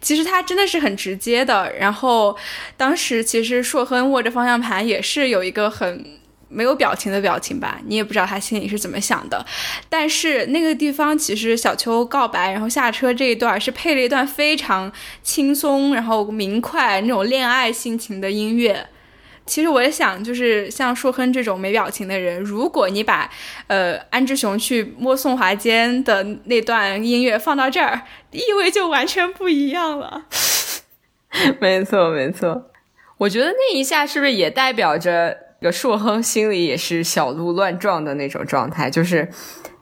[0.02, 2.38] 其实他真的是很直接的，然后
[2.78, 6.06] 当时其实硕亨握着方向盘也是有一个很
[6.48, 9.44] 没有表情的表情吧，你也不知道他心里是怎么想的。
[9.90, 14.92] 但是那个地方其实小秋告白然后下车这一段是配了一段非常
[15.24, 18.88] 轻松然后明快那种恋爱心情的音乐。
[19.46, 23.30] 其实我也想，就是像硕亨这种没表情的人，如果你把，
[23.68, 30.26] 呃，安志雄去摸宋华坚的那段音乐放到这儿，意味就完全不一样了。
[31.62, 32.72] 没错，没错。
[33.18, 38.90] 我觉得那一下是不是也代表着个硕亨心里也是小鹿乱撞的那种状态？
[38.90, 39.30] 就是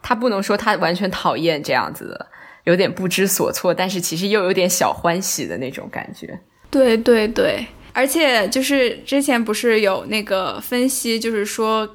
[0.02, 2.28] 他不能说他完全讨厌这样子的，
[2.66, 6.40] 有点不知所措，但是其实又有点小欢喜的那种感觉。
[6.70, 7.66] 对对对。
[7.94, 11.88] 而且就是之前不是有那个分析，就是说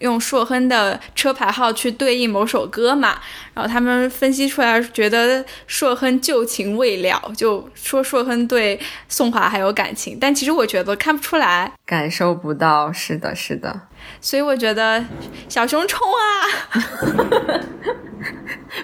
[0.00, 3.20] 用硕亨的车牌号去对应某首歌嘛，
[3.54, 13.82] 然后他们分析出来觉得硕亨旧情未了，就说硕亨对宋华还有感情，但其实我觉得看不出来，感受不到，是的，是的，
[14.20, 15.04] 所以我觉得
[15.48, 16.24] 小熊冲啊，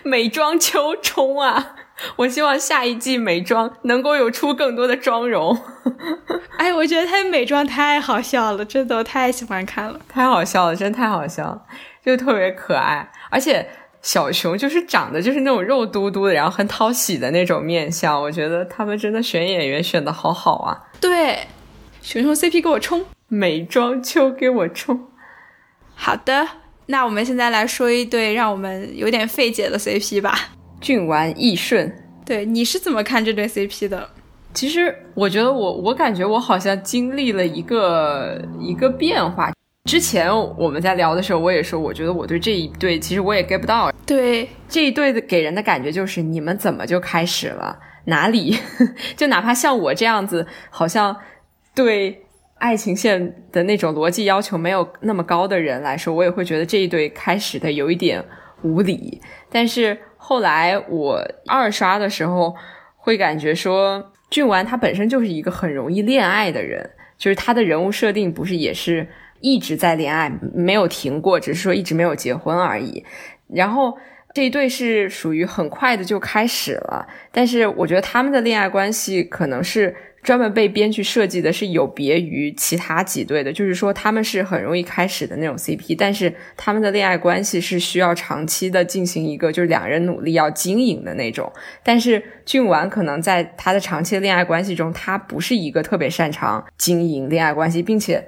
[0.05, 1.75] 美妆秋冲啊。
[2.17, 5.59] 我希望下一季美妆能够有出更多的妆容。
[6.59, 11.63] 哎，我觉得他美妆太好笑了，真的我太喜欢看了，太好笑了，真太好笑了，
[12.05, 13.11] 就特别可爱。
[13.31, 13.67] 而且
[14.03, 18.21] 小熊就是长得就是那种肉嘟嘟的，然后很讨喜的那种面相。
[18.21, 20.77] 我觉得他们真的选演员选的好好啊。
[21.01, 21.47] 对，
[22.03, 25.09] 熊熊 CP 给我冲，美妆秋给我冲。
[25.95, 26.47] 好的，
[26.87, 30.35] 那我们现在来说一对让我们有点费解的 CP 吧。
[30.81, 31.93] 俊完义顺，
[32.25, 34.09] 对，你是怎么看这对 CP 的？
[34.53, 39.53] 其实我觉得我我感觉我好像经历了一个一个变化。
[39.89, 40.29] 之前
[40.59, 43.93] 我们在聊的时候，我也说，我觉得我对这一对其实我也 get 不到。
[44.05, 47.79] 对，这一对的给人的感觉就是你们怎么就开始了？
[48.07, 48.57] 哪里？
[49.17, 51.17] 就哪怕像我这样子，好像
[51.75, 52.23] 对
[52.59, 58.25] 爱情线的那种逻辑要求没有那么高的人来说，我也会觉得这一对开始的有一点
[58.63, 59.21] 无理。
[59.51, 59.97] 但是。
[60.31, 62.55] 后来我二刷的时候，
[62.97, 69.05] 会感觉说俊完他本身就是一个很容易恋爱的人，就是他的人物设定不是也是
[69.41, 73.05] 一直在恋爱，没有停过，只是说一直没有结婚而已。
[73.49, 73.99] 然后
[74.33, 79.97] 这一对是属于很快的就开始了，但是我觉得他们的恋爱关系可能是。
[80.23, 91.51] 专门被编剧设计的是有别于其他几对的，就是说他们是很容易开始的那种 CP，但是他们的恋爱关系是需要长期的进行一个就是两人努力要经营的那种。
[91.83, 98.23] 但是俊完可能在他的长期恋爱关系中，他不是一个特别擅长经营恋爱关系，并且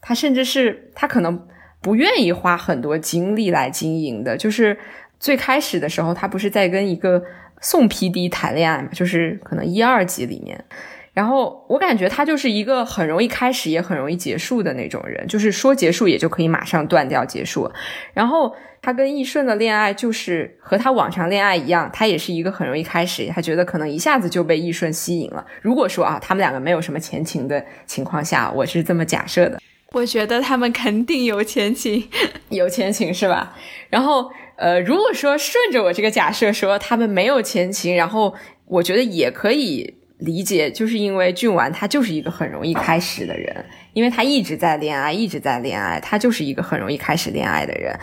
[0.00, 1.46] 他甚至是他可能
[1.80, 4.36] 不愿意花很多精力来经营的。
[4.36, 4.76] 就是
[5.20, 7.22] 最开始的时候，他不是在跟一个
[7.60, 10.64] 宋 PD 谈恋爱嘛，就是可能一二集里面。
[11.12, 17.70] 然后我感觉他就是一个很容易开始也很容易结束的那种人，就是说结束也就可以马上断掉结束。
[18.14, 25.44] 然后他跟易顺的恋爱就是和他往常恋爱一样，他也是一个很容易开始，他觉得可能一下子就被易顺吸引了。
[25.60, 29.60] 如果说啊，他们两个没有什么前情的情况下，我是这么假设的。
[29.92, 32.08] 我觉得他们肯定有前情，
[32.48, 33.54] 有前情是吧？
[33.90, 38.34] 然后呃，如果说顺着我这个假设说他们没有前情，然后
[38.64, 39.98] 我觉得也可以。
[40.24, 47.98] 理解，就是因为俊完他就是一个很容易开始的人，因为他一直在恋爱，一直在恋爱，他就是一个很容易开始恋爱的人。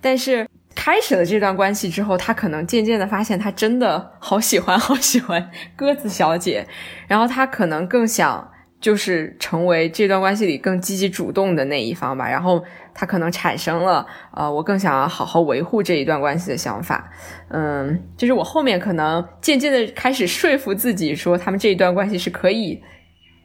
[0.00, 6.66] 但是开始了这段关系之后，他可能渐渐的发现他真的好喜欢好喜欢鸽子小姐，
[7.08, 8.52] 然后他可能更想
[8.84, 12.62] 就是成为这段关系里更积极主动的那一方吧，然后
[12.92, 17.10] 他可能产生了呃，我更想要好好维护这一段关系的想法，
[17.48, 22.82] 嗯，就是我后面可能渐渐的开始说服自己说他们这一段关系是可以。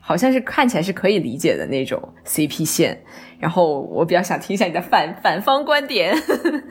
[0.02, 3.00] 好像是看起来是可以理解的那种 CP 线，
[3.38, 6.18] 然后我比较想听一下你的反反方观点。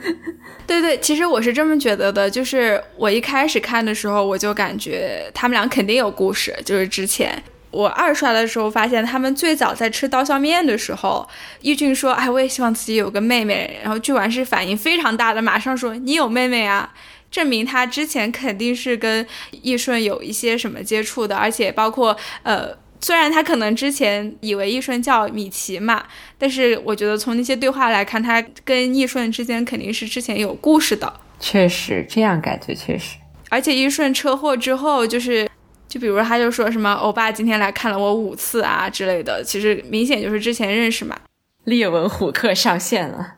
[0.67, 6.53] 对对，其实我是这么觉得的，就是我一开始看的时候，我就感觉他们俩肯定有故事。
[6.65, 7.41] 就是之前
[7.71, 11.29] 我二刷的时候，发现他们最早在吃刀削面的时候，
[11.61, 16.93] 易俊说：“哎，我也希望自己有个妹妹。”然后俊完是反应非常大的，马上说：“你有妹妹啊？”
[17.31, 19.27] 证明他之前肯定是跟
[19.63, 22.77] 易顺有一些什么接触的，而且包括呃。
[23.01, 26.03] 虽然他可能之前以为易顺叫米奇嘛，
[26.37, 31.21] 但是我觉得从那些对话来看，他跟易顺之间肯定是之前有故事的。
[31.39, 33.19] 确实，这样感觉确实。
[33.51, 35.49] 而且易顺车祸之后，就是
[35.89, 41.17] 就比如他就说什么欧巴今天来看了我五次啊之类的，其实明显就是之前认识嘛。
[41.65, 43.35] 列文虎克上线了。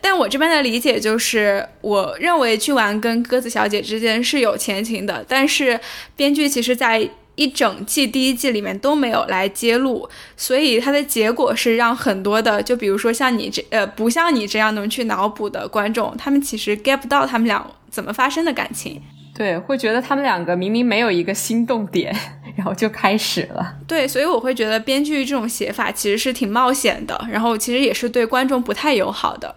[0.00, 5.80] 但我这边的理解就是，我认为剧完跟鸽子小姐之间是有前情的，但是
[6.16, 7.10] 编剧其实在。
[7.38, 19.00] 一整季第一季里面都没有来揭露，所以它的结果是让很多的，就比如说像你这呃不像你这样能去脑补的观众，他们其实 get 不到他们俩怎么发生的感情。
[19.38, 22.12] 对，会觉得他们两个明明没有一个心动点，
[22.56, 23.76] 然后就开始了。
[23.86, 29.54] 对，所以我会觉得编剧这种写法其实是挺冒险的，然后其实也是对观众不太友好的。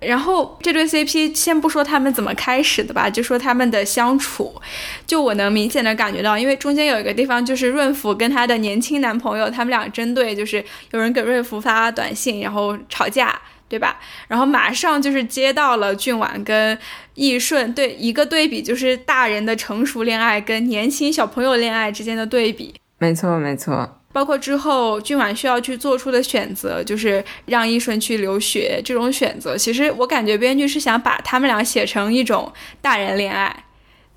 [0.00, 4.58] 然后这对 CP 先不说他们怎么开始的吧，就说他们的相处，
[5.06, 13.38] 就我能明显的感觉到，因为中间有一个地方就是润福跟他的年轻男朋友，他们俩针对就是有人给润福发短信，然后吵架，
[13.68, 13.98] 对吧？
[14.28, 16.78] 然后马上就是接到了俊婉跟
[17.14, 22.74] 易顺对一个对比，就是大人的成熟恋爱跟年轻小朋友恋爱之间的对比。
[22.98, 24.00] 没错，没错。
[24.12, 29.56] 包括之后俊婉需要去做出的选择，就是让易顺去留学这种选择。
[29.56, 33.64] 其实我感觉编剧是想把他们俩写成一种大人恋爱，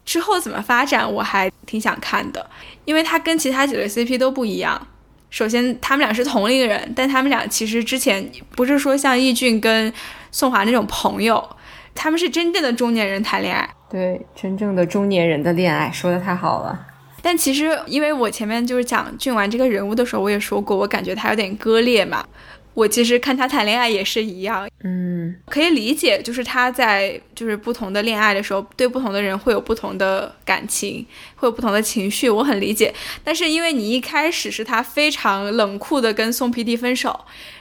[0.05, 2.47] 之后怎么发展我还挺想看的，
[2.85, 4.87] 因为他跟其他几对 CP 都不一样。
[5.29, 9.91] 首先他们俩是同一个人，但他们俩其实之前不是说像易俊跟
[10.31, 11.43] 宋华那种朋友，
[11.93, 13.69] 他们是真正的中年人谈恋爱。
[13.89, 16.87] 对，真正的中年人的恋爱，说的太好了。
[17.21, 22.25] 但其实，因为我前面就是讲俊完这个人物的时候，我也说过，我感觉他有点割裂嘛。
[22.77, 31.03] 我其实看他谈恋爱也是一样，嗯，可以理解，就是他在就是不同的恋爱的时候，对不同的人会有不同的感情，
[31.37, 32.93] 会有不同的情绪，我很理解。
[33.23, 37.19] 但是因为你一开始是他非常冷酷的跟宋 PD 分手，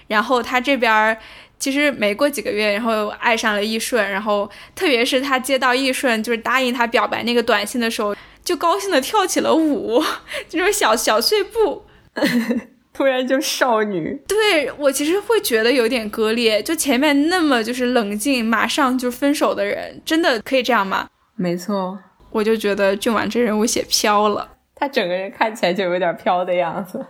[0.08, 1.16] 然后他这边
[1.58, 8.14] 其实没过几个月，然后爱上了易顺，然后特别是他接到易顺就是答应他表白那个短信的时候。
[8.44, 10.00] 就高兴的跳起了舞，
[10.48, 11.84] 就种小小碎步，
[12.96, 14.18] 突然就少女。
[14.26, 21.08] 对我其实会觉得有点割裂，就前面那么就是冷静，马上就分手的人，真的可以这样吗？
[21.34, 21.98] 没错，
[22.30, 27.04] 我就觉得俊婉这人物写飘了，他整个人看起来就有点飘的样子，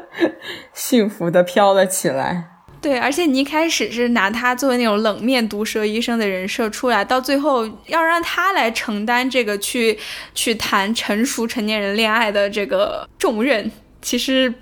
[0.74, 2.50] 幸福的飘了起来。
[2.82, 9.96] 对，而且你一开始是拿他作为那种冷面毒舌医生的人设出来，到最后要让他来承担这个去
[10.34, 13.70] 去谈成熟成年人恋爱的这个重任，
[14.02, 14.52] 其实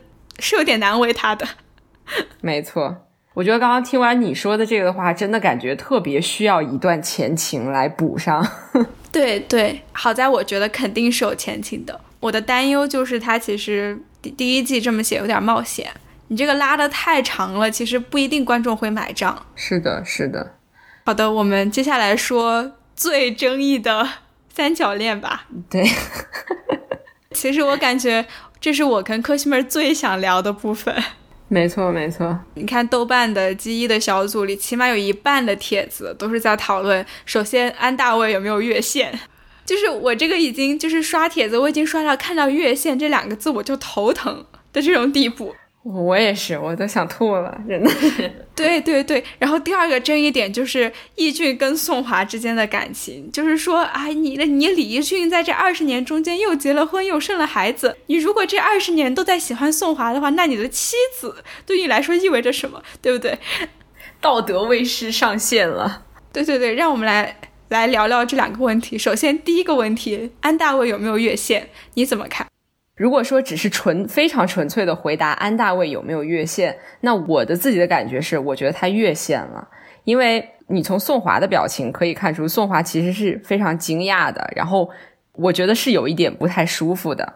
[0.41, 1.47] 是有点难为他的。
[2.41, 8.45] 没错，我觉得刚刚听完你说的这个的话，真的感觉特别需要一段前情来补上。
[9.13, 12.01] 对对，好在我觉得肯定是有前情的。
[12.21, 15.91] 我的担忧就是他其实第第一季这么写有点冒险。
[16.29, 19.47] 你这个拉的太长了，其实不一定观众会买账。
[19.57, 20.55] 是的，是的。
[21.05, 24.09] 好的，我们接下来说最争议的
[24.49, 25.47] 三角恋吧。
[25.69, 25.85] 对，
[27.33, 28.25] 其实我感觉
[28.61, 30.95] 这是我跟科西妹最想聊的部分。
[31.49, 32.39] 没错，没错。
[32.55, 39.19] 你看豆瓣的 G 一的小组里，起码有一半的帖子都是在讨论：首先，安大卫有没有越线？
[39.65, 45.55] 就是我这个已经就是刷帖子，我已经刷到看到越线这两个字我就头疼的这种地步。
[45.83, 47.91] 我也是，我都想吐了，真的。
[48.55, 63.39] 对对对，然后第二个争议点就是易俊跟宋华之间的感情，就是说，哎，你的你李易俊在这二十年中间又结了婚，又生了孩子，你如果这二十年都在喜欢宋华的话，那你的妻子对你来说意味着什么，对不对？
[64.21, 66.05] 道德卫士上线了。
[66.31, 68.99] 对对对，让我们来来聊聊这两个问题。
[68.99, 71.71] 首先，第一个问题，安大卫有没有越线？
[71.95, 72.47] 你怎么看？
[73.01, 79.67] 如果说只是纯非常纯粹的回答安大卫有没有越线，那我的自己的感觉是，我觉得他越线了，
[80.05, 84.91] 因为你从宋华的表情可以看出，宋华其实是非常惊讶的，然后
[85.33, 87.33] 我觉得是有一点不太舒服的。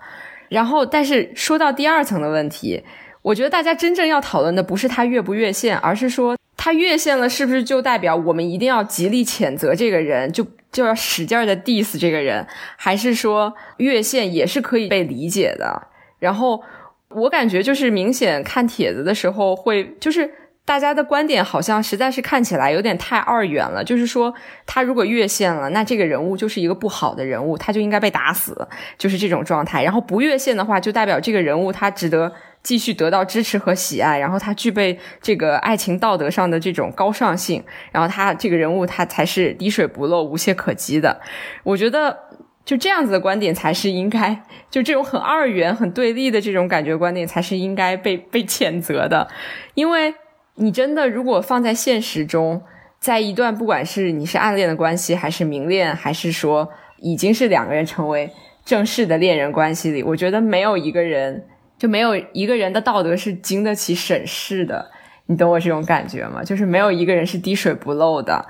[0.51, 2.85] 然后，但是说到第二层的问题，
[3.23, 12.47] 我觉得大家真正要讨论的不是他越不越线，而是说他越线了，是不是就代表我们一定要极力谴责这个人，就就要使劲的 diss 这个人，
[12.77, 15.89] 还是说越线也是可以被理解的？
[16.19, 16.63] 然后
[17.09, 20.31] 我感觉就是明显看帖子的时候会就是。
[20.67, 24.33] 大家的观点好像实在是看起来有点太二元了，就是说
[24.65, 28.67] 他如果越线了，那这个人物就是一个不好的人物，他就应该被打死，
[28.97, 29.85] 就是这种状态。
[29.85, 32.33] 然后不越线的话，就代表这个人物他值得
[32.65, 37.63] 继续得到支持和喜爱，然后他具备这个爱情道德上的这种高尚性，
[37.93, 41.21] 然后他这个人物他才是滴水不漏、无懈可击的。
[41.63, 42.19] 我觉得
[42.65, 49.29] 就这样子的观点才是应该，就这种很二元、很对立的这种感觉观点才是应该被被谴责的，
[49.75, 50.13] 因为。
[50.57, 52.63] 你真的如果放在现实中，
[53.01, 58.31] 在一段不管是你是暗恋的关系，还是明恋，还是说已经是两个人成为
[58.65, 61.45] 正式的恋人关系里，我觉得没有一个人
[61.79, 64.91] 就没有一个人的道德是经得起审视的。
[65.27, 66.43] 你懂我这种感觉吗？
[66.43, 68.47] 就是没有一个人是滴水不漏的。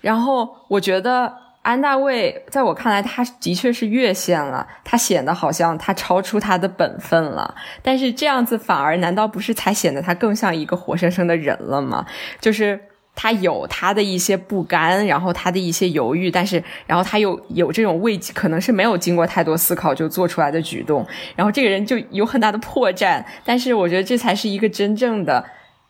[0.00, 1.44] 然后我觉得。
[1.64, 7.54] 安大卫在我看来，他的确是越线了，他显得好像他超出他的本分了。
[7.82, 12.04] 但是这样子反而难道不是才显得他更像一个活生生的人了吗？
[12.38, 12.78] 就是
[13.14, 21.06] 他有他的一些不甘，然后他的一些犹豫，但是然后他又有这种未可能是没有经过太多思考就做出来的举动，
[21.36, 23.24] 然后这个人就有很大的破绽。
[23.44, 25.44] 但是我觉得这才是一个真正的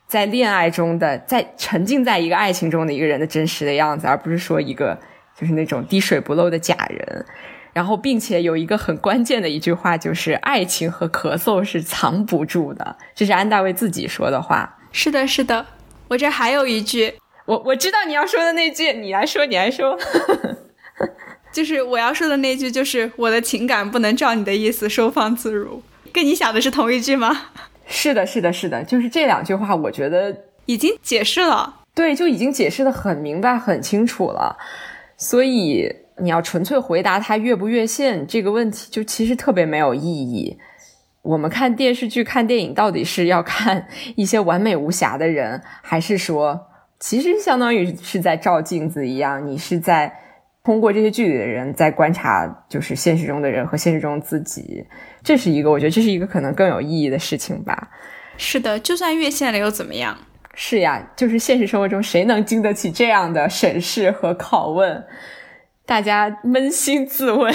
[0.07, 4.97] 在恋爱中的，在沉浸在一个爱情中的一个人的真实的样子，而不是说一个。
[5.37, 7.25] 就是那种滴水不漏的假人，
[7.73, 14.77] 然后并且有一个很关键的一句话，就是爱情和咳嗽是藏不住的，这是安大卫自己说的话。
[14.93, 15.65] 是的，是的，
[16.07, 17.13] 我这还有一句，
[17.45, 19.97] 我我知道你要说的那句，你来说，你来说，
[21.51, 25.81] 就是我要说的那句，就是我的情感不能照你的意思收放自如，
[26.13, 27.49] 跟你想的是同一句吗？
[27.87, 30.35] 是的，是的，是的，就是这两句话，我觉得
[30.65, 34.57] 已经解释了，对，就已经解释的很明白、很清楚了。
[35.17, 40.57] 所以你要纯粹回答他越不越线这个问题，就其实特别没有意义。
[41.25, 46.67] 我们看电视剧、看电影，到底是要看一些完美无瑕的人，还是说，
[46.99, 50.13] 其实相当于是在照镜子一样，你是在
[50.63, 54.85] 通过这些剧里的人在观察，就是现实中的人和现实中自己。
[55.23, 57.89] 这是一个，我觉得这是一个可能更有意义的事情吧。
[58.37, 60.15] 是的，就算越线了又怎么样？
[60.53, 65.03] 是呀，就是现实生活中谁能经得起这样的审视和拷问？
[65.87, 67.53] 大家扪心自问。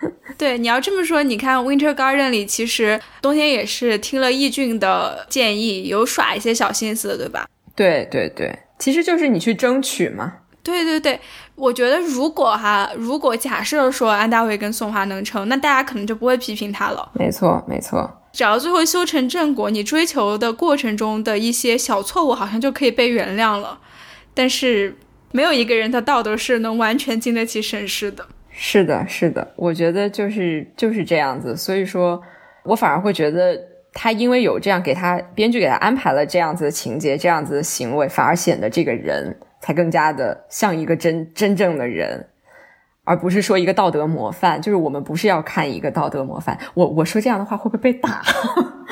[0.38, 7.46] 对，你要这么说，你看《Winter Garden》里，其实冬天也是听了易俊的建议，有耍一些小心思的，对吧？
[7.76, 10.32] 对对对，其实就是你去争取嘛。
[10.62, 11.18] 对对对，
[11.54, 17.10] 我觉得如果哈，如果假设说安大卫跟宋华能成，那大家可能就不会批评他了。
[17.14, 18.18] 没错，没错。
[18.32, 23.80] 只要最后修成正果，你追求的过程中的一些小错误，好像就可以被原谅了。
[24.34, 24.96] 但是，
[25.32, 28.26] 没有一个人的道德是能完全经得起审视的。
[28.62, 31.56] 是的，是的，我觉得就是就是这样子。
[31.56, 32.20] 所以说，
[32.62, 33.58] 我反而会觉得
[33.94, 42.28] 他因为有这样给他编剧给他安排了这样子的情节，这样子的行为，反而显得这个人才更加的像一个真真正的人。
[43.04, 46.58] 而不是说一个道德模范，就是我们不是要看一个道德模范。
[46.74, 48.22] 我我说这样的话会不会被打？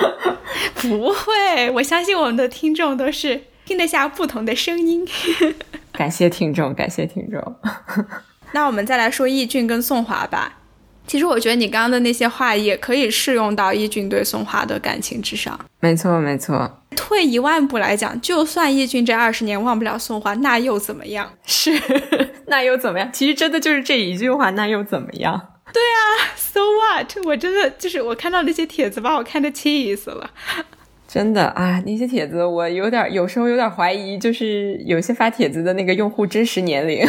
[0.80, 5.06] 不会，我相信我们的听众都是听得下不同的声音。
[5.92, 7.56] 感谢听众，感谢听众。
[8.52, 10.54] 那我们再来说易俊跟宋华吧。
[11.06, 15.58] 其实我觉得你刚刚的那些话也可以适用到易俊对宋华的感情之上。
[15.80, 16.82] 没错，没错。
[16.94, 21.32] 退一万步来讲，就算易俊这二十年忘不了宋华，那又怎么样？
[21.46, 21.72] 是，
[22.48, 23.08] 那又怎么样？
[23.10, 25.40] 其实真的就是这一句话，那又怎么样？
[25.72, 27.26] 对啊，So what？
[27.26, 30.30] 我真的就是我看到那些帖子，把我看的气死了。
[31.06, 37.06] 真的啊，那些帖子我有点，有时候有点怀疑，就是有些发帖子的那个用户真实年龄，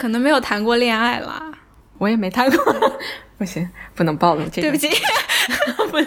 [0.00, 1.42] 可能没有谈过恋爱啦。
[1.98, 2.92] 我也没谈过，
[3.36, 4.62] 不行，不能暴露这个。
[4.62, 4.88] 对不起，
[5.90, 5.98] 不，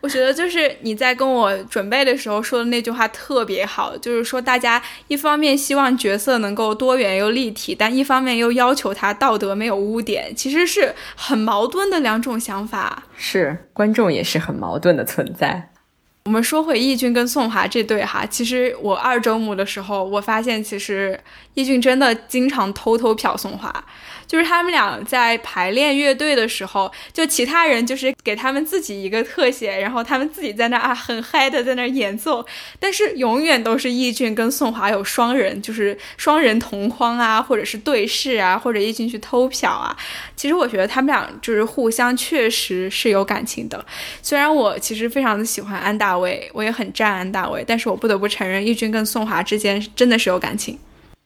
[0.00, 13.02] 我觉得就是你在跟我准备的时候说的那句话特别好，就是说大家一方面希望角色能够多元又立体，但一方面又要求他道德没有污点，其实是很矛盾的两种想法。
[13.16, 15.70] 是，观众也是很矛盾的存在。
[16.24, 21.18] 我们说回易俊跟宋华这对哈，其实我二周目的时候，我发现其实
[21.54, 23.84] 易俊真的经常偷偷瞟宋华。
[24.24, 32.46] 就是他们俩在排练乐队的时候，就其他人就是给他们自己一个特写，然后他们自己在那啊很嗨的在那演奏，
[32.78, 39.94] 但是永远都是易俊跟宋华有双人，就是双人同框啊，或者是对视啊，或者易俊去偷瞟啊。
[40.34, 43.84] 其实我觉得他们俩就是互相确实是有感情的。
[44.22, 50.78] 虽然我其实非常的喜欢安大卫，我也很站安大卫，但是我不得不承认，易军跟宋华之间真的是有感情，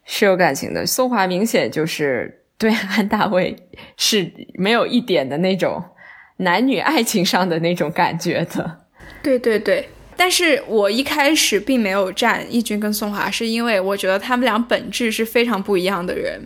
[0.04, 0.86] 是有感情的。
[0.86, 2.42] 宋华明显就是。
[2.58, 3.54] 对安大卫
[3.98, 5.84] 是没有一点的那种
[6.38, 8.86] 男女爱情上的那种感觉的。
[9.22, 9.86] 对对对，
[10.16, 16.40] 但是我一开始并没有站易军跟宋华，是因为我觉得他们俩本质是非常不一样的人。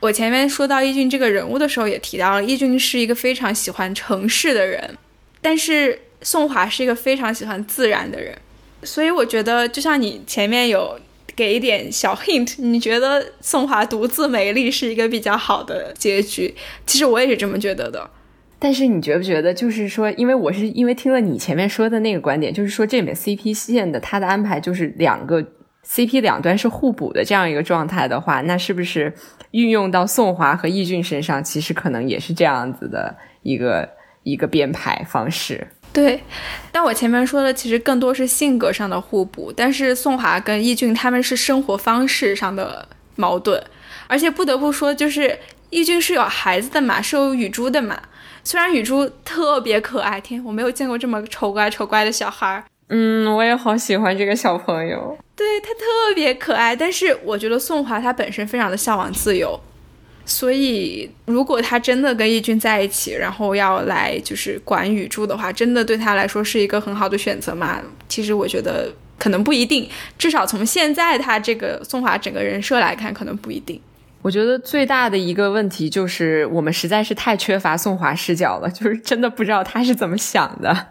[0.00, 4.98] 我前面说到易军这个人物的时候，也提到了易军是一个非常喜欢城市的人，
[5.40, 8.36] 但是宋华是一个非常喜欢自然的人。
[8.82, 10.98] 所以我觉得，就像你前面有。
[11.36, 16.54] 给一点小 hint，你觉得宋华独自美丽是一个比较好的结局？
[16.86, 18.08] 其实我也是这么觉得的。
[18.60, 25.44] 但是你觉不觉得，就是说，因为我是因为听了你前面说的那个观点，就是说这里面 CP 线的它的安排就是两个
[25.84, 29.12] CP 两端是互补的这样一个状态的话，那是不是
[29.50, 33.88] 运用到宋华和易俊身上，其实可能也是这样子的一个
[34.22, 35.66] 一个编排方式？
[35.94, 36.22] 对，
[36.72, 43.62] 但我前面说的其实更多是性格上的互补，但是宋华跟易俊他们是生活方式上的矛盾，
[44.08, 45.38] 而且不得不说，就是
[45.70, 47.98] 易俊是有孩子的嘛，是有雨珠的嘛。
[48.42, 52.64] 虽然雨珠特别可爱，天，我没有见过这么丑乖丑乖的小孩儿。
[52.88, 56.76] 嗯，我也好喜欢这个小朋友，对他特别可爱。
[56.76, 59.58] 但是我觉得宋华他本身非常的向往自由。
[60.26, 67.80] 所以，如果他真的跟易俊在一起，然后要来就是管雨珠的话，真的对他来说是一个很好的选择吗？
[68.08, 73.80] 其实我觉得可能不一定，至少从现在他这个宋华整个人设来看，可能不一定。
[74.22, 80.86] 我觉得最大的一个问题就是我们实在是太缺乏宋华视角了，就是真的不知道他是怎么想的。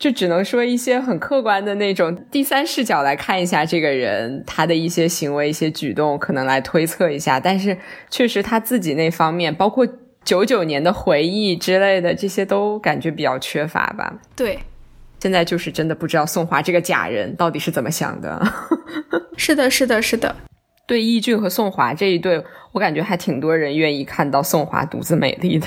[0.00, 7.38] 就只能说一些很客观的那种第三视角来看一下这个人他的一些行为、一些举动，可能来推测一下。
[7.38, 7.76] 但是
[8.08, 9.86] 确实他自己那方面，包括
[10.24, 14.18] 九九年的回忆之类的，这些都感觉比较缺乏吧。
[14.34, 14.58] 对，
[15.18, 18.42] 现在就是真的不知道宋华这个假人到底是怎么想的。
[19.36, 20.34] 是的，是的，是的。
[20.86, 25.66] 对易俊和宋华这一对，我感觉还挺多人愿意看到宋华独自美丽的。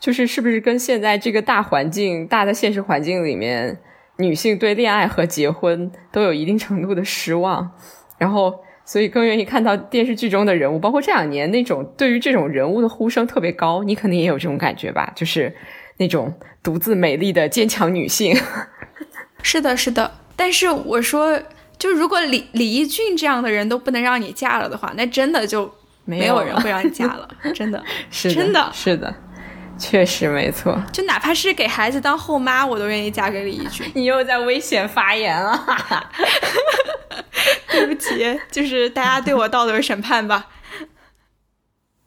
[0.00, 3.78] 就是是不是跟现在这个大环境、大的现实环境里面，
[4.18, 7.70] 女性对恋爱和结婚都有一定程度的失望，
[8.16, 8.54] 然后
[8.84, 15.12] 所以更愿意看到电视剧中的人物，包括这两年那种对于这种人物的呼声特别高，你肯定也有这种感觉吧？
[15.14, 15.54] 就是
[15.98, 18.36] 那种独自美丽的坚强女性。
[19.42, 20.10] 是的，是的。
[20.36, 21.40] 但是我说，
[21.76, 25.68] 就如果李李易俊这样的人都不能让你嫁了的话，那真的就
[26.04, 29.12] 没有人会让你嫁了，真的是真的是的。
[29.78, 33.86] 确实没错，就哪怕是给孩子当后妈，我都愿意嫁给李易俊。
[33.94, 35.78] 你又在危险发言了，
[37.70, 40.46] 对不起，就是大家对我道德审判吧。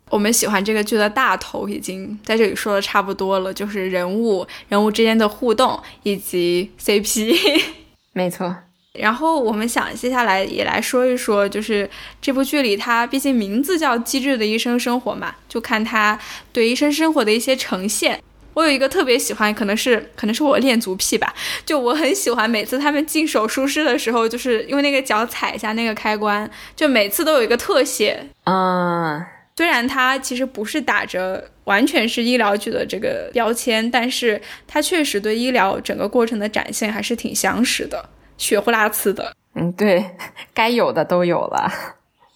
[0.10, 7.64] 我们喜欢这个剧的大头已经在这里说的差不多了，就是人物人物之间的互动以及 CP。
[8.12, 8.54] 没错。
[9.00, 11.90] 然后我们想接下来也来说一说，就是
[12.22, 16.20] 这部剧里，它毕竟名字叫《机智的医生生活》嘛，就看它
[16.52, 18.22] 对医生生活的一些呈现。
[18.54, 21.34] 我有一个特别喜欢，可能是可能是我恋足癖吧，
[21.66, 28.22] 就我很喜欢每次他们进手术室的时候，就是因为那个脚踩一下那个开关，就每次都有一个特写。
[28.44, 29.24] 嗯，
[29.56, 38.10] 虽然它其实不是打着完全是医疗剧的这个标签，但是它确实对医疗整个过程的展现还是挺详实的。
[38.42, 40.04] 血呼啦呲的，嗯，对
[40.52, 41.72] 该有的都有了。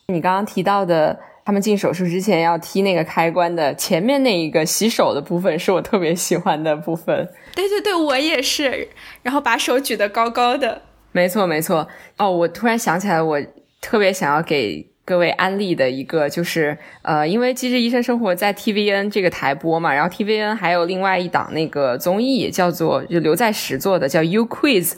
[0.08, 7.28] 你刚刚提到的，他们进手术之前要踢那个开关的前面那一个洗手的部分，是我特别喜欢的部分。
[7.56, 8.88] 对对对，我也是。
[9.24, 11.88] 然后把手举得高高的，没错没错。
[12.18, 13.42] 哦，我突然想起来，我
[13.82, 24.94] 特别想要给各位安利的一个，就是呃，因为《机智医生生活》在 TVN 这个台播嘛，然后 TVN 还有另外一档那个综艺，叫做就刘在石做的，叫 You Quiz。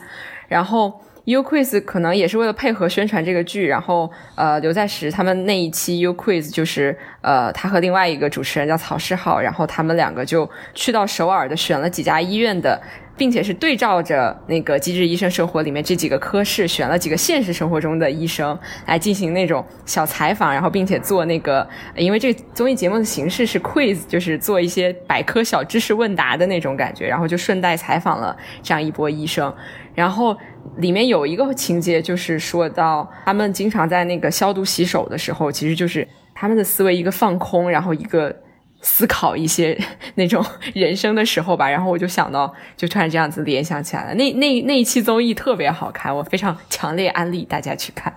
[0.48, 12.82] 然后 U Quiz 可能也是为了配合宣传这个剧，然后呃刘在石他们那一期 U Quiz 就是呃他和另外一个主持人叫曹世浩，然后他们两个就去到首尔的选了几家医院的
[13.18, 29.52] 并且是对照着那个《机智医生生活》里面这几个科室，选了几个现实生活中的医生来进行那种小采访，然后并且做那个，因为这个综艺节目的形式是 quiz，就是做一些百科小知识问答的那种感觉，然后就顺带采访了这样一波医生。
[29.98, 30.38] 然后
[30.78, 38.34] 里面有一个情节，就是说到他们经常在那个消毒洗手的时候，其实就是他们的思维一个放空，然后一个。
[38.80, 39.76] 思考一些
[40.16, 40.46] 那种
[40.76, 44.14] 人生的时候吧，然后我就想到，就突然这样子联想起来了。
[44.14, 48.14] 那 那那一期综艺特别好看，我非常强烈安利大家去看。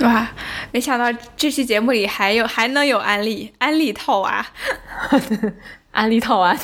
[0.00, 0.26] 哇，
[0.72, 4.44] 没想到这期节目里还有还能有安利，安利套娃，
[5.92, 6.56] 安利套娃。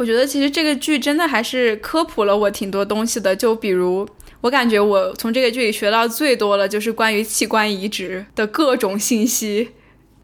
[0.00, 4.08] 我觉得其实这个剧真的还是科普了我挺多东西的，就比如
[4.40, 9.72] 我感觉我从这个剧里学到最多了，就是关于器官移植的各种信息。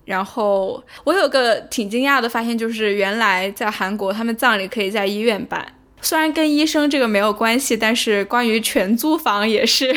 [0.06, 9.94] 然后我有个挺惊讶的发现，就是原来在韩国他们葬礼可以在医院办，虽然跟医生这个没有关系，但是关于全租房也是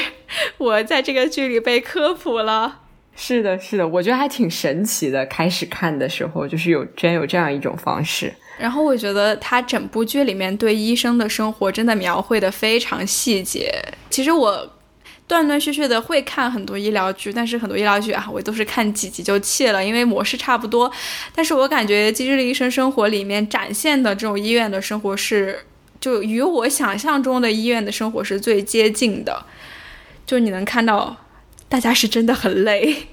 [0.58, 2.80] 我在这个剧里被科普了。
[3.16, 5.26] 是的，是的，我觉得还挺神奇的。
[5.26, 8.34] 开始看的时候，就是有真有这样一种方式。
[8.60, 13.74] 然后我觉得他整部剧里面对医生的生活真的描绘的非常细节。
[14.10, 14.74] 其实我。
[15.30, 20.92] 断断续续的会看很多医疗剧，但是很多医疗剧啊，我都是看几集就弃了，因为模式差不多。
[21.36, 25.60] 但是我感觉《机智的医生生活》里面展现的这种医院的生活是，
[26.02, 29.46] 就与我想象中的医院的生活是最接近的。
[30.26, 31.16] 就你能看到，
[31.68, 33.10] 大家是真的很累。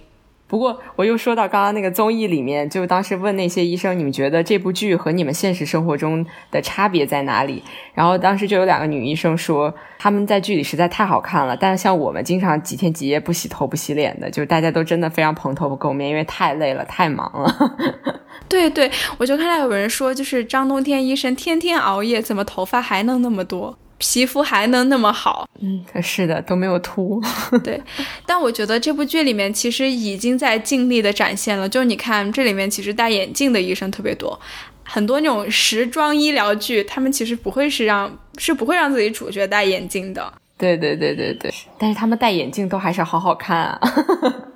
[0.48, 7.64] 不过，我又说到刚刚那个综艺里面，就当时问那些医生，你们觉得这部剧和你们现实生活中的差别在哪里？
[7.94, 17.52] 然后当时就有两个女医生说，他们在剧里实在太好看了，但是像我们经常几天几夜不洗头不洗脸的，就是大家都真的非常蓬头垢面，因为太累了，太忙了。
[18.48, 23.76] 对对，我就看到有人说，就是张冬天医生天天熬夜，怎么头发还能那么多？
[23.98, 25.48] 皮肤还能那么好？
[25.60, 27.22] 嗯，是的，都没有秃。
[27.64, 27.80] 对，
[28.26, 31.68] 但我觉得这部剧里面其实已经在尽力的展现了。
[31.68, 34.38] 就是你看，这里面其实戴眼镜的医生特别多，
[34.84, 40.32] 很多那种时装医疗剧，他们其实不会是让是不会让自己主角戴眼镜的。
[40.58, 43.80] 对对对对对，但是他们戴眼镜都还是好好看啊。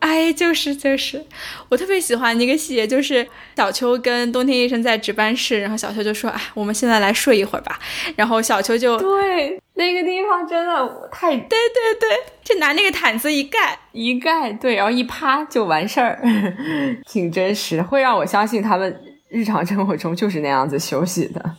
[0.00, 1.24] 哎，就是就是，
[1.68, 7.78] 我特别喜欢一个细节，就是小秋跟冬天医生在值班室，然后小秋就说：“哎，我们现在来睡一会儿吧。”
[8.16, 12.08] 然后小秋就对那个地方真的太对对对，
[12.42, 16.20] 就拿那个毯子一盖一盖，对，然后一趴就完事儿，
[17.06, 21.56] 挺真实，会让我相信他们日常生活中就是那样子休息的。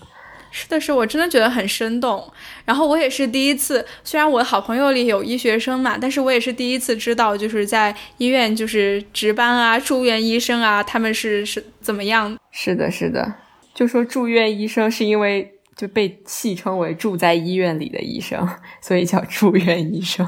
[0.51, 2.23] 是的，是我真的觉得很生动。
[2.65, 12.37] 然后我也是第一次，虽然我的好朋友里有医学生嘛，但是我也是第一次知道，就是在医院就是值班啊、住院医生啊，他们是是怎么样？
[12.51, 13.33] 是的，是的，
[13.73, 18.47] 就说住院医生是因为就被戏称为住在医院里的医生，
[18.81, 20.25] 所以叫住院医生。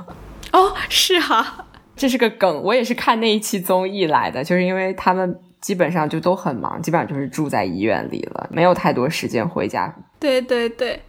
[0.51, 5.39] 哦，是哈，这是个梗，我也是看那一期综艺来的，就是因为他们。
[5.63, 9.95] 基本上就都很忙，基本上就是住在医院里了，没有太多时间回家。
[10.23, 11.01] 对对对，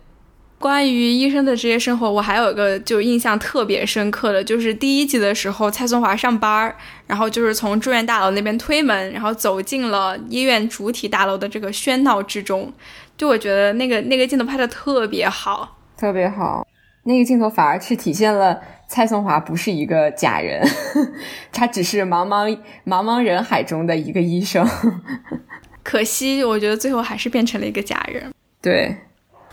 [0.58, 6.74] 关于医生的职业生活，我还有一个就印象特别深刻的，就是第一集的时候，蔡松华上班，
[7.06, 12.72] 然后就是从住院大楼那边推门，然后走进了医院主体大楼的这个喧闹之中，
[13.16, 16.66] 就我觉得那个那个镜头拍的特别好，特别好，
[17.04, 18.60] 那个镜头反而是体现了。
[18.88, 20.60] 蔡松华不是一个假人，
[21.52, 24.66] 他只是茫茫茫茫人海中的一个医生。
[25.84, 28.33] 可惜，我觉得最后还是变成了一个假人。
[28.64, 28.96] 对，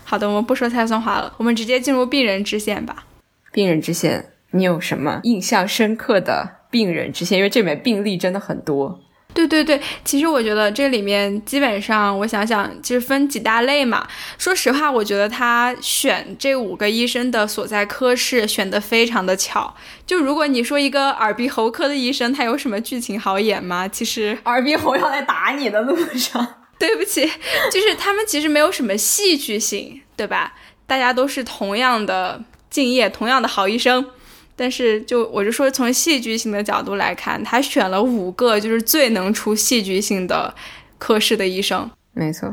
[0.04, 3.04] 好的，我们不说蔡松华了，我们直接进入病人支线吧。
[3.52, 7.36] 病人支线，你有什么印象深刻的病人支线？
[7.36, 8.98] 因为这里面病例真的很多。
[9.34, 14.06] 对对对，其实我觉得这里面基本上，我想想，其实分几大类嘛。
[14.38, 19.74] 说实话，我觉得他选这五个医生的所在科室选的非常的巧。
[20.06, 23.86] 就如果你说一个耳鼻喉科的医生，他有什么剧情好演吗？
[23.86, 26.46] 其实耳鼻喉要来打你的路上，
[26.86, 27.22] 对不起，
[27.70, 30.52] 就是他们其实没有什么戏剧性，对吧？
[30.84, 34.04] 大家都是同样的敬业，同样的好医生。
[34.56, 40.52] 但是，就我就说，从戏剧性的角度来看，他选了五个就是最能出戏剧性的
[40.98, 41.88] 科室的医生。
[42.12, 42.52] 没错，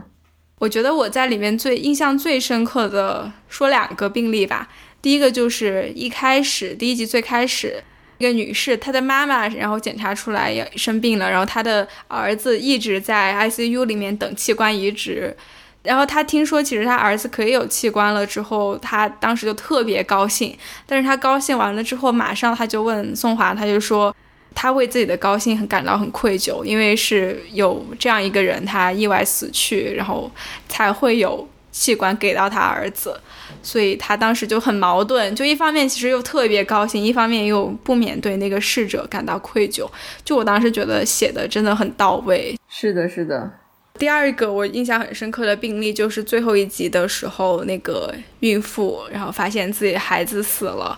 [0.60, 4.70] 我觉得我在里面最印象最深刻的说两个病例吧。
[5.02, 7.84] 第一个就是一开始第一集最开始，
[8.20, 15.36] 一个女士，她的妈妈然后检查出来也生病了，然后她的儿子一直在 ICU 里面等器官移植。
[15.82, 20.56] 然后他听说，其实他儿子可以有器官了之后，他当时就特别高兴。
[20.86, 24.14] 但是他高兴完了之后，马上他就问宋华，他就说，
[24.54, 30.30] 他为自己的高兴很感到很愧疚，因为是有这样一个人，他意外死去，然后
[30.68, 33.18] 才会有器官给到他儿子，
[33.62, 39.90] 所以他当时就很矛盾，就一方面其实又特别高兴，一方面又不免对那个逝者感到愧疚。
[40.24, 42.58] 就我当时觉得写的真的很到位。
[42.68, 43.52] 是的，是的。
[43.98, 50.98] 第二个我印象很深刻的病例就是最后一集的时候，那个孕妇然后发现自己孩子死了，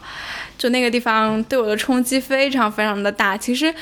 [0.55, 3.35] 就那个地方对我的冲击非常非常的大。
[3.35, 3.73] 其实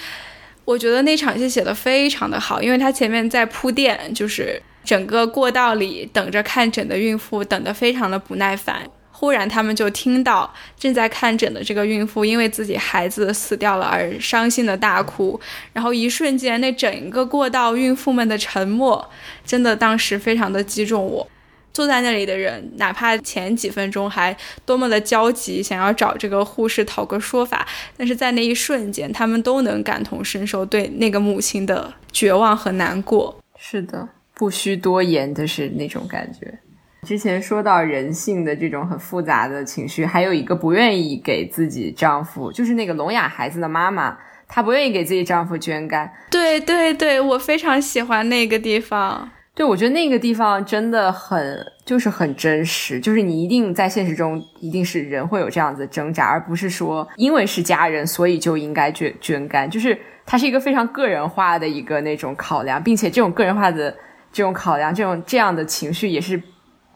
[0.64, 8.90] 我觉得那场戏写的非常的好，因为他前面在铺垫，就是整个过道里等着看诊的孕妇等得非常的不耐烦。
[9.12, 15.38] 忽然，他们就听到正在看诊的这个孕妇因为自己孩子死掉了而伤心的大哭，
[15.74, 19.10] 然后一瞬间，那整个过道孕妇们的沉默，
[19.46, 21.28] 真的当时非常的击中我。
[21.74, 24.36] 坐在那里的人，哪怕前几分钟还
[24.66, 33.38] 多么的焦急，想要找这个护士讨个说法，但是在那一瞬间，他们都能感同身受对那个母亲的绝望和难过。
[33.58, 34.08] 是的，
[34.40, 36.58] 不需多言的是那种感觉。
[37.04, 44.18] 之前说到人性的这种很复杂的情绪，还有一个不愿意给自己丈夫，就是那个聋哑孩子的妈妈，
[44.48, 46.10] 她不愿意给自己丈夫捐肝。
[46.32, 49.30] 对对对，我非常喜欢那个地方。
[49.54, 63.94] 对，我觉得那个地方真的很，就是很真实，就是你一定在现实中一定是人会有这样子挣扎，而不是说因为是家人所以就应该捐捐肝，就是它是一个非常个人化的一个那种考量，并且这种个人化的
[64.32, 66.42] 这种考量，这种这样的情绪也是。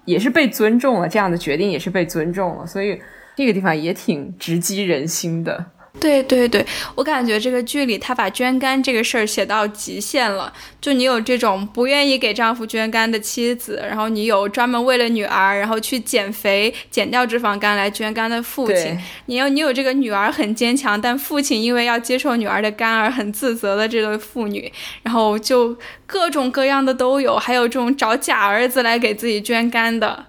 [0.05, 3.01] 也是被尊重了，这样的决定也是被尊重了，所以
[3.37, 5.65] 这个地方也挺直击人心的。
[5.99, 6.65] 对对对，
[6.95, 10.51] 我感觉这个剧里他把捐肝这个事儿写到极限了。
[10.81, 24.69] 就你有这种不愿意给丈夫捐肝的妻子，然后你有专门为了女儿然后去减肥减掉脂肪肝来捐肝的父亲，你有你有这个女儿很坚强，但父亲因为要接受女儿的肝而很自责的这对父女，
[25.03, 30.25] 然后就各种各样的都有，还有这种找假儿子来给自己捐肝的。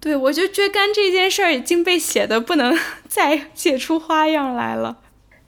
[0.00, 2.74] 对，我觉得捐肝这件事儿已经被写的不能
[3.06, 4.98] 再写出花样来了。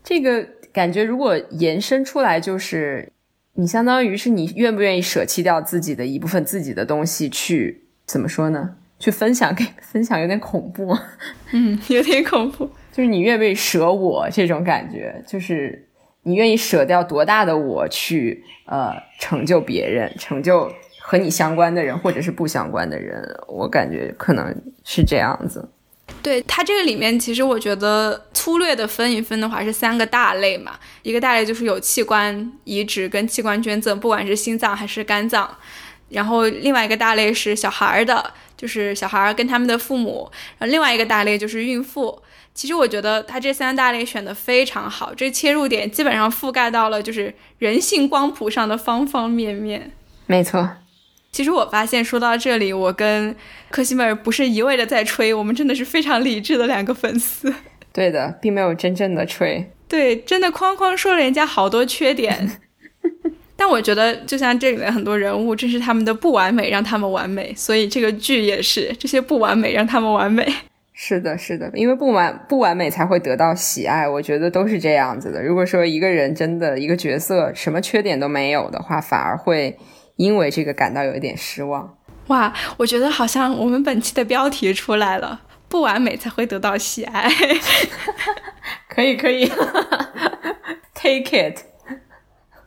[0.05, 3.11] 这个感觉如果延伸出来，就是
[3.55, 8.77] 你相当于是你愿不愿意舍弃掉自己的一部分自己的东西去怎么说呢？
[8.99, 10.97] 去分享给分享有点恐怖，
[11.53, 12.69] 嗯，有点恐怖。
[12.93, 15.89] 就是你愿不愿意舍我这种感觉，就是
[16.25, 20.71] 你愿意舍掉多大的我去呃成就别人，成就。
[21.03, 24.55] 和你相关的人，或者是不相关的人，我感觉可能
[24.85, 25.69] 是这样子。
[26.23, 30.73] 对它这个里面，其实我觉得粗略的分一分的话，是三个大类嘛。
[31.03, 35.49] 一个大类就是有器官移植跟器官捐赠，不管是心脏还是肝脏。
[36.11, 40.31] 然后另外一个大类是小孩儿的，就是小孩儿跟他们的父母。
[40.59, 42.21] 然后另外一个大类就是孕妇。
[42.55, 49.93] 其实我觉得它这三大类选的非常好，这切入点基本上覆盖到了就是人性光谱上的方方面面。
[50.27, 50.69] 没错。
[51.33, 53.35] 其实我发现，说到这里，我跟
[53.71, 57.53] 克西尔不是一味的在吹，我们真的是非常理智的两个粉丝。
[57.91, 59.71] 对的，并没有真正的吹。
[59.89, 62.61] 对，真的哐哐说了人家好多缺点。
[63.57, 70.47] 但我觉得，就像这里面很多人物，正是他们的不完美让他们完美，所以这个剧也是这些不完美让他们完美。
[70.93, 75.43] 是的，是的，因为不完不完美才会得到喜爱，我觉得都是这样子的。
[75.43, 79.79] 如果说一个人真的一个角色什么缺点都没有的话，反而会。
[80.23, 81.99] 因为这个感到有一点失望。
[82.29, 87.29] 哇，我觉得好像我们本期的标题出来了，不完美才会得到喜爱。
[88.89, 89.51] 可以可以，
[90.95, 91.59] Take it。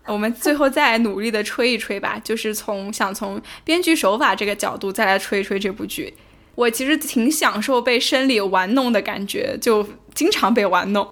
[0.06, 6.14] 我们最后再努力的吹一吹吧，就是从想从编剧手法这个角度再来吹一吹这部剧。
[6.56, 11.10] 我其实挺享受被生理玩弄的感觉，就经常被玩弄。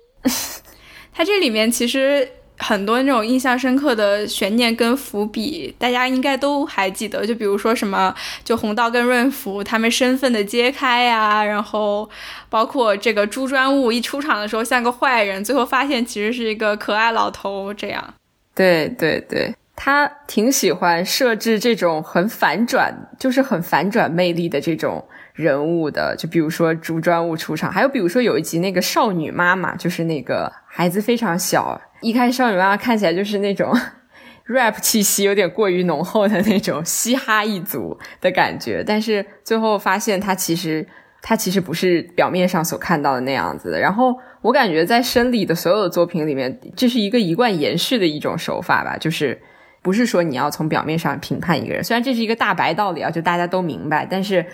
[1.14, 2.28] 它这里面其实。
[2.60, 7.26] 很多那种印象深刻的悬念跟伏笔，大家应该都还记得。
[7.26, 8.14] 就比如说什么，
[8.44, 12.10] 就红道跟润福他们身份的揭开呀，然后
[12.50, 17.74] 包括这个朱专务一出场的时候像个坏人，最后发现其实是一个可爱老头。
[17.74, 18.14] 这样，
[18.54, 25.04] 对对对，他挺喜欢设置这种很反转，就是很反转魅力的这种
[25.34, 26.16] 人物的。
[26.16, 31.82] 就比如说朱专务出场，还有比如说有一集那个少女妈妈，就是那个孩子非常小。
[32.04, 33.74] 一开始少女妈妈看起来就是那种
[34.46, 40.86] rap 气息有点过于浓厚的那种嘻哈一族的感觉，但是最后发现她其实
[41.22, 43.80] 她其实不是表面上所看到的那样子的。
[43.80, 49.42] 然后我感觉在生理的所有的作品里面，这是一个一贯延续的一种手法吧，就是
[49.82, 54.46] 不是说你要从表面上评判一个人，虽然这是一个大白道理啊，就大家都明白，但是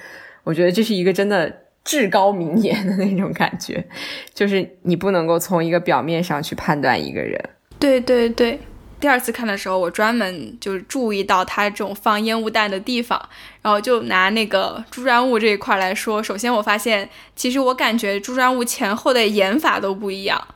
[0.44, 1.52] 我觉得这是一个真的。
[1.90, 3.84] 至高名言的那种感觉，
[4.32, 7.44] 就是你不能够从一个表面上去判断一个人。
[7.80, 8.60] 对对对，
[9.00, 13.20] 第二次看的时候，我专门就注意到他这种放烟雾弹的地方，
[13.64, 16.22] 然后就拿那个朱专务这一块来说。
[16.22, 20.48] 首先，我发现其实我感觉朱专务前后的演法都不一样。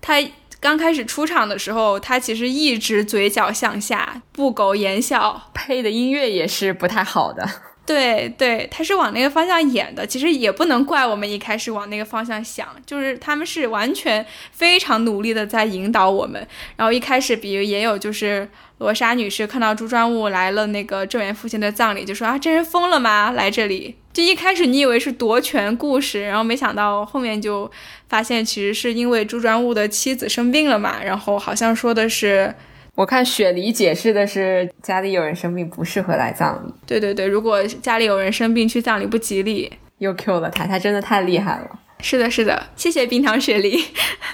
[0.00, 0.14] 他
[0.60, 7.48] 刚开始出场的时候，他其实一直嘴角向下，不苟言笑，配的音乐也是不太好的。
[7.88, 16.46] 对对，他是往那个方向演的，其实也不能怪我们一开始往那个方向想，就是他们是完全非常努力的在引导我们。
[16.76, 18.46] 然后一开始，比如也有就是
[18.76, 23.30] 罗莎女士看到朱专务来了那个郑源父亲的葬礼，就说啊，这人疯了吗？
[23.30, 23.96] 来这里？
[24.12, 27.70] 就一开始你以为是夺权故事，然后没想到后面就
[28.10, 32.54] 发现其实是因为朱专务的妻子生病了嘛，然后好像说的是。
[32.98, 36.74] 我看雪梨解释的是家里有人生病不适合来葬礼。
[36.84, 39.72] 对对对，如果家里有人生病去葬礼不吉利。
[39.98, 41.78] 又 Q 了他，他真的太厉害了。
[42.00, 43.80] 是的，是的，谢谢冰糖雪梨。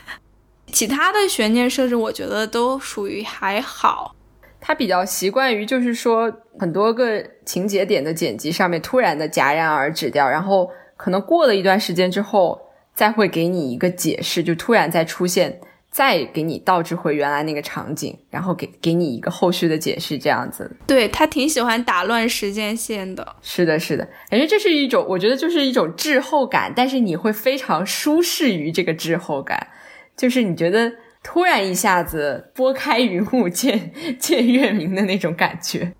[0.72, 4.16] 其他的悬念设置我觉得都属于还好。
[4.62, 12.58] 他比较习惯于就是说很多个情节点的剪辑上面突然的戛然而止掉，然后可能过了一段时间之后
[12.94, 15.60] 再会给你一个解释，就突然再出现。
[15.94, 20.68] 再给你倒置回原来那个场景，然后给给你一个后续的解释，这样子。
[20.88, 23.36] 对他挺喜欢打乱时间线的。
[23.42, 29.68] 是的，是的，感觉这是一种，我觉得就是一种滞后感，但是你会非常舒适于这个滞后感，
[30.16, 30.90] 就是你觉得
[31.22, 35.92] 突然一下子拨开云雾见见月明的那种感觉。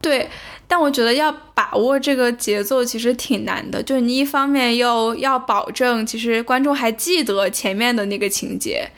[0.00, 0.28] 对，
[0.66, 8.88] 但我觉得要把握这个节奏其实挺难的，就是你一方面又要保证，其实观众还记得前面的那个情节。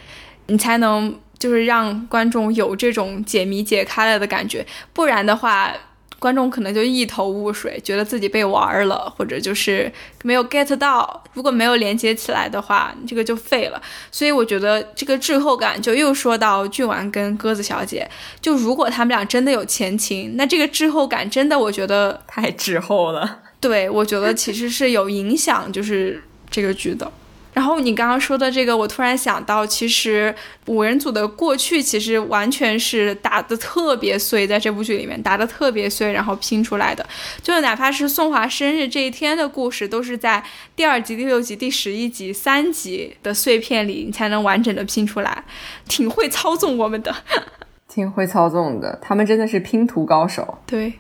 [0.46, 5.72] 你才能就是让观众有这种解谜解开了的感觉，不然的话，
[6.18, 9.92] 观众可能就一头雾水，觉得自己被玩了，或者就是
[10.22, 11.22] 没有 get 到。
[11.34, 13.82] 如果没有连接起来的话，这个就废了。
[14.10, 18.08] 所以我觉得这个滞后感就又说到俊完跟鸽子小姐，
[18.40, 23.40] 就如果他们俩真的有前情，那这个滞后感真的我觉得太滞后了。
[23.60, 27.10] 对，我觉得其实是有影响，就是这个剧的。
[27.54, 30.34] 然后你刚刚说的这个，我突然想到，其实
[30.66, 37.06] 五人组的过去其实完全是打的特别碎，在这部剧里面打的特别碎，然后拼出来的。
[37.40, 40.42] 就是哪怕是宋华生日这一天的故事，都是在
[40.74, 45.44] 第二集、第六集、第十一集三集的碎片里，你才能完整的拼出来。
[45.88, 47.14] 挺会操纵我们的，
[47.88, 50.58] 挺会操纵的，他们真的是拼图高手。
[50.66, 50.94] 对，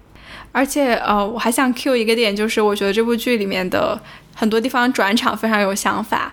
[0.52, 4.00] 而且呃，我还想 Q 一个点，就是我觉得这部剧里面的
[4.36, 6.32] 很多地方转场非常有想法。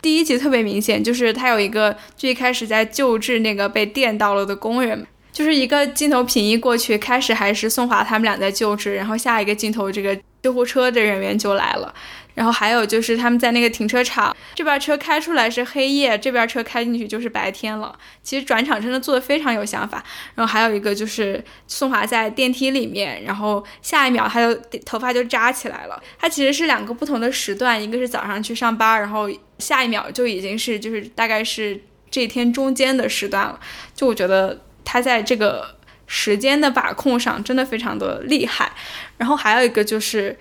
[0.00, 11.92] 第一集特别明显，就是他有一个最开始在救治那个被电到了的工人，就是一个镜头平移过去，开始还是宋华他们俩在救治，然后下一个镜头这个救护车的人员就来了，
[12.34, 17.98] 然后还有就是他们在那个停车场，这边车开出来是黑夜，这边车开进去就是白天了。
[18.22, 20.02] 其实转场真的做的非常有想法。
[20.36, 24.54] 然后还有一个就是宋华在电梯里面，然后下一秒他就
[24.86, 26.00] 头发就扎起来了。
[26.18, 29.28] 他其实是两个不同的时段，一个是早上去上班，然后。
[29.58, 31.80] 下一秒就已经是就是大概是
[32.10, 33.58] 这天中间的时段了，
[33.94, 35.76] 就我觉得他在这个
[36.06, 38.72] 时间的把控上真的非常的厉害。
[39.16, 40.36] 然后还有一个就是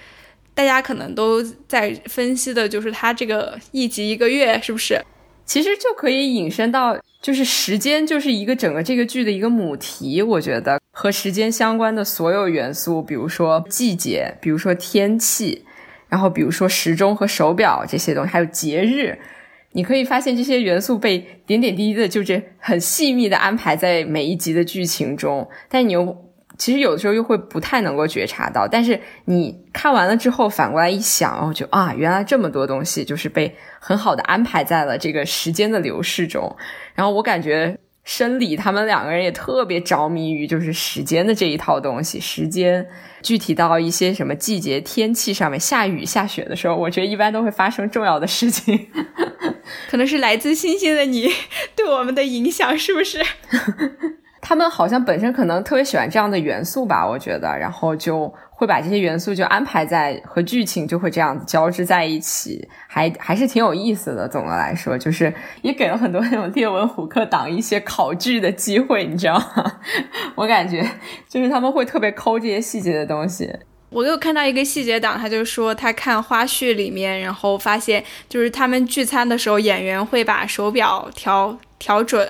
[0.53, 5.01] 大家可能都在分析的，就是他这个一集一个月是不是？
[5.45, 10.21] 其实就可以引申到，就是时间就是一个整个这个剧的一个母题。
[10.21, 15.63] 我觉得和时间相关的所有元素，比如说季节，比如说天气。
[16.09, 19.17] 然后，比如说时钟和手表这些东西，还有节日，
[19.73, 25.47] 你可以发现这些元素被点点滴滴的，就是很细密的安排在每一集的剧情中。
[25.69, 28.67] 但你又其实有的时候又会不太能够觉察到。
[28.67, 36.55] 但是你看完了之后，反过来一想，哦就啊，原来这么多东西就是被很好的安排在了这个时间的流逝中。
[36.95, 37.77] 然后我感觉。
[38.07, 42.21] 生理，他们两个人也特别着迷于就是时间的这一套东西。
[42.21, 42.87] 时间
[43.21, 48.87] 具体到一些什么季节、天气上面，下雨下雪的时候，我觉得一般都会发生重要的事情。
[49.89, 51.29] 可能是来自星星的你
[51.75, 53.21] 对我们的影响，是不是？
[54.39, 58.33] 他们好像本身可能特别喜欢这样的元素吧，我觉得，然后就。
[58.59, 64.27] 会把这些元素就安排在和剧情就会这样子交织在一起，还还是挺有意思的。
[64.27, 65.31] 总的来说，就是
[65.61, 69.73] 也给了很多那种列文虎克党一些考据的机会，你知道吗？
[70.33, 70.83] 我感觉
[71.29, 73.47] 就是他们会特别抠这些细节的东西。
[73.91, 82.27] 我又看到一个细节党，他就说他看花絮里面，然后发现就是他们聚餐的时候，演员会把手表调调准。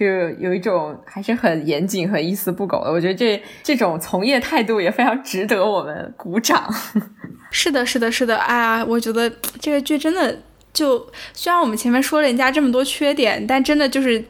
[0.00, 0.06] 就
[0.38, 6.72] 有一种还是很严谨、和一丝不苟的，我觉得这这种从业态度也非常值得我们鼓掌。
[7.52, 10.34] 是的，是的，是的，哎呀，我觉得这个剧真的
[10.72, 14.24] 就虽然我们前面说了人家这么多缺点，但真的就是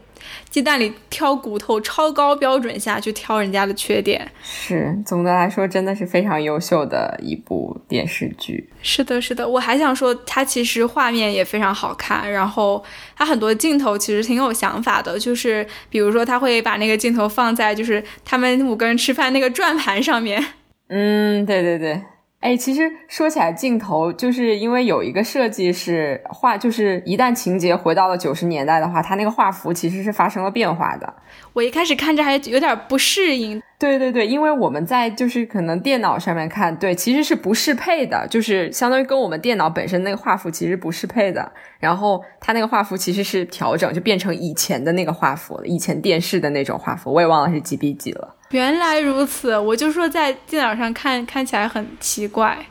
[0.48, 4.30] 鸡蛋里挑骨头，超高标准下去挑人家的缺点。
[4.42, 8.68] 是，总的来说真的是非常优秀的一部电视剧。
[8.82, 12.82] 是的，是的，我还想说，它其实画面也非常好看，然后
[13.16, 20.44] 它很多镜头其实挺有想法的，就是比如说他会把那个镜头放在就是他们五个人吃饭那个转盘上面。
[20.88, 22.02] 嗯，对对对。
[22.40, 31.14] 哎，其实说起来，镜头就是因为有一个设计是画，就是一旦情节回到了九十年代的话，它那个画幅其实是发生了变化的。
[31.52, 33.62] 我一开始看着还有点不适应。
[33.78, 41.52] 对对对，因为我们在就是可能电脑上面看，对，其实是不适配的，就是相当于跟我们电脑本身那个画幅其实不适配的。
[41.78, 48.36] 然后它那个画幅其实是调整，就变成以前的那个画幅了，以前电视的那种画幅，我也忘了是几比几了。
[48.50, 52.66] 原来如此，我就说在电脑上看看起来很奇怪。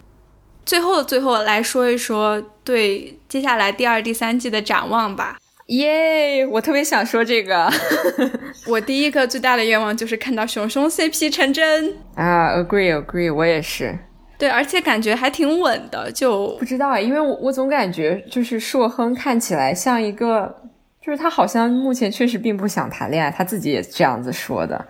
[0.66, 5.38] 最后最后来说一说对接下来第二、第三季的展望吧。
[5.68, 7.72] 耶，我特别想说这个。
[8.68, 13.98] 我第一个最大的愿望就是看到熊熊 CP 成真啊！Agree agree，我也是。
[14.38, 20.64] 对，而且感觉还挺稳的，就不知道啊，因为我我总感觉就是硕亨看起来像一个，
[21.02, 24.86] 就是他好像目前确实并不想谈恋爱，他自己也这样子说的。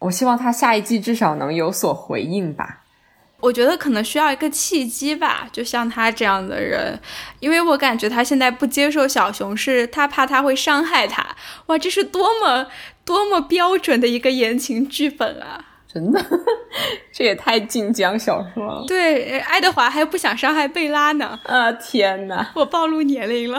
[0.00, 2.78] 我希望他下一季至少能有所回应吧。
[3.40, 7.00] 我觉得可能需要一个契机吧，就像他这样的人，
[7.38, 11.26] 因为我感觉他现在不接受小熊，是他怕他会伤害他。
[11.66, 12.66] 哇，这是多么
[13.04, 15.64] 多么标准的一个言情剧本啊！
[15.90, 16.22] 真的，
[17.10, 18.84] 这也太晋江小说了。
[18.86, 21.40] 对，爱德华还不想伤害贝拉呢。
[21.44, 22.50] 啊天哪！
[22.54, 23.58] 我暴露年龄了。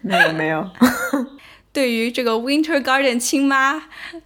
[0.00, 0.66] 没 有没有。
[1.72, 3.82] 对于这个 Winter Garden 亲妈，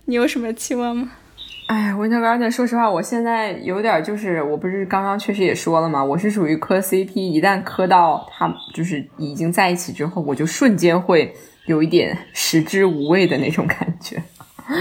[0.06, 1.12] 你有什么期望吗？
[1.68, 6.02] 哎，Winter Garden，说实话，我现在有点就是，我不是刚刚确实也说了嘛？
[6.02, 11.35] 我是属于磕 CP，一旦磕到他就是已经在一起之后，我就瞬间会
[11.66, 14.23] 有一点食之无味的那种感觉，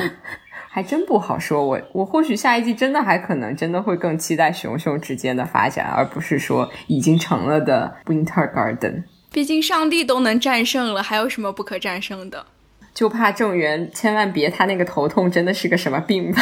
[0.69, 1.63] 还真不好说。
[1.63, 9.03] 我我或许下一季真的还可能真的会更期待熊熊之间的发展，而不是说已经成了的 Winter Garden。
[9.31, 12.45] 毕竟上帝都能战胜了，还有什么不可战胜的？
[12.95, 16.41] 就怕郑源千万别，他那个头痛真的是个什么病吧？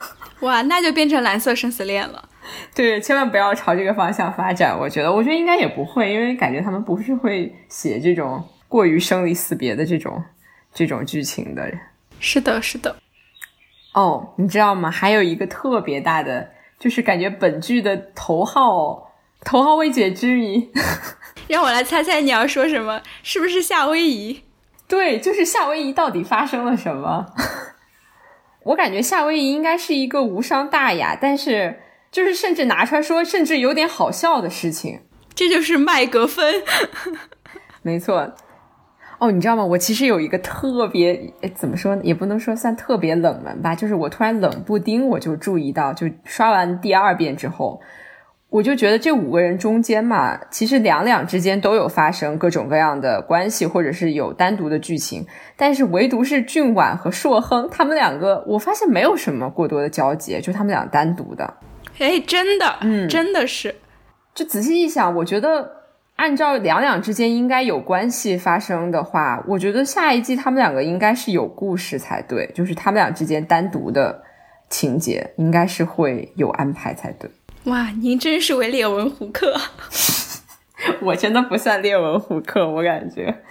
[0.40, 2.28] 哇，那就变成蓝色生死恋了。
[2.74, 4.76] 对，千万不要朝这个方向发展。
[4.76, 10.24] 我觉得，我觉得应该也不会，因为感觉他们不是会写这种过于生离死别的这种
[10.72, 11.78] 这种剧情的人。
[12.18, 12.96] 是的，是的。
[13.92, 14.90] 哦，你知道吗？
[14.90, 19.12] 还有一个特别大的，就是感觉本剧的头号
[19.44, 20.70] 头号未解之谜。
[21.48, 23.02] 让我来猜猜你要说什么？
[23.22, 24.42] 是不是夏威夷？
[24.90, 27.26] 对，就是夏威夷到底发生了什么？
[28.64, 31.80] 我感觉夏威夷应该是一个无伤大雅，但是
[32.10, 35.00] 就是甚至拿出来说，甚至有点好笑的事情。
[35.34, 36.62] 这就是麦格芬，
[37.80, 38.32] 没错。
[39.18, 39.64] 哦，你知道吗？
[39.64, 47.80] 我其实有一个特别，怎么说也不能说算特别冷门吧，就是我突然冷不丁我就注意到，就刷完第二遍之后。
[48.50, 55.24] 我就觉得这五个人中间嘛，其实两两之间都有发生各种各样的关系，或者是有单独的剧情，
[55.56, 61.54] 但是唯独是俊婉和硕亨他们两个，我发现没有什么过多的交集，就他们俩单独的。
[62.00, 63.72] 哎，真的，嗯，真的是。
[64.34, 65.70] 就仔细一想，我觉得
[66.16, 74.22] 按照两两之间应该有关系发生的话，我觉得下一季他们两个应该是有故事才对，就是他们俩之间单独的
[74.68, 77.30] 情节应该是会有安排才对。
[77.64, 79.54] 哇，您真是位列文虎克，
[81.02, 83.42] 我真的不算列文虎克，我感觉。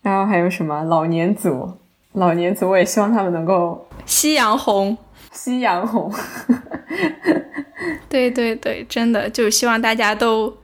[0.00, 1.78] 然后还有什么老年组？
[2.14, 4.96] 老年组我也希望他们能够夕阳红，
[5.32, 6.12] 夕阳红。
[8.08, 10.56] 对对对，真的就是希望大家都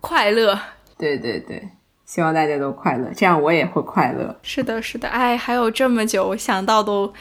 [0.00, 0.58] 快乐。
[0.98, 1.68] 对对对，
[2.04, 4.36] 希望大家都快乐，这样我也会快乐。
[4.42, 7.12] 是的，是的，哎，还有这么久，我想到都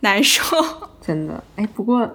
[0.00, 0.42] 难受。
[1.00, 2.10] 真的，哎，不过。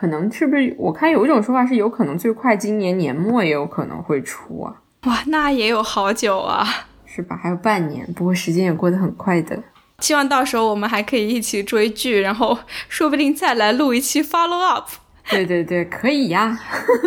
[0.00, 0.74] 可能是不是？
[0.78, 4.74] 我看有一种说法是，有可能最快今年年末也有可能会出啊！
[5.04, 6.66] 哇，那也有好久啊，
[7.04, 7.36] 是吧？
[7.36, 9.62] 还有半年，不过时间也过得很快的。
[9.98, 12.58] 希望到时候我们还可以一起追剧，然后
[12.88, 14.88] 说不定再来录一期 follow up。
[15.28, 16.58] 对对对，可以呀！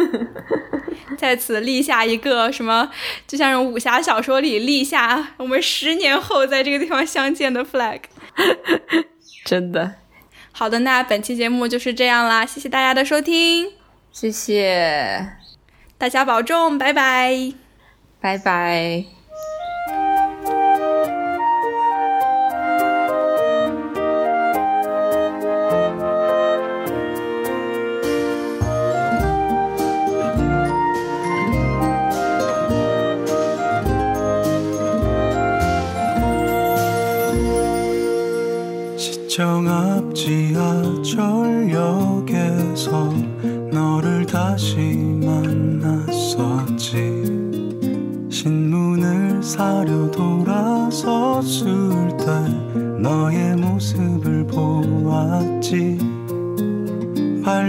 [1.18, 2.92] 在此立下一个什么，
[3.26, 8.02] 就像武侠小说里立下我们十年后在这个地方相见的 flag。
[9.44, 9.96] 真的。
[10.56, 13.72] 好的，那本期节目就是这样啦，谢谢大家的收听，
[14.12, 15.28] 谢谢。
[15.98, 17.54] 大家保重，拜拜，
[18.22, 19.23] 拜拜。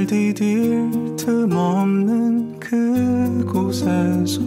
[0.05, 4.43] 발 디딜 틈 없는 그곳에서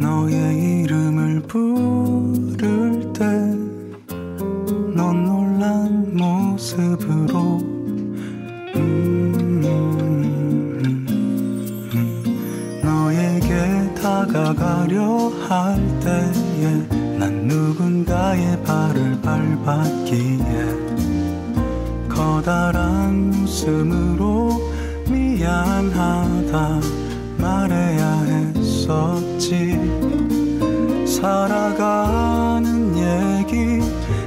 [0.00, 3.24] 너의 이름을 부를 때
[4.96, 7.58] 넌 놀란 모습으로
[8.74, 9.62] 음,
[12.82, 16.88] 너에게 다가가려 할 때에
[17.20, 20.88] 난 누군가의 발을 밟았기에
[22.08, 22.88] 커다란
[23.68, 24.07] 미안하
[26.50, 26.80] 다
[27.36, 28.22] 말해야
[28.56, 29.78] 했었지.
[31.06, 32.66] 살아가는
[32.96, 33.80] 얘기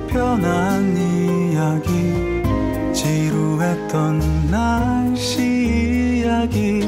[0.08, 2.44] 편한 이야기
[2.94, 6.86] 지루했던 날씨 이야기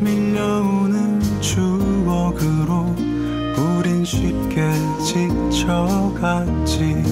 [0.00, 2.94] 밀려오는 추억으로
[3.56, 4.72] 우린 쉽게
[5.04, 7.02] 지쳐갔지.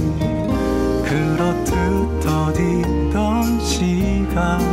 [1.05, 4.66] 그렇듯 더디던 시간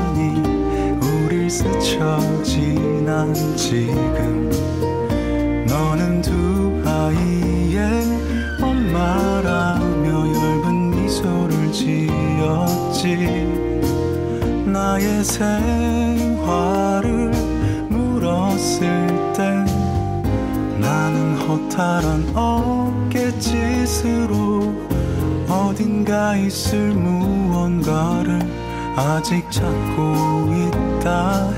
[3.73, 7.81] 지금 너는 두 아이의
[8.61, 13.47] 엄마라며 엷은 미소를 지었지.
[14.67, 17.31] 나의 생활을
[17.89, 19.65] 물었을 때
[20.79, 22.31] 나는 허탈한
[23.15, 24.75] 어깨짓으로
[25.49, 28.39] 어딘가 있을 무언가를
[28.95, 31.52] 아직 찾고 있다